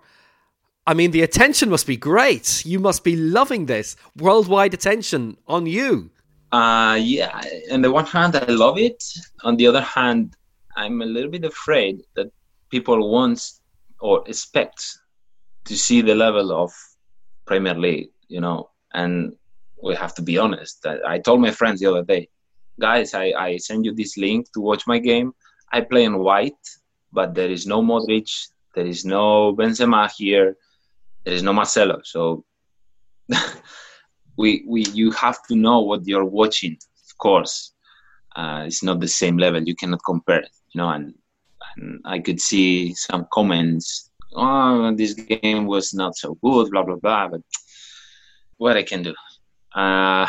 I 0.86 0.94
mean, 0.94 1.12
the 1.12 1.22
attention 1.22 1.70
must 1.70 1.86
be 1.86 1.96
great. 1.96 2.64
You 2.66 2.80
must 2.80 3.04
be 3.04 3.14
loving 3.14 3.66
this 3.66 3.96
worldwide 4.16 4.74
attention 4.74 5.36
on 5.46 5.66
you. 5.66 6.10
Uh, 6.50 6.98
yeah. 7.00 7.40
On 7.70 7.82
the 7.82 7.90
one 7.90 8.06
hand, 8.06 8.36
I 8.36 8.44
love 8.46 8.78
it. 8.78 9.02
On 9.44 9.56
the 9.56 9.66
other 9.66 9.80
hand, 9.80 10.36
I'm 10.76 11.00
a 11.00 11.06
little 11.06 11.30
bit 11.30 11.44
afraid 11.44 12.02
that 12.14 12.32
people 12.70 13.10
want 13.10 13.52
or 14.00 14.24
expect 14.26 14.98
to 15.64 15.76
see 15.76 16.02
the 16.02 16.14
level 16.14 16.52
of 16.52 16.72
Premier 17.46 17.74
League, 17.74 18.10
you 18.28 18.40
know, 18.40 18.70
and 18.92 19.36
we 19.82 19.94
have 19.94 20.14
to 20.14 20.22
be 20.22 20.38
honest. 20.38 20.86
I, 21.06 21.18
told 21.18 21.40
my 21.40 21.50
friends 21.50 21.80
the 21.80 21.86
other 21.86 22.04
day, 22.04 22.28
guys, 22.80 23.14
I, 23.14 23.32
I 23.36 23.56
send 23.56 23.84
you 23.84 23.94
this 23.94 24.16
link 24.16 24.46
to 24.52 24.60
watch 24.60 24.86
my 24.86 24.98
game. 24.98 25.32
I 25.72 25.80
play 25.80 26.04
in 26.04 26.18
white, 26.18 26.64
but 27.12 27.34
there 27.34 27.50
is 27.50 27.66
no 27.66 27.82
Modric, 27.82 28.30
there 28.74 28.86
is 28.86 29.04
no 29.04 29.54
Benzema 29.54 30.10
here, 30.10 30.56
there 31.24 31.34
is 31.34 31.42
no 31.42 31.52
Marcelo. 31.52 32.00
So 32.04 32.44
we 34.36 34.64
we 34.66 34.84
you 34.86 35.10
have 35.12 35.38
to 35.48 35.56
know 35.56 35.80
what 35.80 36.06
you're 36.06 36.24
watching. 36.24 36.76
Of 37.10 37.18
course, 37.18 37.72
uh, 38.36 38.64
it's 38.66 38.82
not 38.82 39.00
the 39.00 39.08
same 39.08 39.36
level. 39.36 39.62
You 39.62 39.74
cannot 39.74 40.00
compare 40.04 40.40
it, 40.40 40.50
you 40.72 40.80
know. 40.80 40.90
And, 40.90 41.14
and 41.76 42.00
I 42.04 42.18
could 42.18 42.40
see 42.40 42.94
some 42.94 43.26
comments 43.32 44.10
oh, 44.34 44.94
this 44.94 45.14
game 45.14 45.66
was 45.66 45.94
not 45.94 46.16
so 46.16 46.34
good, 46.42 46.70
blah 46.70 46.82
blah 46.82 46.96
blah. 46.96 47.28
But 47.28 47.42
what 48.56 48.76
I 48.76 48.82
can 48.82 49.02
do, 49.02 49.14
uh, 49.74 50.26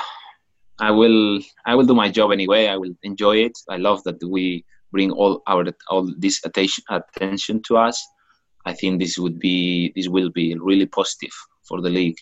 I 0.80 0.92
will 0.92 1.40
I 1.66 1.76
will 1.76 1.86
do 1.86 1.94
my 1.94 2.10
job 2.10 2.32
anyway. 2.32 2.68
I 2.68 2.78
will 2.78 2.94
enjoy 3.04 3.38
it. 3.38 3.58
I 3.70 3.78
love 3.78 4.04
that 4.04 4.18
we 4.28 4.66
bring 4.92 5.12
all 5.12 5.42
our 5.48 5.66
all 5.90 6.12
this 6.18 6.44
attention 6.46 6.84
attention 6.90 7.62
to 7.64 7.78
us. 7.78 8.02
I 8.66 8.74
think 8.74 9.00
this 9.00 9.18
would 9.18 9.40
be 9.40 9.92
this 9.96 10.08
will 10.08 10.30
be 10.30 10.56
really 10.58 10.86
positive 10.86 11.34
for 11.68 11.82
the 11.82 11.90
league. 11.90 12.18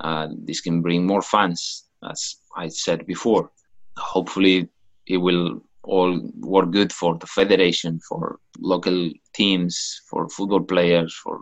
Uh, 0.00 0.28
this 0.44 0.60
can 0.60 0.80
bring 0.80 1.06
more 1.06 1.22
fans, 1.22 1.84
as 2.08 2.36
I 2.56 2.68
said 2.68 3.06
before. 3.06 3.50
Hopefully, 3.96 4.68
it 5.06 5.16
will 5.16 5.60
all 5.82 6.20
work 6.40 6.70
good 6.70 6.92
for 6.92 7.16
the 7.18 7.26
federation, 7.26 7.98
for 8.08 8.38
local 8.58 9.10
teams, 9.34 10.02
for 10.08 10.28
football 10.28 10.62
players, 10.62 11.14
for 11.22 11.40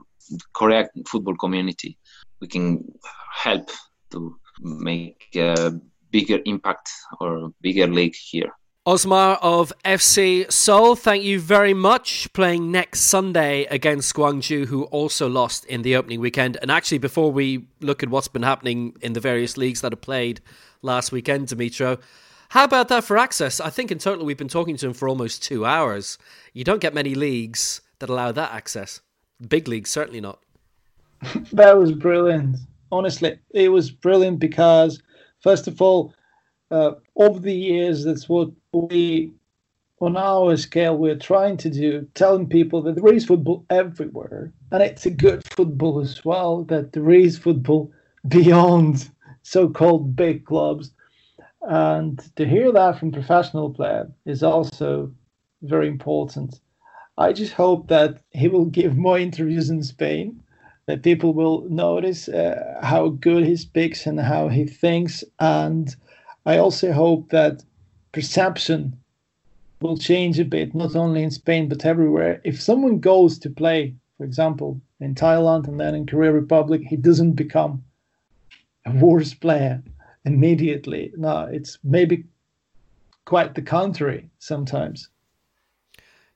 correct 0.55 0.97
football 1.09 1.37
community. 1.37 1.99
We 2.41 2.49
can 2.49 2.85
help 3.35 3.71
to 4.13 4.37
make 4.61 5.29
a 5.35 5.73
bigger 6.11 6.41
impact 6.45 6.91
or 7.21 7.53
bigger 7.61 7.87
league 7.87 8.15
here. 8.15 8.53
Osmar 8.87 9.39
of 9.43 9.73
FC 9.85 10.51
Seoul, 10.53 10.95
thank 10.95 11.25
you 11.25 11.41
very 11.41 11.75
much. 11.75 12.33
Playing 12.33 12.71
next 12.71 13.01
Sunday 13.01 13.65
against 13.65 14.15
Gwangju, 14.15 14.67
who 14.67 14.85
also 14.85 15.29
lost 15.29 15.65
in 15.65 15.83
the 15.83 15.97
opening 15.97 16.21
weekend. 16.21 16.57
And 16.63 16.71
actually, 16.71 16.99
before 16.99 17.33
we 17.33 17.67
look 17.81 18.05
at 18.05 18.11
what's 18.11 18.29
been 18.29 18.45
happening 18.45 18.97
in 19.01 19.13
the 19.13 19.19
various 19.19 19.57
leagues 19.57 19.81
that 19.81 19.91
have 19.91 20.03
played 20.03 20.41
last 20.83 21.11
weekend, 21.11 21.49
Dimitro, 21.49 22.01
how 22.51 22.63
about 22.63 22.87
that 22.89 23.03
for 23.03 23.19
access? 23.19 23.59
I 23.59 23.71
think 23.71 23.91
in 23.91 23.99
total 23.99 24.25
we've 24.25 24.37
been 24.37 24.47
talking 24.47 24.77
to 24.77 24.87
him 24.87 24.95
for 24.95 25.09
almost 25.09 25.43
two 25.43 25.67
hours. 25.67 26.17
You 26.53 26.63
don't 26.63 26.81
get 26.81 26.95
many 26.95 27.17
leagues 27.17 27.81
that 27.99 28.09
allow 28.09 28.31
that 28.31 28.53
access. 28.53 29.01
Big 29.49 29.67
leagues, 29.67 29.91
certainly 29.91 30.21
not. 30.21 30.39
that 31.53 31.77
was 31.77 31.91
brilliant. 31.91 32.57
Honestly, 32.97 33.39
it 33.51 33.71
was 33.71 33.91
brilliant 33.91 34.39
because, 34.39 35.03
first 35.41 35.69
of 35.69 35.81
all, 35.81 36.15
uh, 36.71 36.93
over 37.17 37.39
the 37.39 37.55
years, 37.55 38.05
that's 38.05 38.29
what 38.29 38.51
we, 38.73 39.33
on 40.01 40.17
our 40.17 40.57
scale, 40.57 40.97
we're 40.97 41.17
trying 41.17 41.57
to 41.59 41.71
do, 41.71 42.07
telling 42.15 42.49
people 42.49 42.83
that 42.83 42.97
there 42.97 43.15
is 43.15 43.27
football 43.27 43.65
everywhere, 43.71 44.53
and 44.73 44.83
it's 44.83 45.07
a 45.07 45.11
good 45.11 45.43
football 45.45 46.01
as 46.01 46.25
well. 46.25 46.65
That 46.65 46.93
there 46.93 47.11
is 47.11 47.39
football 47.39 47.93
beyond 48.29 49.11
so-called 49.43 50.17
big 50.17 50.45
clubs 50.45 50.91
and 51.69 52.23
to 52.37 52.47
hear 52.47 52.71
that 52.73 52.99
from 52.99 53.11
professional 53.11 53.71
player 53.71 54.11
is 54.25 54.43
also 54.43 55.13
very 55.63 55.89
important. 55.89 56.61
I 57.19 57.33
just 57.33 57.55
hope 57.55 57.89
that 57.89 58.23
he 58.31 58.47
will 58.47 58.67
give 58.67 58.97
more 58.97 59.19
interviews 59.19 59.69
in 59.69 59.83
Spain, 59.83 60.43
that 60.87 61.03
people 61.03 61.35
will 61.35 61.67
notice 61.69 62.29
uh, 62.29 62.79
how 62.83 63.09
good 63.09 63.45
he 63.45 63.57
speaks 63.57 64.07
and 64.07 64.21
how 64.21 64.49
he 64.49 64.65
thinks. 64.65 65.25
And 65.41 65.95
I 66.45 66.59
also 66.59 66.93
hope 66.93 67.31
that 67.31 67.65
perception 68.13 68.97
will 69.81 69.99
change 69.99 70.39
a 70.39 70.45
bit, 70.45 70.75
not 70.75 70.97
only 70.97 71.23
in 71.23 71.31
Spain, 71.31 71.69
but 71.69 71.85
everywhere. 71.85 72.41
If 72.45 72.61
someone 72.63 73.01
goes 73.01 73.39
to 73.41 73.51
play, 73.51 73.95
for 74.17 74.25
example, 74.25 74.81
in 75.01 75.15
Thailand 75.15 75.69
and 75.69 75.79
then 75.79 75.95
in 75.95 76.07
Korea 76.07 76.33
Republic, 76.33 76.83
he 76.87 76.97
doesn't 76.97 77.33
become 77.33 77.85
a 78.87 78.93
worse 78.93 79.35
player 79.35 79.83
immediately. 80.25 81.13
No, 81.17 81.49
it's 81.51 81.79
maybe 81.83 82.25
quite 83.25 83.55
the 83.55 83.63
contrary 83.63 84.31
sometimes. 84.39 85.09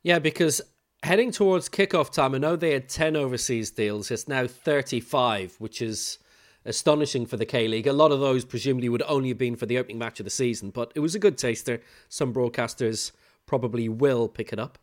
Yeah, 0.02 0.18
because 0.18 0.60
Heading 1.02 1.30
towards 1.30 1.70
kickoff 1.70 2.12
time, 2.12 2.34
I 2.34 2.38
know 2.38 2.56
they 2.56 2.72
had 2.72 2.88
10 2.88 3.16
overseas 3.16 3.70
deals. 3.70 4.10
It's 4.10 4.28
now 4.28 4.46
35, 4.46 5.56
which 5.58 5.80
is 5.80 6.18
astonishing 6.66 7.24
for 7.24 7.38
the 7.38 7.46
K 7.46 7.68
League. 7.68 7.86
A 7.86 7.92
lot 7.92 8.12
of 8.12 8.20
those 8.20 8.44
presumably 8.44 8.90
would 8.90 9.02
only 9.08 9.30
have 9.30 9.38
been 9.38 9.56
for 9.56 9.64
the 9.64 9.78
opening 9.78 9.98
match 9.98 10.20
of 10.20 10.24
the 10.24 10.30
season, 10.30 10.68
but 10.68 10.92
it 10.94 11.00
was 11.00 11.14
a 11.14 11.18
good 11.18 11.38
taster. 11.38 11.80
Some 12.10 12.34
broadcasters 12.34 13.12
probably 13.46 13.88
will 13.88 14.28
pick 14.28 14.52
it 14.52 14.58
up. 14.58 14.78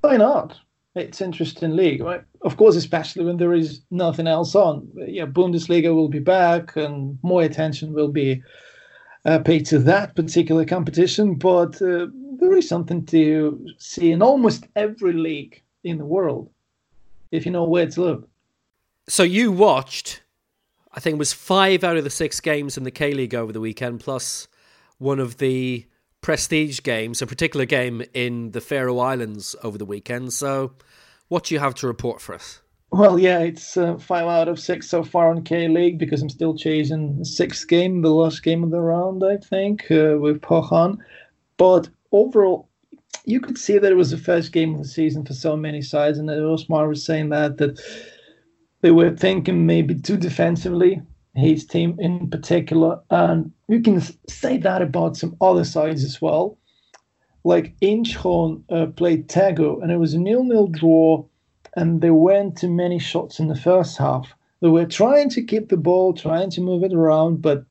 Why 0.00 0.16
not? 0.16 0.58
It's 0.94 1.20
interesting 1.20 1.76
league, 1.76 2.02
right? 2.02 2.22
Of 2.40 2.56
course, 2.56 2.74
especially 2.74 3.26
when 3.26 3.36
there 3.36 3.52
is 3.52 3.82
nothing 3.90 4.26
else 4.26 4.54
on. 4.54 4.88
Yeah, 4.96 5.26
Bundesliga 5.26 5.94
will 5.94 6.08
be 6.08 6.18
back, 6.18 6.76
and 6.76 7.18
more 7.22 7.42
attention 7.42 7.92
will 7.92 8.08
be 8.08 8.42
uh, 9.24 9.38
paid 9.38 9.66
to 9.66 9.78
that 9.80 10.14
particular 10.16 10.64
competition. 10.64 11.34
But 11.34 11.80
uh, 11.82 12.06
there 12.38 12.56
is 12.56 12.68
something 12.68 13.04
to 13.06 13.66
see 13.78 14.12
in 14.12 14.22
almost 14.22 14.64
every 14.76 15.12
league 15.12 15.62
in 15.84 15.98
the 15.98 16.04
world, 16.04 16.50
if 17.30 17.46
you 17.46 17.52
know 17.52 17.64
where 17.64 17.86
to 17.86 18.00
look. 18.00 18.28
So 19.08 19.22
you 19.22 19.50
watched 19.50 20.22
I 20.92 21.00
think 21.00 21.14
it 21.14 21.18
was 21.18 21.32
five 21.32 21.84
out 21.84 21.96
of 21.96 22.04
the 22.04 22.10
six 22.10 22.40
games 22.40 22.76
in 22.76 22.84
the 22.84 22.90
K 22.90 23.12
League 23.12 23.34
over 23.34 23.52
the 23.52 23.60
weekend, 23.60 24.00
plus 24.00 24.48
one 24.98 25.20
of 25.20 25.38
the 25.38 25.86
prestige 26.20 26.80
games, 26.82 27.22
a 27.22 27.26
particular 27.26 27.64
game 27.64 28.02
in 28.12 28.50
the 28.50 28.60
Faroe 28.60 28.98
Islands 28.98 29.54
over 29.62 29.78
the 29.78 29.84
weekend. 29.84 30.32
So, 30.32 30.72
what 31.28 31.44
do 31.44 31.54
you 31.54 31.60
have 31.60 31.76
to 31.76 31.86
report 31.86 32.20
for 32.20 32.34
us? 32.34 32.60
Well, 32.92 33.20
yeah, 33.20 33.38
it's 33.38 33.76
uh, 33.76 33.98
five 33.98 34.26
out 34.26 34.48
of 34.48 34.58
six 34.58 34.88
so 34.88 35.04
far 35.04 35.30
in 35.30 35.44
K 35.44 35.68
League 35.68 35.98
because 35.98 36.22
I'm 36.22 36.28
still 36.28 36.56
chasing 36.56 37.18
the 37.18 37.24
sixth 37.24 37.68
game, 37.68 38.02
the 38.02 38.10
last 38.10 38.42
game 38.42 38.64
of 38.64 38.70
the 38.70 38.80
round, 38.80 39.22
I 39.24 39.36
think, 39.36 39.90
uh, 39.90 40.16
with 40.18 40.40
Pohang. 40.40 40.98
But 41.56 41.88
overall, 42.10 42.68
you 43.24 43.40
could 43.40 43.58
see 43.58 43.78
that 43.78 43.92
it 43.92 43.96
was 43.96 44.10
the 44.10 44.16
first 44.18 44.50
game 44.52 44.74
of 44.74 44.82
the 44.82 44.88
season 44.88 45.24
for 45.24 45.34
so 45.34 45.56
many 45.56 45.82
sides, 45.82 46.18
and 46.18 46.28
Osmar 46.28 46.88
was 46.88 47.04
saying 47.04 47.28
that 47.28 47.58
that 47.58 47.80
they 48.80 48.90
were 48.90 49.16
thinking 49.16 49.66
maybe 49.66 49.94
too 49.94 50.16
defensively, 50.16 51.00
his 51.36 51.64
team 51.64 51.96
in 52.00 52.28
particular. 52.28 52.98
And 53.10 53.52
you 53.68 53.82
can 53.82 54.00
say 54.28 54.56
that 54.58 54.82
about 54.82 55.16
some 55.16 55.36
other 55.40 55.64
sides 55.64 56.02
as 56.02 56.20
well. 56.20 56.58
Like 57.44 57.78
Incheon 57.80 58.64
uh, 58.68 58.86
played 58.86 59.28
Daegu, 59.28 59.80
and 59.80 59.92
it 59.92 59.98
was 59.98 60.14
a 60.14 60.18
nil-nil 60.18 60.66
draw, 60.68 61.24
and 61.74 62.00
they 62.00 62.10
went 62.10 62.56
to 62.58 62.68
many 62.68 62.98
shots 62.98 63.38
in 63.38 63.48
the 63.48 63.56
first 63.56 63.98
half. 63.98 64.34
They 64.60 64.68
were 64.68 64.86
trying 64.86 65.30
to 65.30 65.42
keep 65.42 65.68
the 65.68 65.76
ball, 65.76 66.12
trying 66.12 66.50
to 66.50 66.60
move 66.60 66.84
it 66.84 66.92
around, 66.92 67.42
but 67.42 67.64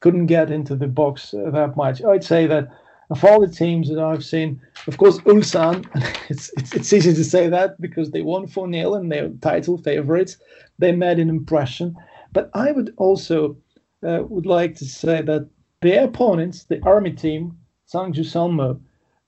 couldn't 0.00 0.26
get 0.26 0.50
into 0.50 0.74
the 0.74 0.88
box 0.88 1.30
that 1.32 1.76
much. 1.76 2.02
I'd 2.02 2.24
say 2.24 2.46
that 2.46 2.68
of 3.10 3.24
all 3.24 3.40
the 3.40 3.52
teams 3.52 3.88
that 3.90 3.98
I've 3.98 4.24
seen, 4.24 4.60
of 4.86 4.96
course, 4.96 5.18
Ulsan, 5.18 5.86
it's, 6.30 6.50
it's, 6.56 6.72
it's 6.74 6.92
easy 6.92 7.12
to 7.12 7.24
say 7.24 7.48
that 7.48 7.80
because 7.80 8.10
they 8.10 8.22
won 8.22 8.46
4 8.46 8.72
0 8.72 8.94
and 8.94 9.12
they're 9.12 9.28
title 9.40 9.76
favorites. 9.76 10.38
They 10.78 10.92
made 10.92 11.18
an 11.18 11.28
impression. 11.28 11.94
But 12.32 12.50
I 12.54 12.72
would 12.72 12.94
also 12.96 13.56
uh, 14.02 14.22
would 14.28 14.46
like 14.46 14.76
to 14.76 14.86
say 14.86 15.20
that 15.22 15.48
their 15.82 16.04
opponents, 16.04 16.64
the 16.64 16.82
army 16.84 17.12
team, 17.12 17.58
Sangju 17.92 18.24
Sangmu, 18.24 18.80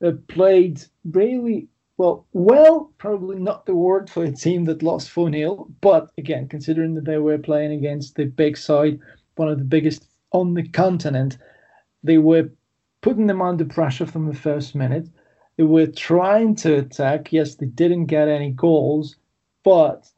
uh, 0.04 0.12
played 0.28 0.82
really 1.04 1.68
well. 1.96 2.26
Well, 2.32 2.92
probably 2.98 3.38
not 3.38 3.66
the 3.66 3.74
word 3.74 4.10
for 4.10 4.24
a 4.24 4.32
team 4.32 4.64
that 4.64 4.82
lost 4.82 5.10
4 5.10 5.30
0. 5.30 5.68
But 5.80 6.10
again, 6.18 6.48
considering 6.48 6.94
that 6.94 7.04
they 7.04 7.18
were 7.18 7.38
playing 7.38 7.72
against 7.72 8.16
the 8.16 8.24
big 8.24 8.56
side, 8.56 8.98
one 9.36 9.48
of 9.48 9.58
the 9.58 9.64
biggest 9.64 10.04
on 10.32 10.54
the 10.54 10.66
continent, 10.68 11.38
they 12.02 12.18
were 12.18 12.50
putting 13.00 13.26
them 13.26 13.42
under 13.42 13.64
pressure 13.64 14.06
from 14.06 14.26
the 14.26 14.34
first 14.34 14.74
minute. 14.74 15.08
They 15.56 15.64
were 15.64 15.86
trying 15.86 16.56
to 16.56 16.78
attack. 16.78 17.32
Yes, 17.32 17.54
they 17.54 17.66
didn't 17.66 18.06
get 18.06 18.28
any 18.28 18.50
goals, 18.50 19.16
but 19.62 20.08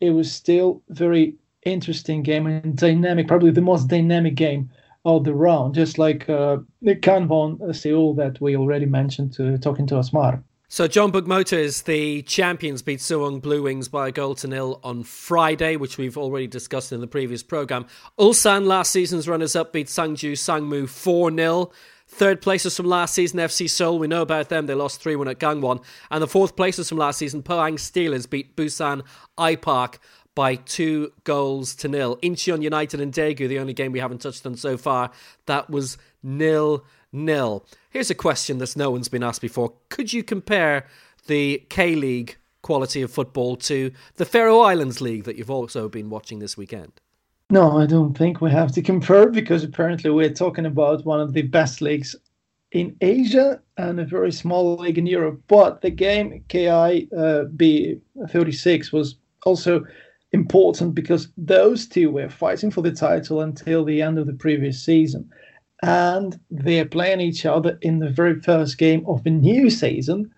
it 0.00 0.10
was 0.10 0.32
still 0.32 0.82
very 0.88 1.36
interesting 1.64 2.22
game 2.22 2.46
and 2.46 2.76
dynamic, 2.76 3.28
probably 3.28 3.50
the 3.50 3.60
most 3.60 3.88
dynamic 3.88 4.36
game 4.36 4.70
of 5.04 5.24
the 5.24 5.34
round, 5.34 5.74
just 5.74 5.98
like 5.98 6.28
uh, 6.28 6.58
the 6.82 6.94
Gangwon 6.94 7.74
Seoul 7.74 8.14
that 8.14 8.40
we 8.40 8.56
already 8.56 8.86
mentioned 8.86 9.32
to 9.34 9.58
talking 9.58 9.86
to 9.88 9.94
Osmar. 9.94 10.42
So 10.68 10.88
John 10.88 11.12
Jeonbuk 11.12 11.28
Motors, 11.28 11.82
the 11.82 12.22
champions, 12.22 12.82
beat 12.82 12.98
Suwon 12.98 13.40
Blue 13.40 13.62
Wings 13.62 13.86
by 13.86 14.08
a 14.08 14.12
goal 14.12 14.34
to 14.34 14.48
nil 14.48 14.80
on 14.82 15.04
Friday, 15.04 15.76
which 15.76 15.96
we've 15.96 16.18
already 16.18 16.48
discussed 16.48 16.90
in 16.92 17.00
the 17.00 17.06
previous 17.06 17.44
program. 17.44 17.86
Ulsan, 18.18 18.66
last 18.66 18.90
season's 18.90 19.28
runners-up, 19.28 19.72
beat 19.72 19.86
Sangju 19.86 20.32
Sangmu 20.32 20.86
4-0. 20.86 21.70
Third 22.08 22.42
places 22.42 22.76
from 22.76 22.86
last 22.86 23.14
season, 23.14 23.38
FC 23.38 23.70
Seoul. 23.70 24.00
We 24.00 24.08
know 24.08 24.22
about 24.22 24.48
them. 24.48 24.66
They 24.66 24.74
lost 24.74 25.00
3 25.00 25.14
1 25.14 25.28
at 25.28 25.38
Gangwon. 25.38 25.84
And 26.10 26.20
the 26.20 26.26
fourth 26.26 26.56
places 26.56 26.88
from 26.88 26.98
last 26.98 27.18
season, 27.18 27.44
Pohang 27.44 27.74
Steelers 27.74 28.28
beat 28.28 28.56
Busan 28.56 29.04
iPark 29.38 29.98
by 30.34 30.56
two 30.56 31.12
goals 31.22 31.76
to 31.76 31.86
nil. 31.86 32.16
Incheon 32.24 32.60
United 32.60 33.00
and 33.00 33.12
Daegu, 33.12 33.48
the 33.48 33.60
only 33.60 33.72
game 33.72 33.92
we 33.92 34.00
haven't 34.00 34.20
touched 34.20 34.44
on 34.44 34.56
so 34.56 34.76
far, 34.76 35.12
that 35.46 35.70
was 35.70 35.96
nil 36.24 36.84
nil. 37.16 37.66
Here's 37.90 38.10
a 38.10 38.14
question 38.14 38.58
that 38.58 38.76
no 38.76 38.90
one's 38.90 39.08
been 39.08 39.22
asked 39.22 39.40
before. 39.40 39.72
Could 39.88 40.12
you 40.12 40.22
compare 40.22 40.86
the 41.26 41.64
K 41.68 41.94
League 41.94 42.36
quality 42.62 43.02
of 43.02 43.10
football 43.10 43.56
to 43.56 43.92
the 44.16 44.24
Faroe 44.24 44.60
Islands 44.60 45.00
League 45.00 45.24
that 45.24 45.36
you've 45.36 45.50
also 45.50 45.88
been 45.88 46.10
watching 46.10 46.38
this 46.40 46.56
weekend? 46.56 46.92
No, 47.48 47.78
I 47.78 47.86
don't 47.86 48.18
think 48.18 48.40
we 48.40 48.50
have 48.50 48.72
to 48.72 48.82
compare 48.82 49.28
because 49.28 49.62
apparently 49.62 50.10
we're 50.10 50.30
talking 50.30 50.66
about 50.66 51.04
one 51.04 51.20
of 51.20 51.32
the 51.32 51.42
best 51.42 51.80
leagues 51.80 52.16
in 52.72 52.96
Asia 53.00 53.60
and 53.76 54.00
a 54.00 54.04
very 54.04 54.32
small 54.32 54.76
league 54.76 54.98
in 54.98 55.06
Europe. 55.06 55.40
But 55.46 55.80
the 55.80 55.90
game 55.90 56.44
KI 56.48 57.08
uh, 57.16 57.44
B36 57.56 58.92
was 58.92 59.16
also 59.44 59.84
important 60.32 60.94
because 60.94 61.28
those 61.36 61.86
two 61.86 62.10
were 62.10 62.28
fighting 62.28 62.72
for 62.72 62.82
the 62.82 62.92
title 62.92 63.42
until 63.42 63.84
the 63.84 64.02
end 64.02 64.18
of 64.18 64.26
the 64.26 64.34
previous 64.34 64.82
season. 64.82 65.30
And 65.82 66.38
they're 66.50 66.86
playing 66.86 67.20
each 67.20 67.44
other 67.44 67.78
in 67.82 67.98
the 67.98 68.08
very 68.08 68.40
first 68.40 68.78
game 68.78 69.04
of 69.06 69.24
the 69.24 69.30
new 69.30 69.70
season. 69.70 70.32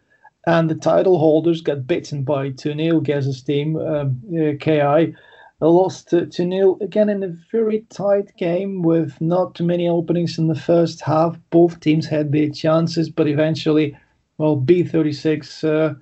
And 0.47 0.69
the 0.69 0.75
title 0.75 1.19
holders 1.19 1.61
got 1.61 1.87
beaten 1.87 2.25
by 2.25 2.51
2 2.51 2.75
0 2.75 3.01
Geza's 3.01 3.43
team, 3.43 3.77
um, 3.77 4.21
uh, 4.33 4.57
KI 4.59 5.15
lost 5.61 6.09
to, 6.11 6.27
to 6.27 6.45
nil 6.45 6.79
again 6.81 7.09
in 7.09 7.23
a 7.23 7.35
very 7.51 7.81
tight 7.91 8.33
game 8.37 8.83
with 8.83 9.21
not 9.21 9.55
too 9.55 9.65
many 9.65 9.89
openings 9.89 10.39
in 10.39 10.47
the 10.47 10.55
first 10.55 11.01
half. 11.01 11.37
Both 11.51 11.81
teams 11.81 12.07
had 12.07 12.31
their 12.31 12.49
chances, 12.49 13.11
but 13.11 13.27
eventually, 13.27 13.97
well, 14.39 14.57
B36 14.57 15.65
uh, 15.65 15.95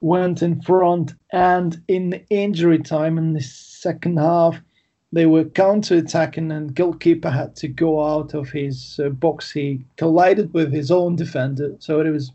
went 0.00 0.42
in 0.42 0.60
front, 0.60 1.14
and 1.32 1.80
in 1.88 2.24
injury 2.30 2.78
time 2.78 3.16
in 3.16 3.32
the 3.32 3.40
second 3.40 4.18
half, 4.18 4.60
they 5.12 5.26
were 5.26 5.44
counter-attacking, 5.44 6.52
and 6.52 6.74
goalkeeper 6.74 7.30
had 7.30 7.56
to 7.56 7.68
go 7.68 8.04
out 8.04 8.34
of 8.34 8.50
his 8.50 9.00
uh, 9.04 9.08
box. 9.08 9.50
He 9.50 9.84
collided 9.96 10.52
with 10.54 10.72
his 10.72 10.90
own 10.90 11.16
defender, 11.16 11.74
so 11.78 12.00
it 12.00 12.10
was 12.10 12.32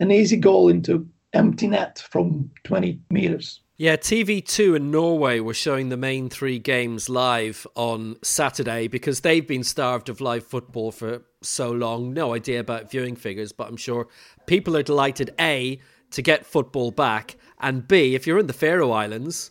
an 0.00 0.10
easy 0.10 0.36
goal 0.36 0.68
into 0.68 1.08
empty 1.32 1.66
net 1.66 2.04
from 2.10 2.50
20 2.64 3.00
meters. 3.10 3.60
Yeah, 3.76 3.96
TV2 3.96 4.76
in 4.76 4.90
Norway 4.90 5.38
were 5.38 5.54
showing 5.54 5.88
the 5.88 5.96
main 5.96 6.28
three 6.28 6.58
games 6.58 7.08
live 7.08 7.64
on 7.76 8.16
Saturday 8.22 8.88
because 8.88 9.20
they've 9.20 9.46
been 9.46 9.62
starved 9.62 10.08
of 10.08 10.20
live 10.20 10.44
football 10.44 10.90
for 10.90 11.22
so 11.42 11.70
long. 11.70 12.12
No 12.12 12.34
idea 12.34 12.58
about 12.58 12.90
viewing 12.90 13.14
figures, 13.14 13.52
but 13.52 13.68
I'm 13.68 13.76
sure 13.76 14.08
people 14.46 14.76
are 14.76 14.82
delighted 14.82 15.30
A, 15.38 15.78
to 16.10 16.22
get 16.22 16.46
football 16.46 16.90
back, 16.90 17.36
and 17.60 17.86
B, 17.86 18.14
if 18.14 18.26
you're 18.26 18.38
in 18.38 18.46
the 18.46 18.52
Faroe 18.52 18.90
Islands, 18.90 19.50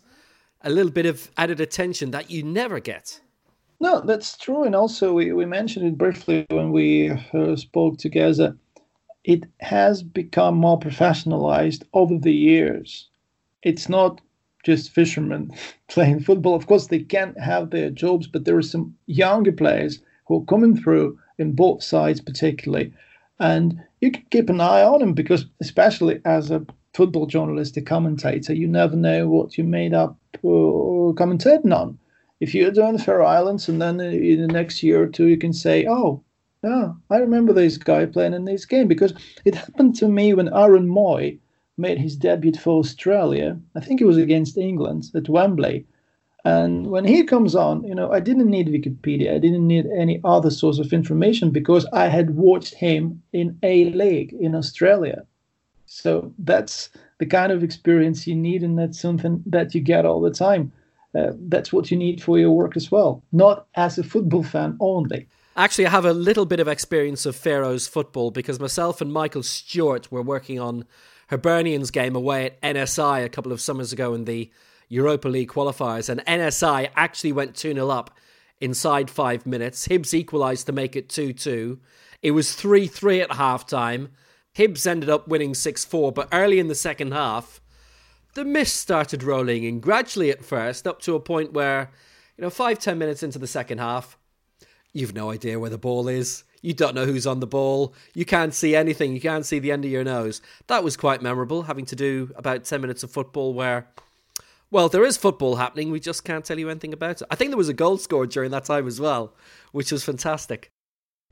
a 0.61 0.69
little 0.69 0.91
bit 0.91 1.05
of 1.05 1.31
added 1.37 1.59
attention 1.59 2.11
that 2.11 2.31
you 2.31 2.43
never 2.43 2.79
get. 2.79 3.21
No, 3.79 4.01
that's 4.01 4.37
true. 4.37 4.63
And 4.63 4.75
also, 4.75 5.13
we, 5.13 5.31
we 5.31 5.45
mentioned 5.45 5.85
it 5.85 5.97
briefly 5.97 6.45
when 6.49 6.71
we 6.71 7.11
uh, 7.11 7.55
spoke 7.55 7.97
together. 7.97 8.57
It 9.23 9.45
has 9.59 10.01
become 10.01 10.55
more 10.55 10.79
professionalized 10.79 11.83
over 11.93 12.17
the 12.17 12.33
years 12.33 13.09
it's 13.67 13.89
not 13.89 14.21
just 14.63 14.91
fishermen 14.91 15.51
playing 15.87 16.21
football. 16.21 16.55
Of 16.55 16.67
course, 16.67 16.87
they 16.87 16.99
can't 16.99 17.39
have 17.39 17.69
their 17.69 17.89
jobs, 17.89 18.27
but 18.27 18.45
there 18.45 18.57
are 18.57 18.73
some 18.73 18.95
younger 19.05 19.51
players 19.51 19.99
who 20.27 20.39
are 20.39 20.45
coming 20.45 20.75
through 20.75 21.19
in 21.37 21.53
both 21.53 21.83
sides, 21.83 22.21
particularly. 22.21 22.93
And 23.39 23.81
you 24.01 24.11
can 24.11 24.23
keep 24.31 24.49
an 24.49 24.61
eye 24.61 24.83
on 24.83 24.99
them 24.99 25.13
because, 25.13 25.45
especially 25.61 26.19
as 26.25 26.49
a 26.49 26.65
football 26.97 27.27
journalist, 27.27 27.77
a 27.77 27.81
commentator, 27.81 28.55
you 28.55 28.67
never 28.67 28.95
know 28.95 29.27
what 29.27 29.55
you 29.55 29.63
made 29.63 29.93
up 29.93 30.17
uh, 30.43 30.47
or 30.47 31.13
commentating 31.13 31.71
on. 31.71 31.95
If 32.39 32.55
you're 32.55 32.71
doing 32.71 32.93
the 32.93 33.03
Faroe 33.03 33.27
Islands 33.27 33.69
and 33.69 33.79
then 33.79 34.01
uh, 34.01 34.05
in 34.05 34.41
the 34.41 34.47
next 34.47 34.81
year 34.81 35.03
or 35.03 35.07
two, 35.07 35.27
you 35.27 35.37
can 35.37 35.53
say, 35.53 35.85
oh, 35.87 36.23
yeah, 36.63 36.93
I 37.11 37.17
remember 37.17 37.53
this 37.53 37.77
guy 37.77 38.07
playing 38.07 38.33
in 38.33 38.45
this 38.45 38.65
game 38.65 38.87
because 38.87 39.13
it 39.45 39.53
happened 39.53 39.95
to 39.97 40.07
me 40.07 40.33
when 40.33 40.51
Aaron 40.51 40.87
Mooy 40.87 41.37
made 41.77 41.99
his 41.99 42.15
debut 42.15 42.53
for 42.53 42.79
Australia. 42.79 43.59
I 43.75 43.79
think 43.79 44.01
it 44.01 44.05
was 44.11 44.17
against 44.17 44.57
England 44.57 45.11
at 45.13 45.29
Wembley. 45.29 45.85
And 46.45 46.87
when 46.87 47.05
he 47.05 47.23
comes 47.23 47.53
on, 47.53 47.83
you 47.83 47.93
know, 47.93 48.11
I 48.11 48.21
didn't 48.21 48.49
need 48.49 48.69
Wikipedia. 48.69 49.35
I 49.35 49.37
didn't 49.37 49.67
need 49.67 49.85
any 49.85 50.19
other 50.23 50.49
source 50.49 50.79
of 50.79 50.93
information 50.93 51.51
because 51.51 51.85
I 51.93 52.07
had 52.07 52.31
watched 52.31 52.73
him 52.73 53.21
in 53.33 53.59
A 53.61 53.91
League 53.91 54.33
in 54.33 54.55
Australia. 54.55 55.27
So 55.87 56.31
that's 56.37 56.89
the 57.17 57.25
kind 57.25 57.51
of 57.51 57.63
experience 57.63 58.27
you 58.27 58.35
need, 58.35 58.61
and 58.61 58.77
that's 58.77 58.99
something 58.99 59.41
that 59.47 59.73
you 59.73 59.81
get 59.81 60.05
all 60.05 60.21
the 60.21 60.31
time. 60.31 60.71
Uh, 61.17 61.31
that's 61.47 61.73
what 61.73 61.89
you 61.89 61.97
need 61.97 62.21
for 62.21 62.37
your 62.37 62.51
work 62.51 62.77
as 62.77 62.91
well, 62.91 63.23
not 63.31 63.65
as 63.75 63.97
a 63.97 64.03
football 64.03 64.43
fan 64.43 64.77
only. 64.79 65.27
Actually, 65.55 65.87
I 65.87 65.89
have 65.89 66.05
a 66.05 66.13
little 66.13 66.45
bit 66.45 66.59
of 66.59 66.67
experience 66.67 67.25
of 67.25 67.35
Faroese 67.35 67.87
football 67.87 68.29
because 68.29 68.59
myself 68.59 69.01
and 69.01 69.11
Michael 69.11 69.41
Stewart 69.41 70.11
were 70.11 70.21
working 70.21 70.59
on 70.59 70.85
Hibernian's 71.31 71.89
game 71.89 72.15
away 72.15 72.45
at 72.45 72.61
NSI 72.61 73.25
a 73.25 73.29
couple 73.29 73.51
of 73.51 73.59
summers 73.59 73.91
ago 73.91 74.13
in 74.13 74.25
the 74.25 74.51
Europa 74.89 75.27
League 75.27 75.49
qualifiers, 75.49 76.09
and 76.09 76.23
NSI 76.25 76.89
actually 76.95 77.31
went 77.31 77.55
2 77.55 77.73
0 77.73 77.89
up 77.89 78.11
inside 78.61 79.09
five 79.09 79.45
minutes. 79.45 79.87
Hibs 79.87 80.13
equalised 80.13 80.67
to 80.67 80.71
make 80.71 80.95
it 80.95 81.09
2 81.09 81.33
2. 81.33 81.79
It 82.21 82.31
was 82.31 82.53
3 82.53 82.87
3 82.87 83.21
at 83.21 83.31
half 83.31 83.65
time. 83.65 84.09
Hibs 84.57 84.87
ended 84.87 85.09
up 85.09 85.27
winning 85.27 85.53
6 85.53 85.85
4, 85.85 86.11
but 86.11 86.29
early 86.31 86.57
in 86.57 86.67
the 86.67 86.75
second 86.75 87.11
half, 87.11 87.61
the 88.33 88.43
mist 88.43 88.75
started 88.75 89.21
rolling 89.21 89.63
in 89.63 89.79
gradually 89.79 90.31
at 90.31 90.43
first, 90.43 90.87
up 90.87 90.99
to 91.03 91.15
a 91.15 91.19
point 91.19 91.53
where, 91.53 91.91
you 92.37 92.41
know, 92.41 92.49
five, 92.49 92.79
ten 92.79 92.97
minutes 92.97 93.21
into 93.21 93.37
the 93.37 93.47
second 93.47 93.77
half, 93.77 94.17
you've 94.93 95.13
no 95.13 95.31
idea 95.31 95.59
where 95.59 95.69
the 95.69 95.77
ball 95.77 96.07
is. 96.07 96.43
You 96.61 96.73
don't 96.73 96.95
know 96.95 97.05
who's 97.05 97.27
on 97.27 97.39
the 97.39 97.47
ball. 97.47 97.93
You 98.15 98.25
can't 98.25 98.53
see 98.53 98.75
anything. 98.75 99.13
You 99.13 99.21
can't 99.21 99.45
see 99.45 99.59
the 99.59 99.71
end 99.71 99.85
of 99.85 99.91
your 99.91 100.03
nose. 100.03 100.41
That 100.65 100.83
was 100.83 100.97
quite 100.97 101.21
memorable, 101.21 101.63
having 101.63 101.85
to 101.85 101.95
do 101.95 102.31
about 102.35 102.63
10 102.63 102.81
minutes 102.81 103.03
of 103.03 103.11
football 103.11 103.53
where 103.53 103.87
well, 104.69 104.89
there 104.89 105.05
is 105.05 105.15
football 105.17 105.55
happening. 105.55 105.91
We 105.91 106.01
just 106.01 106.25
can't 106.25 106.43
tell 106.43 106.59
you 106.59 106.69
anything 106.69 106.91
about 106.93 107.21
it. 107.21 107.27
I 107.31 107.35
think 107.35 107.51
there 107.51 107.57
was 107.57 107.69
a 107.69 107.73
goal 107.73 107.97
scored 107.97 108.31
during 108.31 108.51
that 108.51 108.65
time 108.65 108.85
as 108.85 108.99
well, 108.99 109.33
which 109.71 109.91
was 109.93 110.03
fantastic. 110.03 110.71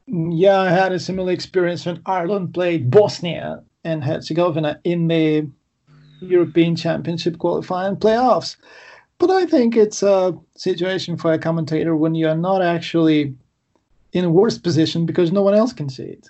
Yeah, 0.08 0.60
I 0.60 0.70
had 0.70 0.91
a 0.91 0.99
similar 0.99 1.32
experience 1.32 1.86
when 1.86 2.01
Ireland 2.06 2.53
played 2.53 2.91
Bosnia 2.91 3.64
and 3.84 4.03
Herzegovina 4.03 4.80
in 4.84 5.08
the 5.08 5.49
European 6.22 6.76
Championship 6.76 7.39
qualifying 7.39 7.95
playoffs. 7.95 8.56
But 9.18 9.32
I 9.32 9.45
think 9.45 9.76
it's 9.76 10.03
a 10.03 10.38
situation 10.56 11.18
for 11.18 11.32
a 11.32 11.39
commentator 11.39 11.95
when 11.95 12.16
you 12.16 12.28
are 12.28 12.38
not 12.38 12.62
actually 12.62 13.36
in 14.14 14.26
a 14.26 14.30
worse 14.30 14.58
position 14.58 15.06
because 15.06 15.32
no 15.32 15.41
one 15.41 15.56
else 15.56 15.74
can 15.74 15.89
see 15.89 16.03
it. 16.03 16.30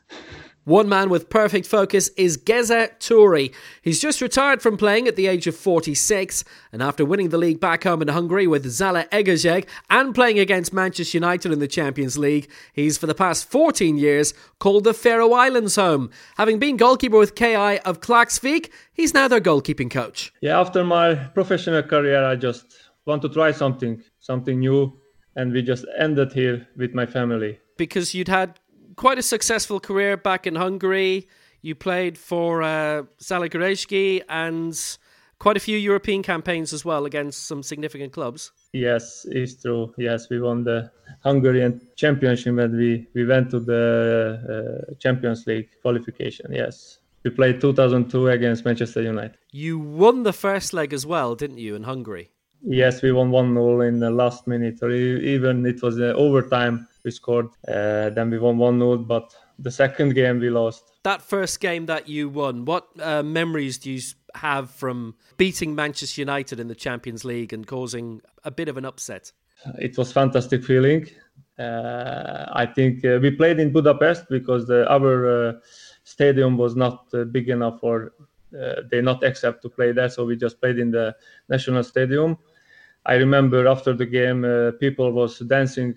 One 0.65 0.89
man 0.89 1.11
with 1.11 1.29
perfect 1.29 1.67
focus 1.67 2.09
is 2.17 2.37
Geza 2.37 2.89
Turi. 2.99 3.53
He's 3.83 4.01
just 4.01 4.19
retired 4.19 4.63
from 4.63 4.77
playing 4.77 5.07
at 5.07 5.15
the 5.15 5.27
age 5.27 5.45
of 5.45 5.55
46, 5.55 6.43
and 6.71 6.81
after 6.81 7.05
winning 7.05 7.29
the 7.29 7.37
league 7.37 7.59
back 7.59 7.83
home 7.83 8.01
in 8.01 8.07
Hungary 8.07 8.47
with 8.47 8.65
Zalaegerszeg 8.65 9.67
and 9.91 10.15
playing 10.15 10.39
against 10.39 10.73
Manchester 10.73 11.17
United 11.17 11.51
in 11.51 11.59
the 11.59 11.67
Champions 11.67 12.17
League, 12.17 12.49
he's 12.73 12.97
for 12.97 13.05
the 13.05 13.13
past 13.13 13.47
14 13.47 13.95
years 13.95 14.33
called 14.57 14.85
the 14.85 14.95
Faroe 14.95 15.33
Islands 15.33 15.75
home. 15.75 16.09
Having 16.37 16.57
been 16.57 16.77
goalkeeper 16.77 17.19
with 17.19 17.35
KI 17.35 17.77
of 17.81 18.01
Klaksvik, 18.01 18.71
he's 18.91 19.13
now 19.13 19.27
their 19.27 19.39
goalkeeping 19.39 19.91
coach. 19.91 20.33
Yeah, 20.41 20.59
after 20.59 20.83
my 20.83 21.13
professional 21.13 21.83
career, 21.83 22.25
I 22.25 22.37
just 22.37 22.65
want 23.05 23.21
to 23.21 23.29
try 23.29 23.51
something, 23.51 24.01
something 24.19 24.61
new, 24.61 24.99
and 25.35 25.53
we 25.53 25.61
just 25.61 25.85
ended 25.99 26.33
here 26.33 26.67
with 26.75 26.95
my 26.95 27.05
family. 27.05 27.59
Because 27.77 28.15
you'd 28.15 28.29
had 28.29 28.59
quite 28.95 29.17
a 29.17 29.23
successful 29.23 29.79
career 29.79 30.17
back 30.17 30.47
in 30.47 30.55
Hungary. 30.55 31.27
You 31.61 31.75
played 31.75 32.17
for 32.17 32.61
uh, 32.61 33.03
and 34.29 34.97
quite 35.39 35.57
a 35.57 35.59
few 35.59 35.77
European 35.77 36.23
campaigns 36.23 36.73
as 36.73 36.85
well 36.85 37.05
against 37.05 37.47
some 37.47 37.63
significant 37.63 38.13
clubs. 38.13 38.51
Yes, 38.73 39.25
it's 39.29 39.61
true. 39.61 39.93
Yes, 39.97 40.29
we 40.29 40.39
won 40.39 40.63
the 40.63 40.91
Hungarian 41.23 41.81
championship 41.95 42.57
and 42.57 42.77
we, 42.77 43.07
we 43.13 43.25
went 43.25 43.49
to 43.51 43.59
the 43.59 44.85
uh, 44.89 44.93
Champions 44.99 45.45
League 45.47 45.69
qualification. 45.81 46.51
Yes. 46.51 46.99
We 47.23 47.31
played 47.31 47.59
2002 47.59 48.27
against 48.27 48.65
Manchester 48.65 49.01
United. 49.01 49.37
You 49.51 49.79
won 49.79 50.23
the 50.23 50.33
first 50.33 50.73
leg 50.73 50.93
as 50.93 51.05
well, 51.07 51.33
didn't 51.33 51.57
you, 51.57 51.75
in 51.75 51.83
Hungary? 51.83 52.29
Yes, 52.61 53.01
we 53.01 53.11
won 53.11 53.31
1 53.31 53.53
0 53.53 53.81
in 53.81 53.99
the 53.99 54.11
last 54.11 54.47
minute, 54.47 54.79
or 54.81 54.91
even 54.91 55.65
it 55.65 55.81
was 55.81 55.95
the 55.95 56.13
overtime 56.13 56.87
we 57.05 57.11
scored. 57.11 57.47
Uh, 57.67 58.09
then 58.09 58.29
we 58.29 58.39
won 58.39 58.57
1 58.57 58.79
0, 58.79 58.97
but 58.97 59.33
the 59.59 59.71
second 59.71 60.15
game 60.15 60.39
we 60.39 60.49
lost. 60.49 60.91
That 61.03 61.21
first 61.21 61.59
game 61.61 61.85
that 61.85 62.09
you 62.09 62.27
won, 62.27 62.65
what 62.65 62.87
uh, 62.99 63.23
memories 63.23 63.77
do 63.77 63.91
you 63.91 64.01
have 64.33 64.69
from 64.71 65.15
beating 65.37 65.75
Manchester 65.75 66.19
United 66.21 66.59
in 66.59 66.67
the 66.67 66.75
Champions 66.75 67.23
League 67.23 67.53
and 67.53 67.65
causing 67.65 68.21
a 68.43 68.51
bit 68.51 68.67
of 68.67 68.75
an 68.75 68.83
upset? 68.83 69.31
It 69.79 69.97
was 69.97 70.11
fantastic 70.11 70.63
feeling. 70.63 71.07
Uh, 71.57 72.45
I 72.51 72.65
think 72.65 73.05
uh, 73.05 73.19
we 73.21 73.31
played 73.31 73.59
in 73.59 73.71
Budapest 73.71 74.27
because 74.29 74.67
the, 74.67 74.91
our 74.91 75.49
uh, 75.49 75.53
stadium 76.03 76.57
was 76.57 76.75
not 76.75 77.07
uh, 77.13 77.23
big 77.23 77.49
enough 77.49 77.79
for 77.79 78.13
they 78.89 79.01
not 79.01 79.21
accept 79.21 79.61
to 79.61 79.67
play 79.67 79.91
there, 79.91 80.07
so 80.07 80.23
we 80.23 80.37
just 80.37 80.61
played 80.61 80.79
in 80.79 80.89
the 80.89 81.13
national 81.49 81.83
stadium. 81.83 82.37
I 83.05 83.15
remember 83.15 83.67
after 83.67 83.91
the 83.91 84.05
game, 84.05 84.43
people 84.79 85.11
was 85.11 85.39
dancing 85.39 85.93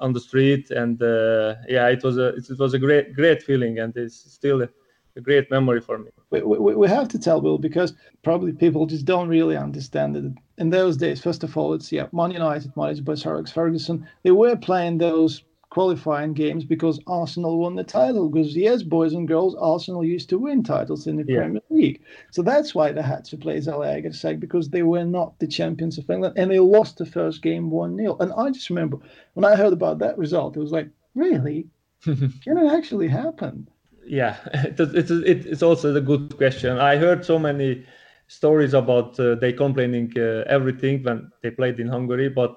on 0.00 0.12
the 0.12 0.20
street, 0.20 0.70
and 0.70 1.02
uh, 1.02 1.54
yeah, 1.68 1.88
it 1.88 2.02
was 2.02 2.18
a 2.18 2.28
it, 2.28 2.58
was 2.58 2.74
a 2.74 2.78
great 2.78 3.14
great 3.14 3.42
feeling, 3.42 3.78
and 3.78 3.96
it's 3.96 4.32
still 4.32 4.62
a, 4.62 4.68
a 5.16 5.20
great 5.20 5.50
memory 5.50 5.80
for 5.80 5.98
me. 5.98 6.10
We, 6.30 6.42
we, 6.42 6.74
we 6.74 6.88
have 6.88 7.08
to 7.08 7.18
tell 7.18 7.40
Will 7.40 7.58
because 7.58 7.94
probably 8.22 8.52
people 8.52 8.86
just 8.86 9.04
don't 9.04 9.28
really 9.28 9.56
understand 9.56 10.16
it. 10.16 10.24
In 10.58 10.70
those 10.70 10.96
days, 10.96 11.20
first 11.20 11.44
of 11.44 11.56
all, 11.56 11.74
it's 11.74 11.90
yeah, 11.92 12.06
Man 12.12 12.30
United 12.30 12.76
managed 12.76 13.04
by 13.04 13.14
Sir 13.14 13.34
Alex 13.34 13.50
Ferguson. 13.50 14.06
They 14.22 14.32
were 14.32 14.56
playing 14.56 14.98
those 14.98 15.42
qualifying 15.74 16.32
games 16.32 16.64
because 16.64 17.00
Arsenal 17.08 17.58
won 17.58 17.74
the 17.74 17.82
title. 17.82 18.28
Because 18.28 18.56
yes, 18.56 18.84
boys 18.84 19.12
and 19.12 19.26
girls, 19.26 19.56
Arsenal 19.56 20.04
used 20.04 20.28
to 20.28 20.38
win 20.38 20.62
titles 20.62 21.08
in 21.08 21.16
the 21.16 21.24
yeah. 21.26 21.38
Premier 21.38 21.62
League, 21.68 22.00
so 22.30 22.42
that's 22.42 22.76
why 22.76 22.92
they 22.92 23.02
had 23.02 23.24
to 23.24 23.36
play 23.36 23.58
Zalaegerszeg 23.58 24.38
because 24.38 24.70
they 24.70 24.84
were 24.84 25.04
not 25.04 25.36
the 25.40 25.48
champions 25.48 25.98
of 25.98 26.08
England 26.08 26.34
and 26.38 26.48
they 26.50 26.60
lost 26.60 26.98
the 26.98 27.06
first 27.06 27.42
game 27.42 27.70
one 27.70 27.96
0 27.96 28.16
And 28.20 28.32
I 28.34 28.50
just 28.50 28.70
remember 28.70 28.98
when 29.34 29.44
I 29.44 29.56
heard 29.56 29.72
about 29.72 29.98
that 29.98 30.16
result, 30.16 30.56
it 30.56 30.60
was 30.60 30.70
like, 30.70 30.88
really, 31.16 31.66
can 32.04 32.56
it 32.56 32.72
actually 32.72 33.08
happen? 33.08 33.68
Yeah, 34.06 34.36
it's 34.54 35.10
it's 35.50 35.62
also 35.62 35.96
a 35.96 36.00
good 36.00 36.36
question. 36.36 36.78
I 36.78 36.96
heard 36.96 37.24
so 37.24 37.36
many 37.36 37.84
stories 38.28 38.74
about 38.74 39.18
uh, 39.18 39.34
they 39.34 39.52
complaining 39.52 40.12
uh, 40.16 40.44
everything 40.46 41.02
when 41.02 41.32
they 41.42 41.50
played 41.50 41.80
in 41.80 41.88
Hungary, 41.88 42.28
but 42.28 42.54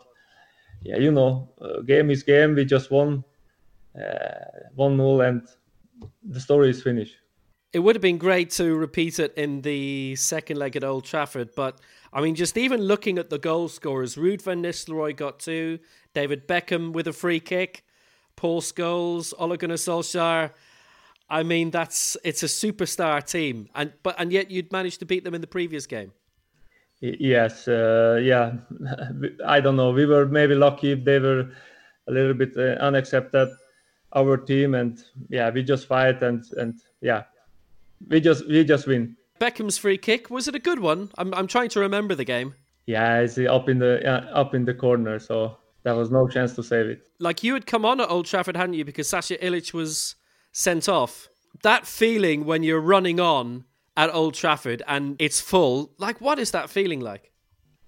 yeah, 0.82 0.98
you 0.98 1.12
know, 1.12 1.50
uh, 1.62 1.82
game 1.82 2.10
is 2.10 2.24
game. 2.24 2.56
We 2.56 2.66
just 2.66 2.92
won 2.92 3.24
uh, 3.96 4.70
one 4.76 4.98
0 4.98 5.22
and 5.22 5.48
the 6.24 6.40
story 6.40 6.70
is 6.70 6.82
finished. 6.82 7.16
It 7.74 7.80
would 7.80 7.96
have 7.96 8.02
been 8.02 8.18
great 8.18 8.52
to 8.52 8.76
repeat 8.76 9.20
it 9.20 9.34
in 9.36 9.62
the 9.62 10.16
second 10.16 10.58
leg 10.58 10.76
at 10.76 10.84
Old 10.84 11.04
Trafford, 11.04 11.50
but 11.56 11.80
I 12.14 12.22
mean, 12.22 12.36
just 12.36 12.58
even 12.58 12.82
looking 12.82 13.18
at 13.18 13.30
the 13.30 13.38
goal 13.38 13.68
scorers, 13.68 14.16
Ruud 14.16 14.42
van 14.42 14.64
Nistelrooy 14.64 15.16
got 15.16 15.40
two, 15.40 15.80
David 16.14 16.48
Beckham 16.48 16.94
with 16.94 17.08
a 17.08 17.14
free 17.14 17.40
kick, 17.40 17.84
Paul 18.36 18.62
Scholes, 18.62 19.34
Ole 19.38 19.58
Gunnar 19.58 19.76
Solskjaer. 19.76 20.52
I 21.30 21.44
mean, 21.44 21.72
that's 21.72 22.16
it's 22.24 22.42
a 22.42 22.48
superstar 22.48 23.24
team, 23.26 23.68
and 23.76 23.92
but 24.02 24.16
and 24.18 24.32
yet 24.32 24.50
you'd 24.50 24.72
managed 24.72 25.00
to 25.00 25.06
beat 25.06 25.26
them 25.26 25.34
in 25.34 25.42
the 25.42 25.48
previous 25.48 25.86
game. 25.86 26.14
Yes, 27.00 27.68
uh, 27.68 28.20
yeah. 28.24 28.54
I 29.46 29.60
don't 29.60 29.76
know. 29.76 29.92
We 29.92 30.06
were 30.06 30.26
maybe 30.26 30.56
lucky 30.56 30.94
if 30.94 31.04
they 31.04 31.20
were 31.20 31.52
a 32.08 32.12
little 32.12 32.34
bit 32.34 32.54
uh, 32.58 32.82
unaccepted 32.82 33.50
our 34.16 34.38
team, 34.38 34.74
and 34.74 35.02
yeah, 35.30 35.50
we 35.50 35.64
just 35.64 35.88
fight 35.88 36.24
and 36.24 36.44
and 36.58 36.80
yeah, 37.02 37.24
we 38.08 38.20
just 38.20 38.48
we 38.48 38.64
just 38.64 38.88
win. 38.88 39.16
Beckham's 39.40 39.78
free 39.78 40.00
kick 40.00 40.32
was 40.32 40.48
it 40.48 40.56
a 40.56 40.60
good 40.60 40.80
one? 40.80 41.12
I'm 41.18 41.34
I'm 41.34 41.48
trying 41.48 41.70
to 41.70 41.80
remember 41.80 42.16
the 42.16 42.26
game. 42.26 42.56
Yeah, 42.88 43.20
it's 43.20 43.38
up 43.38 43.70
in 43.70 43.80
the 43.80 44.06
uh, 44.08 44.26
up 44.34 44.56
in 44.56 44.66
the 44.66 44.74
corner, 44.74 45.20
so 45.20 45.58
there 45.84 45.96
was 45.96 46.10
no 46.10 46.28
chance 46.28 46.56
to 46.56 46.64
save 46.64 46.88
it. 46.88 47.08
Like 47.20 47.44
you 47.44 47.54
had 47.54 47.68
come 47.68 47.86
on 47.86 48.02
at 48.02 48.10
Old 48.10 48.26
Trafford, 48.26 48.58
hadn't 48.58 48.74
you? 48.74 48.86
Because 48.86 49.10
Sasha 49.10 49.38
Illich 49.38 49.74
was 49.74 50.16
sent 50.52 50.90
off. 50.90 51.28
That 51.64 51.86
feeling 51.86 52.46
when 52.46 52.64
you're 52.64 52.82
running 52.82 53.20
on 53.20 53.66
at 53.98 54.14
Old 54.14 54.36
Trafford 54.36 54.84
and 54.88 55.16
it's 55.20 55.42
full. 55.42 55.92
Like, 55.98 56.22
what 56.22 56.40
is 56.40 56.52
that 56.52 56.70
feeling 56.70 57.02
like? 57.02 57.32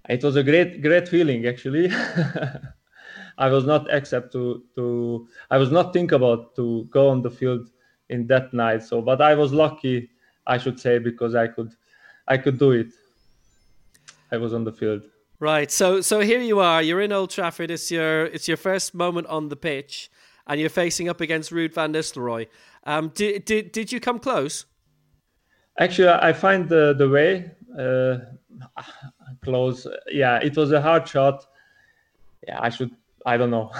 It 0.09 0.23
was 0.23 0.35
a 0.35 0.43
great, 0.43 0.81
great 0.81 1.07
feeling 1.07 1.45
actually. 1.45 1.89
I 3.37 3.47
was 3.47 3.63
not 3.63 3.91
accept 3.93 4.33
to 4.33 4.63
to 4.75 5.27
I 5.49 5.57
was 5.57 5.71
not 5.71 5.93
think 5.93 6.11
about 6.11 6.55
to 6.57 6.89
go 6.91 7.07
on 7.07 7.21
the 7.21 7.29
field 7.29 7.69
in 8.09 8.27
that 8.27 8.53
night. 8.53 8.83
So, 8.83 9.01
but 9.01 9.21
I 9.21 9.35
was 9.35 9.53
lucky, 9.53 10.09
I 10.45 10.57
should 10.57 10.79
say, 10.79 10.97
because 10.99 11.35
I 11.35 11.47
could 11.47 11.71
I 12.27 12.37
could 12.37 12.57
do 12.57 12.71
it. 12.71 12.87
I 14.31 14.37
was 14.37 14.53
on 14.53 14.63
the 14.63 14.73
field. 14.73 15.03
Right. 15.39 15.71
So 15.71 16.01
so 16.01 16.19
here 16.19 16.41
you 16.41 16.59
are. 16.59 16.81
You're 16.81 17.01
in 17.01 17.13
Old 17.13 17.29
Trafford. 17.29 17.71
It's 17.71 17.89
your 17.91 18.25
it's 18.25 18.47
your 18.47 18.57
first 18.57 18.93
moment 18.93 19.27
on 19.27 19.49
the 19.49 19.55
pitch, 19.55 20.09
and 20.47 20.59
you're 20.59 20.69
facing 20.69 21.07
up 21.07 21.21
against 21.21 21.51
Ruud 21.51 21.73
van 21.73 21.93
Nistelrooy. 21.93 22.47
Um, 22.83 23.09
did 23.15 23.45
did 23.45 23.71
did 23.71 23.91
you 23.91 23.99
come 23.99 24.19
close? 24.19 24.65
Actually, 25.79 26.09
I 26.09 26.33
find 26.33 26.67
the 26.67 26.93
the 26.97 27.09
way 27.09 27.51
uh, 27.77 28.17
close. 29.41 29.87
Yeah, 30.11 30.39
it 30.43 30.55
was 30.55 30.71
a 30.71 30.81
hard 30.81 31.07
shot. 31.07 31.45
Yeah, 32.47 32.59
I 32.61 32.69
should. 32.69 32.91
I 33.25 33.37
don't 33.37 33.51
know. 33.51 33.71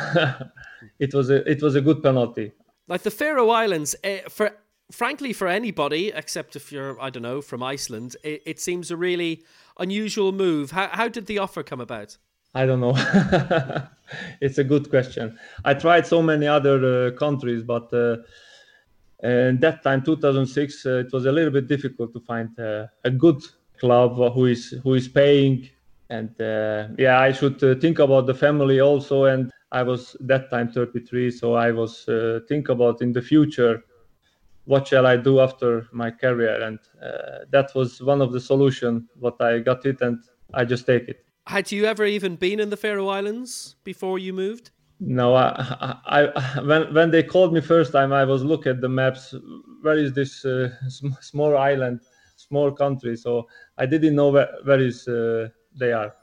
it 0.99 1.13
was 1.13 1.29
a 1.29 1.49
it 1.49 1.61
was 1.61 1.75
a 1.75 1.81
good 1.81 2.01
penalty. 2.01 2.51
Like 2.87 3.03
the 3.03 3.11
Faroe 3.11 3.49
Islands, 3.49 3.95
uh, 4.03 4.29
for 4.29 4.51
frankly, 4.91 5.33
for 5.33 5.47
anybody, 5.47 6.11
except 6.13 6.55
if 6.55 6.71
you're, 6.71 6.99
I 7.01 7.09
don't 7.09 7.23
know, 7.23 7.41
from 7.41 7.61
Iceland, 7.61 8.15
it, 8.23 8.41
it 8.45 8.59
seems 8.59 8.91
a 8.91 8.97
really 8.97 9.43
unusual 9.77 10.31
move. 10.31 10.71
How, 10.71 10.87
how 10.91 11.07
did 11.07 11.27
the 11.27 11.37
offer 11.37 11.63
come 11.63 11.81
about? 11.81 12.17
I 12.55 12.65
don't 12.65 12.79
know. 12.79 12.95
it's 14.41 14.57
a 14.57 14.63
good 14.63 14.89
question. 14.89 15.37
I 15.63 15.75
tried 15.75 16.07
so 16.07 16.21
many 16.21 16.47
other 16.47 17.07
uh, 17.07 17.11
countries, 17.11 17.63
but 17.63 17.93
uh, 17.93 18.17
and 19.21 19.59
that 19.61 19.83
time, 19.83 20.03
2006, 20.03 20.85
uh, 20.85 20.89
it 20.99 21.13
was 21.13 21.25
a 21.25 21.31
little 21.31 21.51
bit 21.51 21.67
difficult 21.67 22.13
to 22.13 22.19
find 22.19 22.57
uh, 22.59 22.87
a 23.03 23.11
good 23.11 23.41
club 23.79 24.15
who 24.33 24.45
is 24.45 24.75
who 24.83 24.93
is 24.93 25.07
paying. 25.07 25.69
And 26.09 26.29
uh, 26.41 26.87
yeah, 26.97 27.19
I 27.19 27.31
should 27.31 27.63
uh, 27.63 27.75
think 27.75 27.99
about 27.99 28.25
the 28.25 28.33
family 28.33 28.79
also. 28.81 29.25
And 29.25 29.51
I 29.71 29.83
was 29.83 30.15
that 30.21 30.49
time 30.49 30.71
33, 30.71 31.31
so 31.31 31.53
I 31.53 31.71
was 31.71 32.05
think 32.47 32.69
about 32.69 33.01
in 33.01 33.13
the 33.13 33.21
future 33.21 33.83
what 34.69 34.87
shall 34.87 35.07
I 35.07 35.17
do 35.17 35.39
after 35.39 35.87
my 35.91 36.11
career? 36.11 36.61
And 36.61 36.77
uh, 37.01 37.45
that 37.49 37.71
was 37.73 38.03
one 38.03 38.21
of 38.21 38.31
the 38.31 38.39
solution. 38.39 39.09
What 39.19 39.41
I 39.41 39.59
got 39.59 39.83
it, 39.87 39.99
and 40.01 40.23
I 40.53 40.63
just 40.63 40.85
take 40.85 41.09
it. 41.09 41.25
Had 41.47 41.71
you 41.71 41.85
ever 41.85 42.05
even 42.05 42.35
been 42.35 42.59
in 42.59 42.69
the 42.69 42.77
Faroe 42.77 43.07
Islands 43.07 43.75
before 43.83 44.19
you 44.19 44.31
moved? 44.31 44.69
No, 44.99 45.33
I, 45.33 45.97
I, 46.05 46.27
I 46.35 46.61
when 46.61 46.93
when 46.93 47.11
they 47.11 47.23
called 47.23 47.53
me 47.53 47.61
first 47.61 47.93
time, 47.93 48.11
I 48.11 48.25
was 48.25 48.43
look 48.43 48.67
at 48.67 48.81
the 48.81 48.89
maps. 48.89 49.33
Where 49.81 49.97
is 49.97 50.11
this 50.13 50.43
uh, 50.43 50.69
small 51.21 51.57
island, 51.57 52.01
small 52.35 52.71
country? 52.71 53.15
So 53.15 53.47
I 53.77 53.85
didn't 53.85 54.15
know 54.15 54.29
where 54.29 54.49
where 54.65 54.81
is 54.81 55.07
uh, 55.07 55.49
they 55.79 55.93
are. 55.93 56.13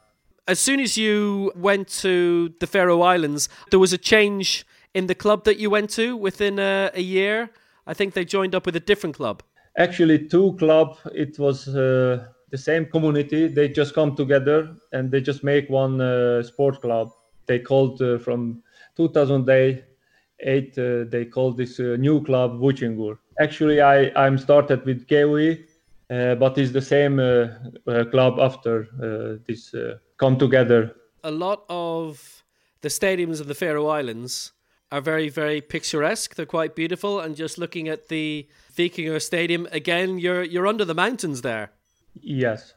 As 0.47 0.61
soon 0.61 0.79
as 0.81 0.97
you 0.97 1.53
went 1.57 1.89
to 2.03 2.55
the 2.61 2.67
Faroe 2.67 3.01
Islands, 3.01 3.49
there 3.71 3.81
was 3.81 3.93
a 3.93 3.99
change 3.99 4.67
in 4.95 5.07
the 5.07 5.15
club 5.15 5.45
that 5.45 5.59
you 5.59 5.71
went 5.71 5.91
to 5.91 6.17
within 6.17 6.59
a, 6.59 6.91
a 6.95 7.01
year. 7.01 7.51
I 7.87 7.95
think 7.95 8.15
they 8.15 8.25
joined 8.25 8.55
up 8.55 8.67
with 8.67 8.77
a 8.77 8.81
different 8.81 9.17
club. 9.17 9.43
Actually, 9.79 10.29
two 10.29 10.55
club. 10.59 10.99
It 11.15 11.39
was 11.39 11.69
uh, 11.69 12.27
the 12.51 12.59
same 12.59 12.87
community. 12.87 13.49
They 13.49 13.69
just 13.69 13.95
come 13.95 14.15
together 14.15 14.77
and 14.93 15.11
they 15.11 15.21
just 15.21 15.43
make 15.43 15.69
one 15.71 16.01
uh, 16.01 16.43
sport 16.43 16.81
club. 16.81 17.11
They 17.47 17.59
called 17.59 18.01
uh, 18.03 18.19
from 18.19 18.63
2008. 18.97 19.85
Uh, 20.79 21.05
they 21.09 21.25
called 21.25 21.57
this 21.57 21.81
uh, 21.81 21.97
new 21.99 22.23
club 22.23 22.61
Vikingur. 22.61 23.19
Actually, 23.41 23.81
I 23.81 24.11
I'm 24.17 24.39
started 24.39 24.85
with 24.85 25.09
KOE, 25.09 25.57
uh, 26.11 26.35
but 26.35 26.59
it's 26.59 26.73
the 26.73 26.83
same 26.83 27.17
club 28.11 28.39
after 28.39 28.89
this 29.47 29.75
come 30.19 30.39
together. 30.39 30.95
A 31.25 31.31
lot 31.31 31.65
of 31.69 32.45
the 32.83 32.89
stadiums 32.89 33.41
of 33.41 33.47
the 33.47 33.55
Faroe 33.55 33.89
Islands 33.89 34.53
are 34.93 35.01
very, 35.01 35.29
very 35.29 35.61
picturesque. 35.61 36.35
They're 36.35 36.47
quite 36.47 36.75
beautiful. 36.75 37.21
And 37.21 37.35
just 37.35 37.59
looking 37.59 37.89
at 37.89 38.09
the 38.09 38.49
Vikingur 38.75 39.21
Stadium 39.21 39.67
again, 39.73 40.19
you're 40.19 40.43
you're 40.43 40.67
under 40.67 40.85
the 40.85 40.95
mountains 40.95 41.43
there. 41.43 41.71
Yes, 42.21 42.75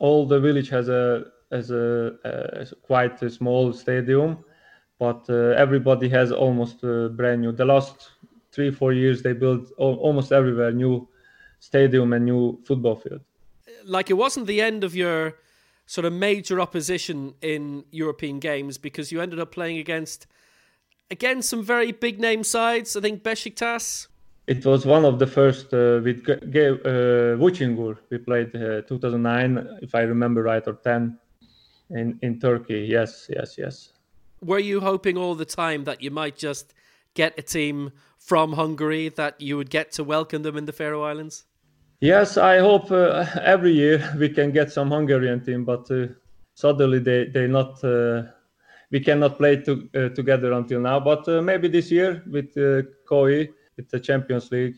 all 0.00 0.26
the 0.26 0.40
village 0.40 0.68
has 0.70 0.88
a 0.88 1.26
has 1.50 1.70
a, 1.70 2.14
a 2.24 2.66
quite 2.82 3.22
a 3.22 3.30
small 3.30 3.72
stadium, 3.72 4.44
but 5.02 5.22
uh, 5.28 5.64
everybody 5.64 6.08
has 6.08 6.30
almost 6.30 6.84
uh, 6.84 7.08
brand 7.18 7.40
new. 7.42 7.52
The 7.62 7.68
last 7.74 7.96
three 8.54 8.70
four 8.70 8.92
years 8.92 9.16
they 9.24 9.34
built 9.44 9.64
almost 9.76 10.30
everywhere 10.40 10.70
new 10.84 10.94
stadium 11.58 12.12
and 12.12 12.24
new 12.24 12.42
football 12.66 12.96
field. 13.02 13.22
Like 13.96 14.08
it 14.10 14.18
wasn't 14.24 14.46
the 14.46 14.60
end 14.60 14.84
of 14.84 14.92
your 14.94 15.18
sort 15.86 16.04
of 16.04 16.12
major 16.12 16.60
opposition 16.66 17.34
in 17.40 17.84
European 17.90 18.38
games 18.38 18.78
because 18.78 19.06
you 19.12 19.20
ended 19.20 19.40
up 19.40 19.50
playing 19.50 19.78
against 19.86 20.20
again, 21.10 21.42
some 21.42 21.62
very 21.74 21.90
big 22.06 22.20
name 22.28 22.44
sides. 22.44 22.96
I 22.96 23.00
think 23.00 23.24
Besiktas. 23.24 24.06
It 24.46 24.64
was 24.64 24.86
one 24.86 25.04
of 25.04 25.18
the 25.18 25.26
first 25.38 25.66
uh, 25.74 26.00
with 26.06 26.20
uh, 26.28 26.36
Vikingur. 27.42 27.94
We 28.10 28.18
played 28.18 28.50
uh, 28.54 28.82
2009, 28.82 29.78
if 29.82 29.94
I 29.94 30.02
remember 30.02 30.42
right, 30.42 30.66
or 30.66 30.74
10 30.74 31.18
in, 31.90 32.18
in 32.22 32.40
Turkey. 32.40 32.80
Yes, 32.96 33.28
yes, 33.36 33.56
yes. 33.58 33.92
Were 34.42 34.58
you 34.58 34.80
hoping 34.80 35.16
all 35.16 35.36
the 35.36 35.44
time 35.44 35.84
that 35.84 36.02
you 36.02 36.10
might 36.10 36.36
just 36.36 36.74
get 37.14 37.38
a 37.38 37.42
team 37.42 37.92
from 38.18 38.54
Hungary 38.54 39.08
that 39.10 39.40
you 39.40 39.56
would 39.56 39.70
get 39.70 39.92
to 39.92 40.04
welcome 40.04 40.42
them 40.42 40.56
in 40.56 40.64
the 40.64 40.72
Faroe 40.72 41.02
Islands? 41.02 41.44
Yes, 42.00 42.36
I 42.36 42.58
hope 42.58 42.90
uh, 42.90 43.24
every 43.40 43.72
year 43.72 44.12
we 44.18 44.28
can 44.28 44.50
get 44.50 44.72
some 44.72 44.90
Hungarian 44.90 45.44
team, 45.44 45.64
but 45.64 45.88
uh, 45.90 46.08
suddenly 46.54 46.98
they 46.98 47.26
they 47.26 47.46
not 47.46 47.82
uh, 47.84 48.22
we 48.90 48.98
cannot 48.98 49.38
play 49.38 49.56
to, 49.62 49.88
uh, 49.94 50.08
together 50.08 50.52
until 50.52 50.80
now. 50.80 50.98
But 50.98 51.28
uh, 51.28 51.40
maybe 51.40 51.68
this 51.68 51.92
year 51.92 52.24
with 52.26 52.56
uh, 52.56 52.82
KOE, 53.08 53.46
with 53.76 53.88
the 53.90 54.00
Champions 54.00 54.50
League 54.50 54.76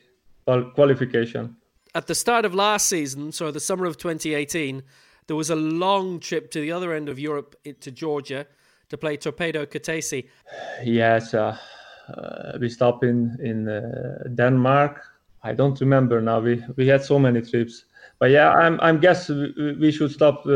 qualification. 0.75 1.57
At 1.95 2.07
the 2.07 2.15
start 2.15 2.45
of 2.45 2.55
last 2.55 2.87
season, 2.87 3.33
so 3.33 3.51
the 3.51 3.61
summer 3.61 3.87
of 3.87 3.97
2018, 3.97 4.83
there 5.27 5.37
was 5.37 5.49
a 5.49 5.57
long 5.57 6.21
trip 6.21 6.51
to 6.51 6.61
the 6.61 6.71
other 6.71 6.93
end 6.93 7.09
of 7.09 7.19
Europe 7.19 7.57
to 7.81 7.91
Georgia 7.91 8.47
to 8.89 8.99
play 8.99 9.17
Torpedo 9.17 9.67
Kutaisi. 9.67 10.29
Yes, 10.85 11.35
uh, 11.35 11.57
uh, 12.09 12.59
we 12.61 12.69
stopped 12.69 13.05
in 13.05 13.37
in 13.43 13.69
uh, 13.69 14.29
Denmark. 14.35 15.01
I 15.43 15.53
don't 15.53 15.81
remember 15.81 16.21
now. 16.21 16.41
We 16.41 16.63
we 16.77 16.87
had 16.87 17.03
so 17.03 17.19
many 17.19 17.43
trips, 17.43 17.85
but 18.19 18.31
yeah, 18.31 18.51
I'm 18.53 18.79
I'm 18.81 19.01
guess 19.01 19.29
we, 19.29 19.77
we 19.81 19.93
should 19.93 20.11
stop 20.11 20.47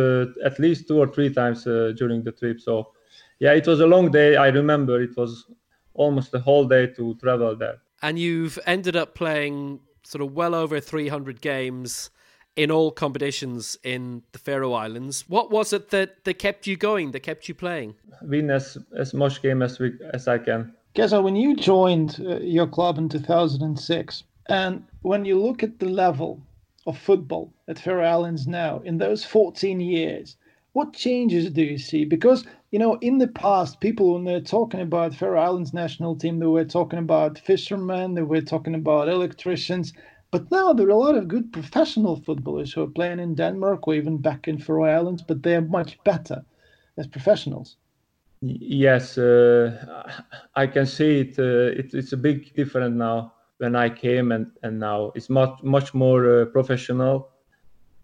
at 0.44 0.58
least 0.58 0.88
two 0.88 0.98
or 0.98 1.06
three 1.06 1.32
times 1.32 1.64
during 1.64 2.24
the 2.24 2.32
trip. 2.32 2.60
So 2.60 2.92
yeah, 3.38 3.52
it 3.52 3.66
was 3.66 3.80
a 3.80 3.86
long 3.86 4.10
day. 4.10 4.36
I 4.36 4.48
remember 4.48 5.00
it 5.00 5.16
was 5.16 5.46
almost 5.94 6.34
a 6.34 6.38
whole 6.38 6.66
day 6.66 6.86
to 6.86 7.14
travel 7.16 7.56
there. 7.56 7.78
And 8.02 8.18
you've 8.18 8.58
ended 8.66 8.96
up 8.96 9.14
playing 9.14 9.80
sort 10.04 10.22
of 10.22 10.32
well 10.32 10.54
over 10.54 10.80
300 10.80 11.40
games 11.40 12.10
in 12.58 12.72
all 12.72 12.90
competitions 12.90 13.78
in 13.84 14.20
the 14.32 14.38
Faroe 14.38 14.72
Islands. 14.72 15.24
What 15.28 15.48
was 15.52 15.72
it 15.72 15.90
that, 15.90 16.24
that 16.24 16.40
kept 16.40 16.66
you 16.66 16.76
going, 16.76 17.12
that 17.12 17.20
kept 17.20 17.48
you 17.48 17.54
playing? 17.54 17.94
Win 18.20 18.50
as, 18.50 18.76
as 18.96 19.14
much 19.14 19.40
game 19.42 19.62
as, 19.62 19.78
we, 19.78 19.92
as 20.12 20.26
I 20.26 20.38
can. 20.38 20.74
Geza, 20.94 21.22
when 21.22 21.36
you 21.36 21.54
joined 21.54 22.20
uh, 22.26 22.40
your 22.40 22.66
club 22.66 22.98
in 22.98 23.08
2006, 23.08 24.24
and 24.48 24.84
when 25.02 25.24
you 25.24 25.40
look 25.40 25.62
at 25.62 25.78
the 25.78 25.88
level 25.88 26.42
of 26.84 26.98
football 26.98 27.52
at 27.68 27.78
Faroe 27.78 28.04
Islands 28.04 28.48
now, 28.48 28.80
in 28.80 28.98
those 28.98 29.24
14 29.24 29.78
years, 29.78 30.36
what 30.72 30.92
changes 30.92 31.48
do 31.50 31.62
you 31.62 31.78
see? 31.78 32.04
Because 32.04 32.44
you 32.72 32.78
know, 32.80 32.98
in 33.00 33.18
the 33.18 33.28
past, 33.28 33.80
people 33.80 34.14
when 34.14 34.24
they're 34.24 34.40
talking 34.40 34.80
about 34.80 35.14
Faroe 35.14 35.40
Islands 35.40 35.72
national 35.72 36.16
team, 36.16 36.40
they 36.40 36.46
were 36.46 36.64
talking 36.64 36.98
about 36.98 37.38
fishermen, 37.38 38.14
they 38.14 38.22
were 38.22 38.42
talking 38.42 38.74
about 38.74 39.08
electricians. 39.08 39.92
But 40.30 40.50
now 40.50 40.74
there 40.74 40.86
are 40.88 40.90
a 40.90 40.98
lot 40.98 41.16
of 41.16 41.28
good 41.28 41.52
professional 41.52 42.16
footballers 42.16 42.72
who 42.72 42.82
are 42.82 42.90
playing 42.90 43.18
in 43.18 43.34
Denmark 43.34 43.88
or 43.88 43.94
even 43.94 44.18
back 44.18 44.46
in 44.46 44.58
Faroe 44.58 44.84
Islands, 44.84 45.22
but 45.22 45.42
they 45.42 45.56
are 45.56 45.62
much 45.62 45.98
better 46.04 46.44
as 46.98 47.06
professionals. 47.06 47.76
Yes, 48.42 49.16
uh, 49.16 49.72
I 50.54 50.66
can 50.66 50.86
see 50.86 51.20
it, 51.20 51.38
uh, 51.38 51.78
it, 51.78 51.94
It's 51.94 52.12
a 52.12 52.16
big 52.16 52.54
difference 52.54 52.94
now 52.94 53.32
when 53.56 53.74
I 53.74 53.88
came 53.88 54.32
and, 54.32 54.50
and 54.62 54.78
now. 54.78 55.12
It's 55.14 55.30
much 55.30 55.62
much 55.62 55.94
more 55.94 56.42
uh, 56.42 56.44
professional. 56.46 57.30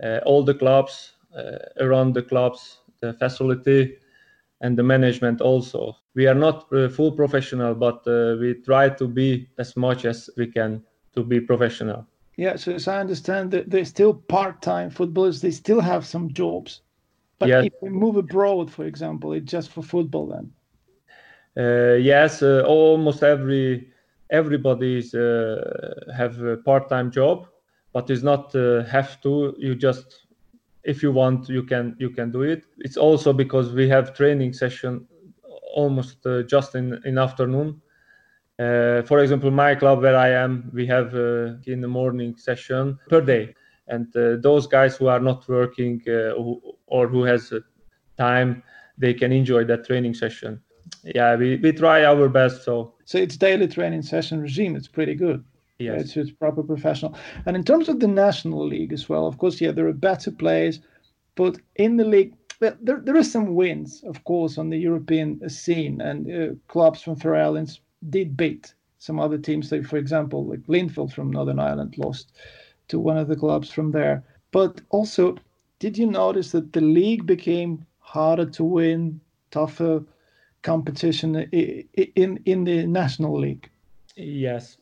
Uh, 0.02 0.18
all 0.26 0.42
the 0.42 0.54
clubs 0.54 1.12
uh, 1.36 1.58
around 1.78 2.14
the 2.14 2.22
clubs, 2.22 2.78
the 3.00 3.12
facility, 3.12 3.98
and 4.60 4.76
the 4.76 4.82
management 4.82 5.40
also. 5.40 5.96
We 6.14 6.26
are 6.26 6.34
not 6.34 6.72
uh, 6.72 6.88
full 6.88 7.12
professional, 7.12 7.74
but 7.74 8.04
we 8.40 8.54
try 8.64 8.88
to 8.88 9.06
be 9.06 9.48
as 9.58 9.76
much 9.76 10.04
as 10.04 10.30
we 10.36 10.46
can 10.46 10.82
to 11.14 11.22
be 11.22 11.40
professional. 11.40 12.06
Yeah, 12.36 12.56
so 12.56 12.72
as 12.74 12.88
I 12.88 13.00
understand 13.00 13.50
that 13.52 13.70
they're 13.70 13.84
still 13.84 14.14
part-time 14.14 14.90
footballers, 14.90 15.40
they 15.40 15.50
still 15.50 15.80
have 15.80 16.06
some 16.06 16.32
jobs. 16.32 16.82
But 17.38 17.56
if 17.60 17.72
we 17.80 17.90
move 17.90 18.16
abroad, 18.16 18.70
for 18.72 18.84
example, 18.84 19.32
it's 19.32 19.50
just 19.50 19.70
for 19.70 19.82
football 19.82 20.26
then. 20.28 20.52
Uh, 21.56 21.94
yes, 21.94 22.42
uh, 22.42 22.62
almost 22.66 23.22
every 23.22 23.88
everybody's 24.30 25.14
uh, 25.14 25.60
have 26.16 26.40
a 26.42 26.56
part-time 26.58 27.10
job, 27.10 27.46
but 27.92 28.10
it's 28.10 28.22
not 28.22 28.54
uh, 28.54 28.84
have 28.84 29.20
to. 29.22 29.54
You 29.58 29.74
just 29.74 30.26
if 30.84 31.02
you 31.02 31.12
want 31.12 31.48
you 31.48 31.62
can 31.62 31.96
you 31.98 32.10
can 32.10 32.30
do 32.30 32.42
it 32.42 32.64
it's 32.78 32.96
also 32.96 33.32
because 33.32 33.72
we 33.72 33.88
have 33.88 34.14
training 34.14 34.52
session 34.52 35.06
almost 35.74 36.24
uh, 36.26 36.42
just 36.42 36.74
in 36.74 36.98
in 37.04 37.18
afternoon 37.18 37.80
uh, 38.58 39.02
for 39.02 39.20
example 39.20 39.50
my 39.50 39.74
club 39.74 40.02
where 40.02 40.16
i 40.16 40.28
am 40.28 40.70
we 40.72 40.86
have 40.86 41.14
uh, 41.14 41.54
in 41.66 41.80
the 41.80 41.88
morning 41.88 42.36
session 42.36 42.98
per 43.08 43.20
day. 43.20 43.54
And 43.86 44.06
uh, 44.16 44.36
those 44.40 44.66
guys 44.66 44.96
who 44.96 45.08
are 45.08 45.20
not 45.20 45.46
working 45.46 46.00
uh, 46.08 46.34
who, 46.36 46.60
or 46.86 47.06
who 47.06 47.24
has 47.24 47.52
uh, 47.52 47.60
time 48.16 48.62
they 48.96 49.12
can 49.12 49.30
enjoy 49.32 49.64
that 49.64 49.84
training 49.84 50.14
session. 50.14 50.60
Yeah 51.04 51.36
we, 51.36 51.56
we 51.56 51.72
try 51.72 52.04
our 52.04 52.28
best 52.28 52.64
so. 52.64 52.94
So 53.04 53.18
it's 53.18 53.36
daily 53.36 53.68
training 53.68 54.02
session 54.02 54.40
regime. 54.40 54.76
It's 54.76 54.88
pretty 54.88 55.14
good. 55.14 55.44
Yes. 55.78 56.02
It's, 56.02 56.16
it's 56.16 56.30
proper 56.30 56.62
professional. 56.62 57.14
And 57.46 57.56
in 57.56 57.64
terms 57.64 57.88
of 57.88 58.00
the 58.00 58.06
National 58.06 58.64
League 58.66 58.92
as 58.92 59.08
well, 59.08 59.26
of 59.26 59.38
course, 59.38 59.60
yeah, 59.60 59.72
there 59.72 59.88
are 59.88 59.92
better 59.92 60.30
players, 60.30 60.80
but 61.34 61.58
in 61.76 61.96
the 61.96 62.04
league, 62.04 62.34
well, 62.60 62.76
there, 62.80 63.00
there 63.00 63.16
are 63.16 63.24
some 63.24 63.54
wins, 63.54 64.04
of 64.04 64.22
course, 64.24 64.56
on 64.56 64.70
the 64.70 64.78
European 64.78 65.48
scene, 65.50 66.00
and 66.00 66.30
uh, 66.30 66.54
clubs 66.68 67.02
from 67.02 67.16
Faroe 67.16 67.44
Islands 67.44 67.80
did 68.10 68.36
beat 68.36 68.74
some 68.98 69.20
other 69.20 69.38
teams. 69.38 69.70
Like 69.70 69.84
for 69.84 69.96
example, 69.96 70.44
like 70.46 70.62
Linfield 70.66 71.12
from 71.12 71.30
Northern 71.30 71.58
Ireland 71.58 71.96
lost 71.98 72.32
to 72.88 72.98
one 72.98 73.18
of 73.18 73.28
the 73.28 73.36
clubs 73.36 73.70
from 73.70 73.90
there. 73.90 74.22
But 74.50 74.80
also, 74.90 75.36
did 75.78 75.98
you 75.98 76.06
notice 76.06 76.52
that 76.52 76.72
the 76.72 76.80
league 76.80 77.26
became 77.26 77.84
harder 77.98 78.46
to 78.46 78.64
win, 78.64 79.20
tougher 79.50 80.04
competition 80.62 81.36
in 81.36 82.40
in 82.44 82.64
the 82.64 82.86
national 82.86 83.38
league? 83.38 83.68
Yes, 84.16 84.78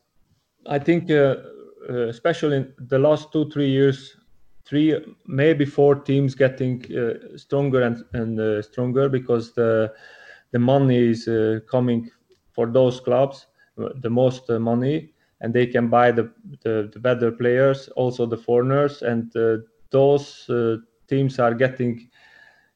I 0.67 0.79
think 0.79 1.11
uh, 1.11 1.37
uh, 1.89 2.09
especially 2.09 2.57
in 2.59 2.73
the 2.79 2.99
last 2.99 3.33
two 3.33 3.51
three 3.51 3.71
years, 3.71 4.17
three 4.65 4.97
maybe 5.27 5.65
four 5.65 5.95
teams 5.97 6.35
getting 6.35 6.85
uh, 6.97 7.37
stronger 7.37 7.83
and 7.83 8.05
and 8.13 8.39
uh, 8.39 8.63
stronger 8.63 9.09
because 9.09 9.53
the 9.53 9.93
the 10.53 10.59
money 10.59 11.11
is 11.11 11.29
uh, 11.29 11.61
coming 11.71 12.11
for 12.53 12.67
those 12.67 13.01
clubs 13.01 13.47
the 13.77 14.11
most 14.11 14.49
uh, 14.51 14.59
money 14.59 15.13
and 15.41 15.53
they 15.53 15.67
can 15.67 15.89
buy 15.89 16.13
the, 16.13 16.31
the, 16.63 16.91
the 16.93 17.01
better 17.01 17.33
players 17.33 17.89
also 17.97 18.27
the 18.27 18.37
foreigners 18.37 19.03
and 19.03 19.33
those 19.91 20.51
teams 21.09 21.39
are 21.39 21.55
getting 21.55 22.09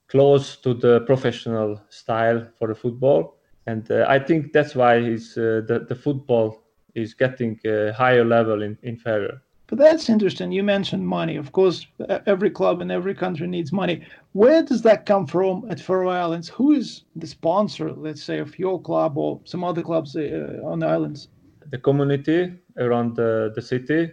close 0.09 0.57
to 0.57 0.74
the 0.74 1.01
professional 1.03 1.81
style 1.89 2.47
for 2.59 2.68
the 2.68 2.74
football 2.74 3.37
and 3.66 3.91
uh, 3.91 4.07
I 4.09 4.18
think 4.18 4.53
that's 4.53 4.74
why 4.74 4.99
uh, 4.99 5.62
the, 5.68 5.85
the 5.89 5.95
football 5.95 6.62
is 6.95 7.14
getting 7.14 7.59
a 7.64 7.93
higher 7.93 8.24
level 8.24 8.62
in, 8.62 8.79
in 8.83 8.97
Faroe. 8.97 9.39
But 9.68 9.78
that's 9.78 10.08
interesting. 10.08 10.52
You 10.52 10.62
mentioned 10.62 11.06
money. 11.06 11.36
Of 11.36 11.50
course, 11.52 11.86
every 12.26 12.50
club 12.50 12.80
in 12.80 12.90
every 12.90 13.14
country 13.14 13.46
needs 13.48 13.72
money. 13.72 14.06
Where 14.32 14.62
does 14.62 14.82
that 14.82 15.06
come 15.06 15.26
from 15.26 15.66
at 15.70 15.80
Faroe 15.80 16.10
Islands? 16.10 16.48
Who 16.48 16.72
is 16.72 17.02
the 17.16 17.26
sponsor, 17.26 17.92
let's 17.92 18.22
say, 18.22 18.38
of 18.38 18.58
your 18.58 18.80
club 18.80 19.18
or 19.18 19.40
some 19.44 19.64
other 19.64 19.82
clubs 19.82 20.14
uh, 20.14 20.60
on 20.64 20.78
the 20.78 20.86
islands? 20.86 21.28
The 21.70 21.78
community 21.78 22.52
around 22.76 23.16
the, 23.16 23.52
the 23.54 23.62
city. 23.62 24.12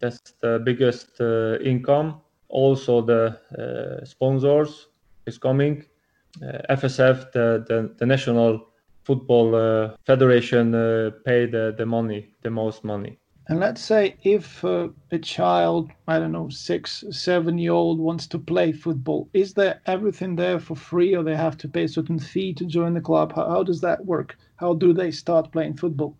That's 0.00 0.20
the 0.40 0.60
biggest 0.64 1.20
uh, 1.20 1.58
income. 1.60 2.20
Also, 2.48 3.00
the 3.00 3.38
uh, 3.58 4.04
sponsors 4.04 4.88
is 5.26 5.38
coming. 5.38 5.84
FSF, 6.68 7.32
the, 7.32 7.64
the, 7.66 7.94
the 7.96 8.06
national 8.06 8.66
football 9.04 9.54
uh, 9.54 9.96
federation 10.04 10.74
uh, 10.74 11.10
pay 11.24 11.46
the, 11.46 11.74
the 11.76 11.86
money, 11.86 12.34
the 12.42 12.50
most 12.50 12.84
money. 12.84 13.19
And 13.50 13.58
let's 13.58 13.82
say 13.82 14.14
if 14.22 14.64
uh, 14.64 14.90
a 15.10 15.18
child, 15.18 15.90
I 16.06 16.20
don't 16.20 16.30
know, 16.30 16.48
six, 16.50 17.02
seven 17.10 17.58
year 17.58 17.72
old 17.72 17.98
wants 17.98 18.28
to 18.28 18.38
play 18.38 18.70
football, 18.70 19.28
is 19.32 19.54
there 19.54 19.80
everything 19.86 20.36
there 20.36 20.60
for 20.60 20.76
free 20.76 21.16
or 21.16 21.24
they 21.24 21.34
have 21.34 21.58
to 21.58 21.68
pay 21.68 21.82
a 21.82 21.88
certain 21.88 22.20
fee 22.20 22.54
to 22.54 22.64
join 22.64 22.94
the 22.94 23.00
club? 23.00 23.34
How, 23.34 23.48
how 23.48 23.62
does 23.64 23.80
that 23.80 24.06
work? 24.06 24.36
How 24.54 24.74
do 24.74 24.92
they 24.92 25.10
start 25.10 25.50
playing 25.50 25.78
football? 25.78 26.16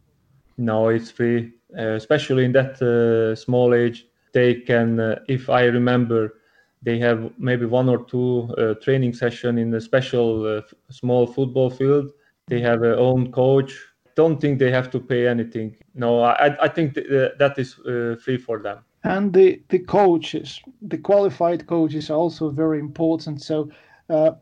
No, 0.59 0.89
it's 0.89 1.13
free, 1.13 1.53
uh, 1.79 1.93
especially 1.93 2.45
in 2.47 2.53
that 2.53 2.83
uh, 2.83 3.37
small 3.37 3.75
age. 3.75 4.07
They 4.33 4.55
can, 4.55 4.99
uh, 4.99 5.21
if 5.29 5.49
I 5.49 5.67
remember, 5.67 6.35
they 6.83 6.99
have 6.99 7.31
maybe 7.39 7.65
one 7.65 7.89
or 7.89 8.05
two 8.07 8.53
training 8.83 9.13
session 9.13 9.57
in 9.57 9.73
a 9.75 9.81
special 9.81 10.63
small 10.91 11.29
football 11.29 11.71
field 11.71 12.11
they 12.51 12.61
have 12.61 12.81
their 12.81 12.99
own 12.99 13.31
coach. 13.31 13.79
Don't 14.21 14.39
think 14.39 14.59
they 14.59 14.71
have 14.71 14.91
to 14.91 15.01
pay 15.01 15.27
anything. 15.27 15.77
No, 15.95 16.21
I, 16.21 16.49
I 16.67 16.69
think 16.69 16.95
th- 16.95 17.33
that 17.39 17.59
is 17.59 17.71
uh, 17.79 18.17
free 18.23 18.37
for 18.37 18.57
them. 18.67 18.79
And 19.03 19.33
the, 19.33 19.63
the 19.71 19.79
coaches, 19.79 20.61
the 20.83 20.99
qualified 20.99 21.67
coaches 21.67 22.11
are 22.11 22.19
also 22.25 22.51
very 22.51 22.81
important. 22.81 23.41
So 23.41 23.71
uh, 24.11 24.33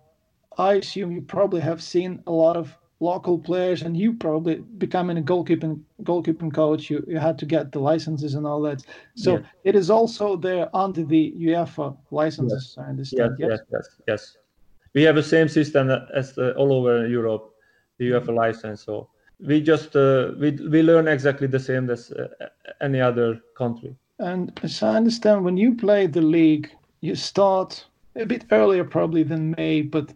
I 0.56 0.70
assume 0.82 1.12
you 1.12 1.22
probably 1.22 1.60
have 1.60 1.80
seen 1.80 2.22
a 2.26 2.32
lot 2.32 2.56
of 2.56 2.76
local 2.98 3.38
players 3.38 3.82
and 3.82 3.96
you 3.96 4.14
probably 4.14 4.56
becoming 4.84 5.18
a 5.18 5.22
goalkeeping 5.22 5.80
goalkeeping 6.02 6.52
coach 6.52 6.90
you, 6.90 7.04
you 7.06 7.18
had 7.18 7.38
to 7.38 7.46
get 7.46 7.70
the 7.70 7.78
licenses 7.78 8.34
and 8.34 8.44
all 8.44 8.60
that 8.60 8.82
so 9.14 9.34
yes. 9.34 9.44
it 9.62 9.76
is 9.76 9.88
also 9.88 10.36
there 10.36 10.68
under 10.74 11.04
the 11.04 11.32
uefa 11.38 11.96
licenses 12.10 12.74
yes. 12.76 12.84
i 12.84 12.90
understand 12.90 13.36
yes, 13.38 13.50
yes 13.50 13.60
yes 13.72 13.88
yes 14.08 14.36
we 14.96 15.04
have 15.04 15.14
the 15.14 15.22
same 15.22 15.48
system 15.48 15.88
as 16.12 16.36
uh, 16.38 16.52
all 16.56 16.72
over 16.72 17.06
europe 17.06 17.54
the 17.98 18.10
have 18.12 18.28
a 18.28 18.32
license. 18.32 18.84
So 18.84 19.10
we 19.40 19.60
just 19.60 19.94
uh, 19.94 20.32
we 20.38 20.50
we 20.50 20.82
learn 20.82 21.08
exactly 21.08 21.46
the 21.46 21.60
same 21.60 21.90
as 21.90 22.10
uh, 22.12 22.28
any 22.80 23.00
other 23.00 23.40
country. 23.56 23.94
And 24.18 24.58
as 24.62 24.82
I 24.82 24.96
understand, 24.96 25.44
when 25.44 25.56
you 25.56 25.76
play 25.76 26.06
the 26.06 26.22
league, 26.22 26.70
you 27.00 27.14
start 27.14 27.86
a 28.16 28.26
bit 28.26 28.44
earlier 28.50 28.84
probably 28.84 29.22
than 29.22 29.54
May, 29.56 29.82
but 29.82 30.12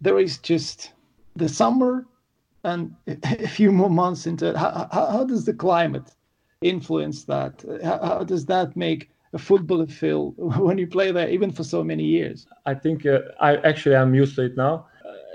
there 0.00 0.20
is 0.20 0.38
just 0.38 0.92
the 1.34 1.48
summer 1.48 2.06
and 2.62 2.94
a 3.06 3.48
few 3.48 3.72
more 3.72 3.90
months 3.90 4.26
into 4.26 4.50
it. 4.50 4.56
How, 4.56 4.88
how, 4.92 5.06
how 5.06 5.24
does 5.24 5.44
the 5.44 5.54
climate 5.54 6.14
influence 6.62 7.24
that? 7.24 7.64
How, 7.82 7.98
how, 7.98 8.24
does 8.24 8.46
that 8.46 8.76
make 8.76 9.10
a 9.32 9.38
footballer 9.38 9.86
feel 9.86 10.30
when 10.36 10.78
you 10.78 10.86
play 10.86 11.10
there, 11.10 11.28
even 11.28 11.50
for 11.50 11.64
so 11.64 11.82
many 11.82 12.04
years? 12.04 12.46
I 12.66 12.74
think 12.74 13.04
uh, 13.04 13.20
I 13.40 13.56
actually 13.56 13.96
I'm 13.96 14.14
used 14.14 14.36
to 14.36 14.42
it 14.42 14.56
now 14.56 14.86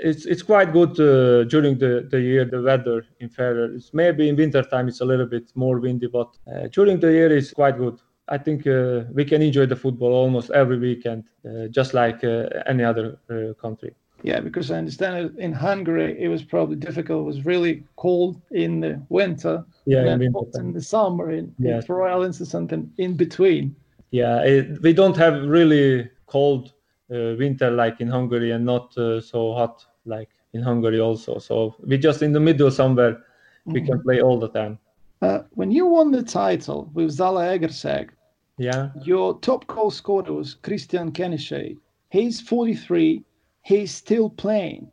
it's 0.01 0.25
it's 0.25 0.41
quite 0.41 0.73
good 0.73 0.99
uh, 0.99 1.43
during 1.45 1.77
the, 1.77 2.07
the 2.09 2.19
year 2.19 2.45
the 2.45 2.61
weather 2.61 3.05
in 3.19 3.29
Faroe. 3.29 3.71
It's 3.75 3.93
maybe 3.93 4.29
in 4.29 4.35
winter 4.35 4.63
time 4.63 4.87
it's 4.87 5.01
a 5.01 5.05
little 5.05 5.25
bit 5.25 5.51
more 5.55 5.79
windy, 5.79 6.07
but 6.07 6.37
uh, 6.47 6.67
during 6.71 6.99
the 6.99 7.11
year 7.11 7.35
it's 7.35 7.51
quite 7.51 7.77
good. 7.77 7.99
I 8.27 8.37
think 8.37 8.65
uh, 8.65 9.03
we 9.13 9.23
can 9.23 9.41
enjoy 9.41 9.67
the 9.67 9.75
football 9.75 10.11
almost 10.13 10.49
every 10.51 10.79
weekend, 10.79 11.25
uh, 11.47 11.67
just 11.67 11.93
like 11.93 12.23
uh, 12.23 12.49
any 12.65 12.83
other 12.83 13.19
uh, 13.29 13.53
country. 13.61 13.93
Yeah, 14.23 14.39
because 14.39 14.71
I 14.71 14.77
understand 14.77 15.37
in 15.37 15.53
Hungary 15.53 16.19
it 16.19 16.27
was 16.27 16.43
probably 16.43 16.77
difficult. 16.77 17.21
It 17.21 17.25
was 17.25 17.45
really 17.45 17.83
cold 17.95 18.41
in 18.51 18.79
the 18.79 19.01
winter. 19.09 19.63
Yeah, 19.85 20.13
in, 20.13 20.19
winter 20.19 20.59
in 20.59 20.73
the 20.73 20.81
summer 20.81 21.29
in, 21.31 21.53
yes. 21.59 21.83
in 21.83 21.87
Faroe 21.87 22.11
Islands 22.11 22.41
or 22.41 22.45
something 22.45 22.91
in 22.97 23.15
between. 23.15 23.75
Yeah, 24.09 24.41
it, 24.43 24.81
we 24.81 24.93
don't 24.93 25.17
have 25.17 25.43
really 25.43 26.09
cold 26.25 26.73
winter 27.09 27.71
like 27.71 28.01
in 28.01 28.07
Hungary 28.07 28.51
and 28.51 28.65
not 28.65 28.97
uh, 28.97 29.21
so 29.21 29.53
hot 29.53 29.85
like 30.05 30.29
in 30.53 30.61
Hungary 30.61 30.99
also. 30.99 31.37
So 31.37 31.75
we 31.79 31.97
just 31.97 32.21
in 32.21 32.31
the 32.33 32.39
middle 32.39 32.71
somewhere. 32.71 33.23
We 33.65 33.81
mm-hmm. 33.81 33.91
can 33.91 34.03
play 34.03 34.21
all 34.21 34.39
the 34.39 34.49
time. 34.49 34.77
Uh, 35.21 35.39
when 35.51 35.71
you 35.71 35.87
won 35.87 36.11
the 36.11 36.21
title 36.21 36.89
with 36.93 37.09
Zalaegerszeg, 37.09 38.09
yeah, 38.57 38.89
your 39.01 39.39
top 39.39 39.65
goal 39.67 39.91
scorer 39.91 40.31
was 40.31 40.55
Christian 40.55 41.11
Kenesei. 41.11 41.77
He's 42.09 42.39
43. 42.41 43.23
He's 43.63 43.91
still 43.91 44.29
playing. 44.29 44.91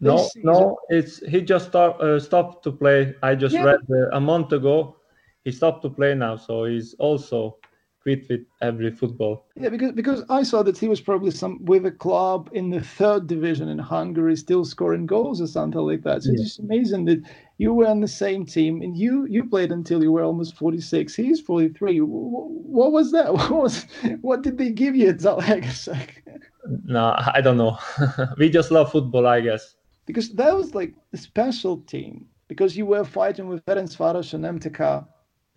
No, 0.00 0.28
no, 0.36 0.78
it's 0.88 1.18
he 1.26 1.42
just 1.42 1.68
start, 1.68 2.00
uh, 2.00 2.18
stopped 2.18 2.64
to 2.64 2.72
play. 2.72 3.14
I 3.22 3.34
just 3.34 3.54
yeah. 3.54 3.64
read 3.64 3.80
uh, 3.90 4.16
a 4.16 4.20
month 4.20 4.52
ago. 4.52 4.96
He 5.44 5.52
stopped 5.52 5.82
to 5.82 5.90
play 5.90 6.14
now, 6.14 6.36
so 6.36 6.64
he's 6.64 6.94
also 6.94 7.58
quit 8.02 8.28
with 8.28 8.40
every 8.62 8.90
football. 8.90 9.46
Yeah, 9.56 9.68
because 9.68 9.92
because 9.92 10.24
I 10.28 10.42
saw 10.42 10.62
that 10.62 10.78
he 10.78 10.88
was 10.88 11.00
probably 11.00 11.30
some 11.30 11.64
with 11.64 11.84
a 11.86 11.90
club 11.90 12.50
in 12.52 12.70
the 12.70 12.80
third 12.80 13.26
division 13.26 13.68
in 13.68 13.78
Hungary, 13.78 14.36
still 14.36 14.64
scoring 14.64 15.06
goals 15.06 15.40
or 15.40 15.46
something 15.46 15.80
like 15.80 16.02
that. 16.02 16.22
So 16.22 16.30
yeah. 16.30 16.34
it's 16.34 16.42
just 16.42 16.58
amazing 16.60 17.04
that 17.06 17.22
you 17.58 17.74
were 17.74 17.86
on 17.86 18.00
the 18.00 18.08
same 18.08 18.46
team 18.46 18.82
and 18.82 18.96
you 18.96 19.26
you 19.26 19.44
played 19.44 19.70
until 19.70 20.02
you 20.02 20.12
were 20.12 20.22
almost 20.22 20.56
46. 20.56 21.14
He's 21.14 21.40
43. 21.40 21.98
What 21.98 22.92
was 22.92 23.12
that? 23.12 23.32
What 23.40 23.50
was 23.50 23.86
what 24.20 24.42
did 24.42 24.58
they 24.58 24.70
give 24.70 24.96
you 24.96 25.08
at 25.08 25.18
Zalaegerszeg? 25.18 26.08
No, 26.84 27.14
I 27.16 27.40
don't 27.40 27.56
know. 27.56 27.78
we 28.38 28.50
just 28.50 28.70
love 28.70 28.92
football, 28.92 29.26
I 29.26 29.40
guess. 29.40 29.76
Because 30.04 30.28
that 30.34 30.54
was 30.54 30.74
like 30.74 30.92
a 31.12 31.16
special 31.16 31.78
team. 31.78 32.26
Because 32.48 32.76
you 32.76 32.84
were 32.84 33.04
fighting 33.04 33.48
with 33.48 33.64
Ferencváros 33.64 34.34
and 34.34 34.44
MTK 34.44 35.06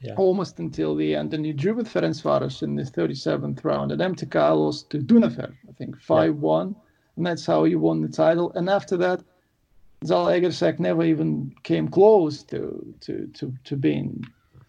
yeah. 0.03 0.15
almost 0.15 0.59
until 0.59 0.95
the 0.95 1.15
end. 1.15 1.33
And 1.33 1.45
you 1.45 1.53
drew 1.53 1.73
with 1.73 1.87
Ferencváros 1.87 2.61
in 2.61 2.75
the 2.75 2.83
37th 2.83 3.63
round. 3.63 3.91
And 3.91 4.01
MTK 4.01 4.35
lost 4.35 4.89
to 4.91 4.99
Dunafer, 4.99 5.53
I 5.67 5.71
think, 5.73 5.99
5 5.99 6.35
1. 6.35 6.67
Yeah. 6.67 6.73
And 7.15 7.25
that's 7.25 7.45
how 7.45 7.63
you 7.63 7.79
won 7.79 8.01
the 8.01 8.09
title. 8.09 8.51
And 8.53 8.69
after 8.69 8.97
that, 8.97 9.23
Zalaegerszeg 10.03 10.79
never 10.79 11.03
even 11.03 11.53
came 11.63 11.87
close 11.87 12.43
to, 12.43 12.93
to, 13.01 13.27
to, 13.33 13.53
to 13.63 13.75
being 13.77 14.25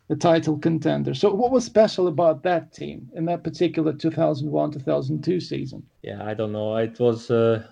the 0.09 0.17
title 0.17 0.59
contender. 0.59 1.15
So, 1.15 1.33
what 1.33 1.51
was 1.51 1.65
special 1.65 2.09
about 2.09 2.43
that 2.43 2.73
team 2.73 3.11
in 3.15 3.25
that 3.25 3.43
particular 3.43 3.93
2001 3.93 4.73
2002 4.73 5.41
season? 5.41 5.83
Yeah, 6.03 6.25
I 6.25 6.35
don't 6.35 6.53
know. 6.53 6.77
It 6.77 7.01
was 7.01 7.31
uh, 7.31 7.67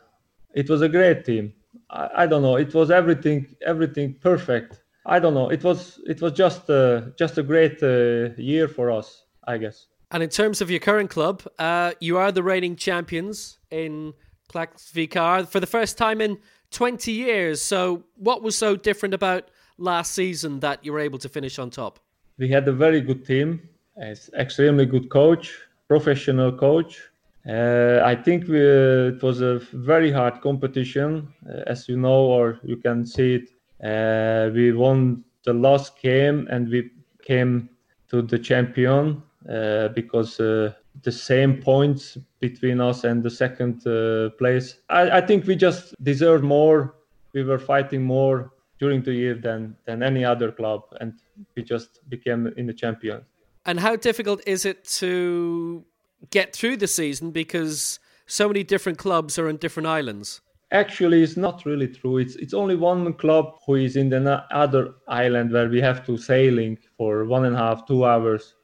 it 0.55 0.69
was 0.69 0.81
a 0.83 0.89
great 0.89 1.25
team. 1.25 1.53
I, 1.91 2.09
I 2.17 2.27
don't 2.27 2.43
know. 2.43 2.57
It 2.57 2.75
was 2.75 2.91
everything 2.91 3.55
everything 3.65 4.15
perfect 4.15 4.82
I 5.05 5.19
don't 5.19 5.35
know. 5.35 5.51
It 5.51 5.65
was 5.65 6.01
it 6.07 6.21
was 6.21 6.33
just 6.33 6.71
uh, 6.71 7.03
just 7.19 7.39
a 7.39 7.43
great 7.43 7.83
uh, 7.83 8.35
year 8.37 8.69
for 8.69 8.91
us, 8.91 9.25
I 9.47 9.59
guess. 9.59 9.87
And 10.11 10.23
in 10.23 10.29
terms 10.29 10.61
of 10.61 10.71
your 10.71 10.81
current 10.81 11.11
club, 11.11 11.43
uh, 11.59 11.93
you 12.01 12.19
are 12.19 12.31
the 12.31 12.43
reigning 12.43 12.77
champions 12.77 13.59
in 13.71 14.13
Klaksvíkar 14.53 15.49
for 15.49 15.59
the 15.59 15.67
first 15.67 15.97
time 15.97 16.21
in 16.21 16.39
20 16.71 17.11
years. 17.13 17.63
So, 17.63 18.05
what 18.17 18.43
was 18.43 18.57
so 18.57 18.77
different 18.77 19.15
about 19.15 19.51
last 19.79 20.13
season 20.13 20.61
that 20.61 20.85
you 20.85 20.93
were 20.93 21.01
able 21.01 21.19
to 21.19 21.29
finish 21.29 21.59
on 21.59 21.71
top? 21.71 21.99
We 22.39 22.49
had 22.49 22.69
a 22.69 22.73
very 22.73 23.01
good 23.01 23.25
team, 23.25 23.69
an 23.97 24.17
extremely 24.39 24.87
good 24.87 25.09
coach, 25.09 25.59
professional 25.89 26.53
coach. 26.53 27.01
Uh, 27.49 28.01
I 28.05 28.15
think 28.15 28.47
we, 28.49 28.61
uh, 28.61 29.15
it 29.15 29.23
was 29.23 29.41
a 29.41 29.59
very 29.73 30.13
hard 30.13 30.41
competition, 30.43 31.33
uh, 31.49 31.63
as 31.67 31.89
you 31.89 31.97
know, 31.97 32.27
or 32.27 32.61
you 32.63 32.77
can 32.77 33.05
see 33.05 33.35
it 33.35 33.51
uh, 33.83 34.51
we 34.55 34.73
won 34.73 35.25
the 35.45 35.53
last 35.53 36.01
game 36.01 36.47
and 36.51 36.69
we 36.69 36.91
came 37.23 37.69
to 38.09 38.23
the 38.23 38.39
champion 38.39 39.23
uh, 39.49 39.89
because 39.89 40.39
uh, 40.39 40.73
the 41.03 41.13
same 41.13 41.61
points 41.61 42.19
between 42.41 42.81
us 42.81 43.05
and 43.05 43.23
the 43.23 43.31
second 43.31 43.87
uh, 43.87 44.31
place. 44.39 44.79
I, 44.89 45.19
I, 45.19 45.21
think 45.21 45.47
we 45.47 45.57
just 45.57 45.95
deserved 46.03 46.45
more. 46.45 46.95
We 47.33 47.43
were 47.43 47.59
fighting 47.59 48.03
more 48.03 48.53
during 48.79 49.03
the 49.03 49.13
year 49.13 49.35
than 49.35 49.77
than 49.87 50.03
any 50.03 50.25
other 50.25 50.53
club, 50.53 50.83
and 51.01 51.15
we 51.57 51.63
just 51.63 52.09
became 52.09 52.53
in 52.57 52.67
the 52.67 52.75
champion. 52.75 53.23
And 53.65 53.81
how 53.81 53.97
difficult 53.97 54.43
is 54.47 54.65
it 54.65 54.85
to 55.01 55.85
get 56.31 56.55
through 56.55 56.77
the 56.79 56.89
season 56.89 57.31
because 57.31 57.99
so 58.27 58.49
many 58.49 58.65
different 58.65 58.99
clubs 58.99 59.39
are 59.39 59.49
in 59.49 59.57
different 59.57 59.87
islands? 59.87 60.41
Actually, 60.73 61.23
it's 61.23 61.37
not 61.37 61.67
really 61.67 61.87
true. 61.87 62.17
It's 62.17 62.35
it's 62.37 62.55
only 62.55 62.77
one 62.77 63.13
club 63.13 63.59
who 63.67 63.75
is 63.75 63.97
in 63.97 64.09
the 64.09 64.45
other 64.51 64.95
island 65.07 65.53
where 65.53 65.69
we 65.69 65.83
have 65.83 66.05
to 66.07 66.17
sailing 66.17 66.79
for 66.97 67.27
one 67.27 67.45
and 67.45 67.55
a 67.55 67.59
half, 67.59 67.87
two 67.87 68.07
hours. 68.07 68.55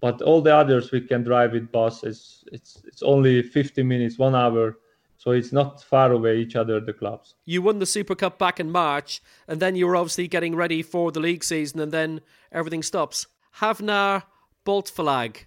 But 0.00 0.20
all 0.20 0.42
the 0.42 0.54
others 0.54 0.92
we 0.92 1.00
can 1.00 1.24
drive 1.24 1.52
with 1.52 1.72
bus 1.72 2.04
it's 2.04 2.44
it's 2.52 2.82
it's 2.86 3.02
only 3.02 3.42
50 3.42 3.82
minutes 3.82 4.18
one 4.18 4.34
hour. 4.34 4.78
So 5.16 5.30
it's 5.30 5.50
not 5.50 5.82
far 5.82 6.12
away 6.12 6.38
each 6.38 6.56
other 6.56 6.78
the 6.78 6.92
clubs. 6.92 7.34
You 7.46 7.62
won 7.62 7.78
the 7.78 7.86
super 7.86 8.14
cup 8.14 8.38
back 8.38 8.60
in 8.60 8.70
march 8.70 9.22
and 9.48 9.58
then 9.58 9.74
you 9.74 9.86
were 9.86 9.96
obviously 9.96 10.28
getting 10.28 10.54
ready 10.54 10.82
for 10.82 11.10
the 11.10 11.20
league 11.20 11.42
season 11.42 11.80
and 11.80 11.90
then 11.90 12.20
everything 12.52 12.82
stops. 12.82 13.26
Havnar 13.60 14.24
Bóltfelag 14.66 15.46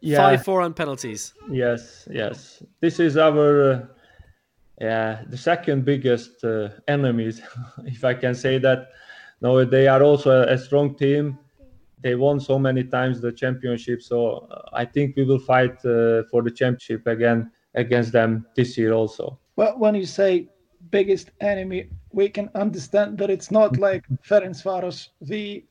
yeah. 0.00 0.36
5-4 0.36 0.64
on 0.64 0.74
penalties. 0.74 1.34
Yes 1.50 2.08
yes. 2.10 2.62
This 2.80 2.98
is 2.98 3.18
our 3.18 3.72
uh, 3.72 3.86
yeah 4.80 5.22
the 5.28 5.36
second 5.36 5.84
biggest 5.84 6.42
uh, 6.44 6.68
enemies 6.88 7.40
if 7.84 8.04
i 8.04 8.14
can 8.14 8.34
say 8.34 8.58
that 8.58 8.88
no 9.40 9.64
they 9.64 9.86
are 9.86 10.02
also 10.02 10.30
a, 10.30 10.54
a 10.54 10.58
strong 10.58 10.94
team 10.96 11.38
they 12.02 12.14
won 12.14 12.40
so 12.40 12.58
many 12.58 12.84
times 12.84 13.20
the 13.20 13.32
championship. 13.32 14.02
So 14.02 14.48
uh, 14.50 14.62
I 14.72 14.84
think 14.84 15.16
we 15.16 15.24
will 15.24 15.38
fight 15.38 15.76
uh, 15.84 16.24
for 16.30 16.42
the 16.42 16.50
championship 16.50 17.06
again 17.06 17.50
against 17.74 18.12
them 18.12 18.46
this 18.56 18.76
year 18.78 18.92
also. 18.92 19.38
Well, 19.56 19.78
when 19.78 19.94
you 19.94 20.06
say 20.06 20.48
biggest 20.90 21.30
enemy, 21.40 21.90
we 22.12 22.28
can 22.28 22.50
understand 22.54 23.18
that 23.18 23.30
it's 23.30 23.50
not 23.50 23.76
like 23.88 24.04
Ferencváros 24.26 25.08
the 25.20 25.64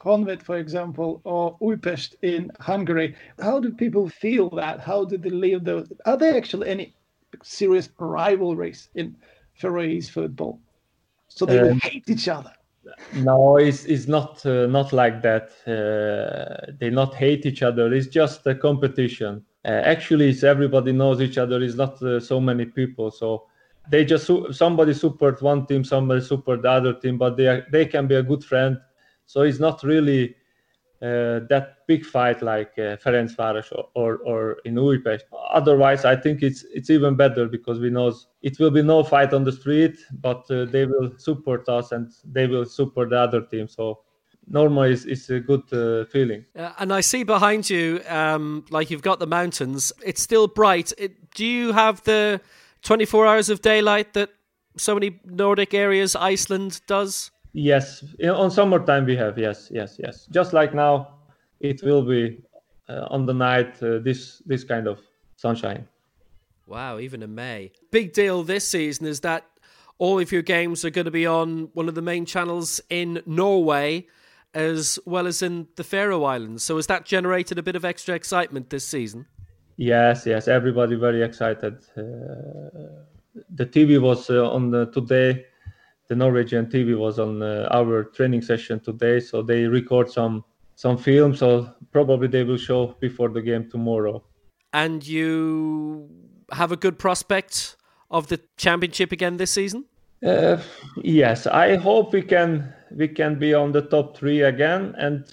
Honvéd, 0.00 0.42
for 0.42 0.58
example, 0.58 1.22
or 1.24 1.56
Újpest 1.60 2.16
in 2.22 2.50
Hungary. 2.60 3.16
How 3.40 3.58
do 3.58 3.72
people 3.72 4.08
feel 4.08 4.50
that? 4.50 4.80
How 4.80 5.04
do 5.06 5.16
they 5.16 5.30
live 5.30 5.64
those? 5.64 5.90
Are 6.04 6.18
there 6.18 6.36
actually 6.36 6.68
any 6.68 6.94
serious 7.42 7.88
rivalries 7.98 8.88
in 8.94 9.16
Faroese 9.54 10.08
football? 10.08 10.60
So 11.28 11.46
they 11.46 11.58
um, 11.58 11.80
hate 11.80 12.04
each 12.08 12.28
other. 12.28 12.52
no 13.14 13.56
it's, 13.56 13.84
it's 13.86 14.06
not 14.06 14.44
uh, 14.46 14.66
not 14.66 14.92
like 14.92 15.22
that. 15.22 15.50
Uh, 15.66 16.72
they 16.78 16.90
not 16.90 17.14
hate 17.14 17.46
each 17.46 17.62
other. 17.62 17.92
It's 17.92 18.08
just 18.08 18.46
a 18.46 18.54
competition. 18.54 19.44
Uh, 19.64 19.82
actually 19.84 20.30
it's 20.30 20.44
everybody 20.44 20.92
knows 20.92 21.20
each 21.20 21.38
other. 21.38 21.62
It's 21.62 21.76
not 21.76 22.00
uh, 22.02 22.20
so 22.20 22.40
many 22.40 22.66
people. 22.66 23.10
So 23.10 23.46
they 23.88 24.04
just 24.04 24.30
somebody 24.52 24.94
support 24.94 25.42
one 25.42 25.66
team 25.66 25.84
somebody 25.84 26.20
support 26.20 26.62
the 26.62 26.70
other 26.70 26.94
team 26.94 27.18
but 27.18 27.36
they 27.36 27.46
are, 27.46 27.66
they 27.70 27.86
can 27.86 28.06
be 28.06 28.14
a 28.14 28.22
good 28.22 28.44
friend. 28.44 28.78
So 29.26 29.42
it's 29.42 29.60
not 29.60 29.82
really 29.82 30.36
that 31.04 31.78
big 31.86 32.04
fight 32.04 32.40
like 32.42 32.72
uh, 32.78 32.96
Ferencváros 32.96 33.72
or, 33.72 33.88
or, 33.94 34.16
or 34.24 34.56
in 34.64 34.74
Újpest. 34.74 35.22
Otherwise, 35.50 36.04
I 36.04 36.16
think 36.16 36.42
it's 36.42 36.64
it's 36.72 36.90
even 36.90 37.14
better 37.14 37.46
because 37.46 37.78
we 37.78 37.90
know 37.90 38.14
it 38.42 38.58
will 38.58 38.70
be 38.70 38.82
no 38.82 39.02
fight 39.04 39.32
on 39.32 39.44
the 39.44 39.52
street, 39.52 39.98
but 40.20 40.50
uh, 40.50 40.64
they 40.64 40.86
will 40.86 41.12
support 41.18 41.68
us 41.68 41.92
and 41.92 42.10
they 42.24 42.46
will 42.46 42.64
support 42.64 43.10
the 43.10 43.18
other 43.18 43.42
team. 43.42 43.68
So 43.68 44.00
normally 44.46 44.92
it's, 44.92 45.04
it's 45.04 45.30
a 45.30 45.40
good 45.40 45.62
uh, 45.72 46.04
feeling. 46.06 46.44
Uh, 46.56 46.72
and 46.78 46.92
I 46.92 47.00
see 47.00 47.22
behind 47.22 47.68
you, 47.68 48.00
um, 48.08 48.64
like 48.70 48.90
you've 48.90 49.02
got 49.02 49.18
the 49.18 49.26
mountains. 49.26 49.92
It's 50.04 50.22
still 50.22 50.46
bright. 50.46 50.92
It, 50.98 51.34
do 51.34 51.44
you 51.44 51.72
have 51.72 52.02
the 52.04 52.40
24 52.82 53.26
hours 53.26 53.48
of 53.50 53.62
daylight 53.62 54.14
that 54.14 54.30
so 54.76 54.94
many 54.94 55.20
Nordic 55.24 55.74
areas, 55.74 56.16
Iceland 56.16 56.80
does? 56.86 57.30
Yes, 57.54 58.04
on 58.22 58.50
summertime 58.50 59.06
we 59.06 59.16
have 59.16 59.38
yes, 59.38 59.70
yes, 59.72 59.96
yes. 60.02 60.26
Just 60.26 60.52
like 60.52 60.74
now, 60.74 61.14
it 61.60 61.82
will 61.84 62.02
be 62.02 62.42
uh, 62.88 63.06
on 63.10 63.26
the 63.26 63.32
night 63.32 63.80
uh, 63.80 63.98
this 63.98 64.42
this 64.44 64.64
kind 64.64 64.88
of 64.88 65.00
sunshine. 65.36 65.86
Wow, 66.66 66.98
even 66.98 67.22
in 67.22 67.34
May. 67.34 67.70
Big 67.92 68.12
deal 68.12 68.42
this 68.42 68.66
season 68.66 69.06
is 69.06 69.20
that 69.20 69.46
all 69.98 70.18
of 70.18 70.32
your 70.32 70.42
games 70.42 70.84
are 70.84 70.90
going 70.90 71.04
to 71.04 71.12
be 71.12 71.26
on 71.26 71.68
one 71.74 71.88
of 71.88 71.94
the 71.94 72.02
main 72.02 72.26
channels 72.26 72.80
in 72.90 73.22
Norway 73.24 74.06
as 74.52 74.98
well 75.04 75.26
as 75.26 75.40
in 75.40 75.68
the 75.76 75.84
Faroe 75.84 76.24
Islands. 76.24 76.62
So 76.62 76.76
has 76.76 76.86
that 76.88 77.04
generated 77.04 77.58
a 77.58 77.62
bit 77.62 77.76
of 77.76 77.84
extra 77.84 78.14
excitement 78.14 78.70
this 78.70 78.86
season? 78.86 79.26
Yes, 79.76 80.26
yes, 80.26 80.48
everybody 80.48 80.96
very 80.96 81.22
excited. 81.22 81.78
Uh, 81.96 83.02
the 83.50 83.66
TV 83.66 84.00
was 84.00 84.30
uh, 84.30 84.48
on 84.50 84.70
the, 84.70 84.86
today 84.86 85.46
the 86.08 86.14
Norwegian 86.14 86.66
TV 86.66 86.98
was 86.98 87.18
on 87.18 87.42
uh, 87.42 87.68
our 87.70 88.04
training 88.04 88.42
session 88.42 88.80
today, 88.80 89.20
so 89.20 89.42
they 89.42 89.64
record 89.64 90.10
some 90.10 90.44
some 90.76 90.98
film. 90.98 91.34
So 91.34 91.72
probably 91.92 92.28
they 92.28 92.44
will 92.44 92.58
show 92.58 92.96
before 93.00 93.30
the 93.30 93.42
game 93.42 93.70
tomorrow. 93.70 94.22
And 94.72 95.06
you 95.06 96.10
have 96.52 96.72
a 96.72 96.76
good 96.76 96.98
prospect 96.98 97.76
of 98.10 98.28
the 98.28 98.40
championship 98.56 99.12
again 99.12 99.36
this 99.36 99.50
season. 99.50 99.86
Uh, 100.24 100.58
yes, 101.02 101.46
I 101.46 101.76
hope 101.76 102.12
we 102.12 102.22
can 102.22 102.72
we 102.90 103.08
can 103.08 103.38
be 103.38 103.54
on 103.54 103.72
the 103.72 103.82
top 103.82 104.16
three 104.16 104.42
again, 104.42 104.94
and 104.98 105.24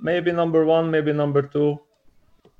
maybe 0.00 0.32
number 0.32 0.64
one, 0.64 0.90
maybe 0.90 1.12
number 1.12 1.42
two. 1.42 1.78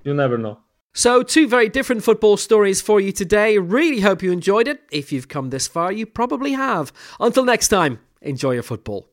You 0.04 0.14
never 0.14 0.38
know. 0.38 0.58
So, 0.94 1.22
two 1.22 1.46
very 1.46 1.68
different 1.68 2.02
football 2.02 2.36
stories 2.36 2.80
for 2.80 3.00
you 3.00 3.12
today. 3.12 3.58
Really 3.58 4.00
hope 4.00 4.22
you 4.22 4.32
enjoyed 4.32 4.66
it. 4.66 4.82
If 4.90 5.12
you've 5.12 5.28
come 5.28 5.50
this 5.50 5.68
far, 5.68 5.92
you 5.92 6.06
probably 6.06 6.52
have. 6.52 6.92
Until 7.20 7.44
next 7.44 7.68
time, 7.68 8.00
enjoy 8.20 8.52
your 8.52 8.62
football. 8.64 9.08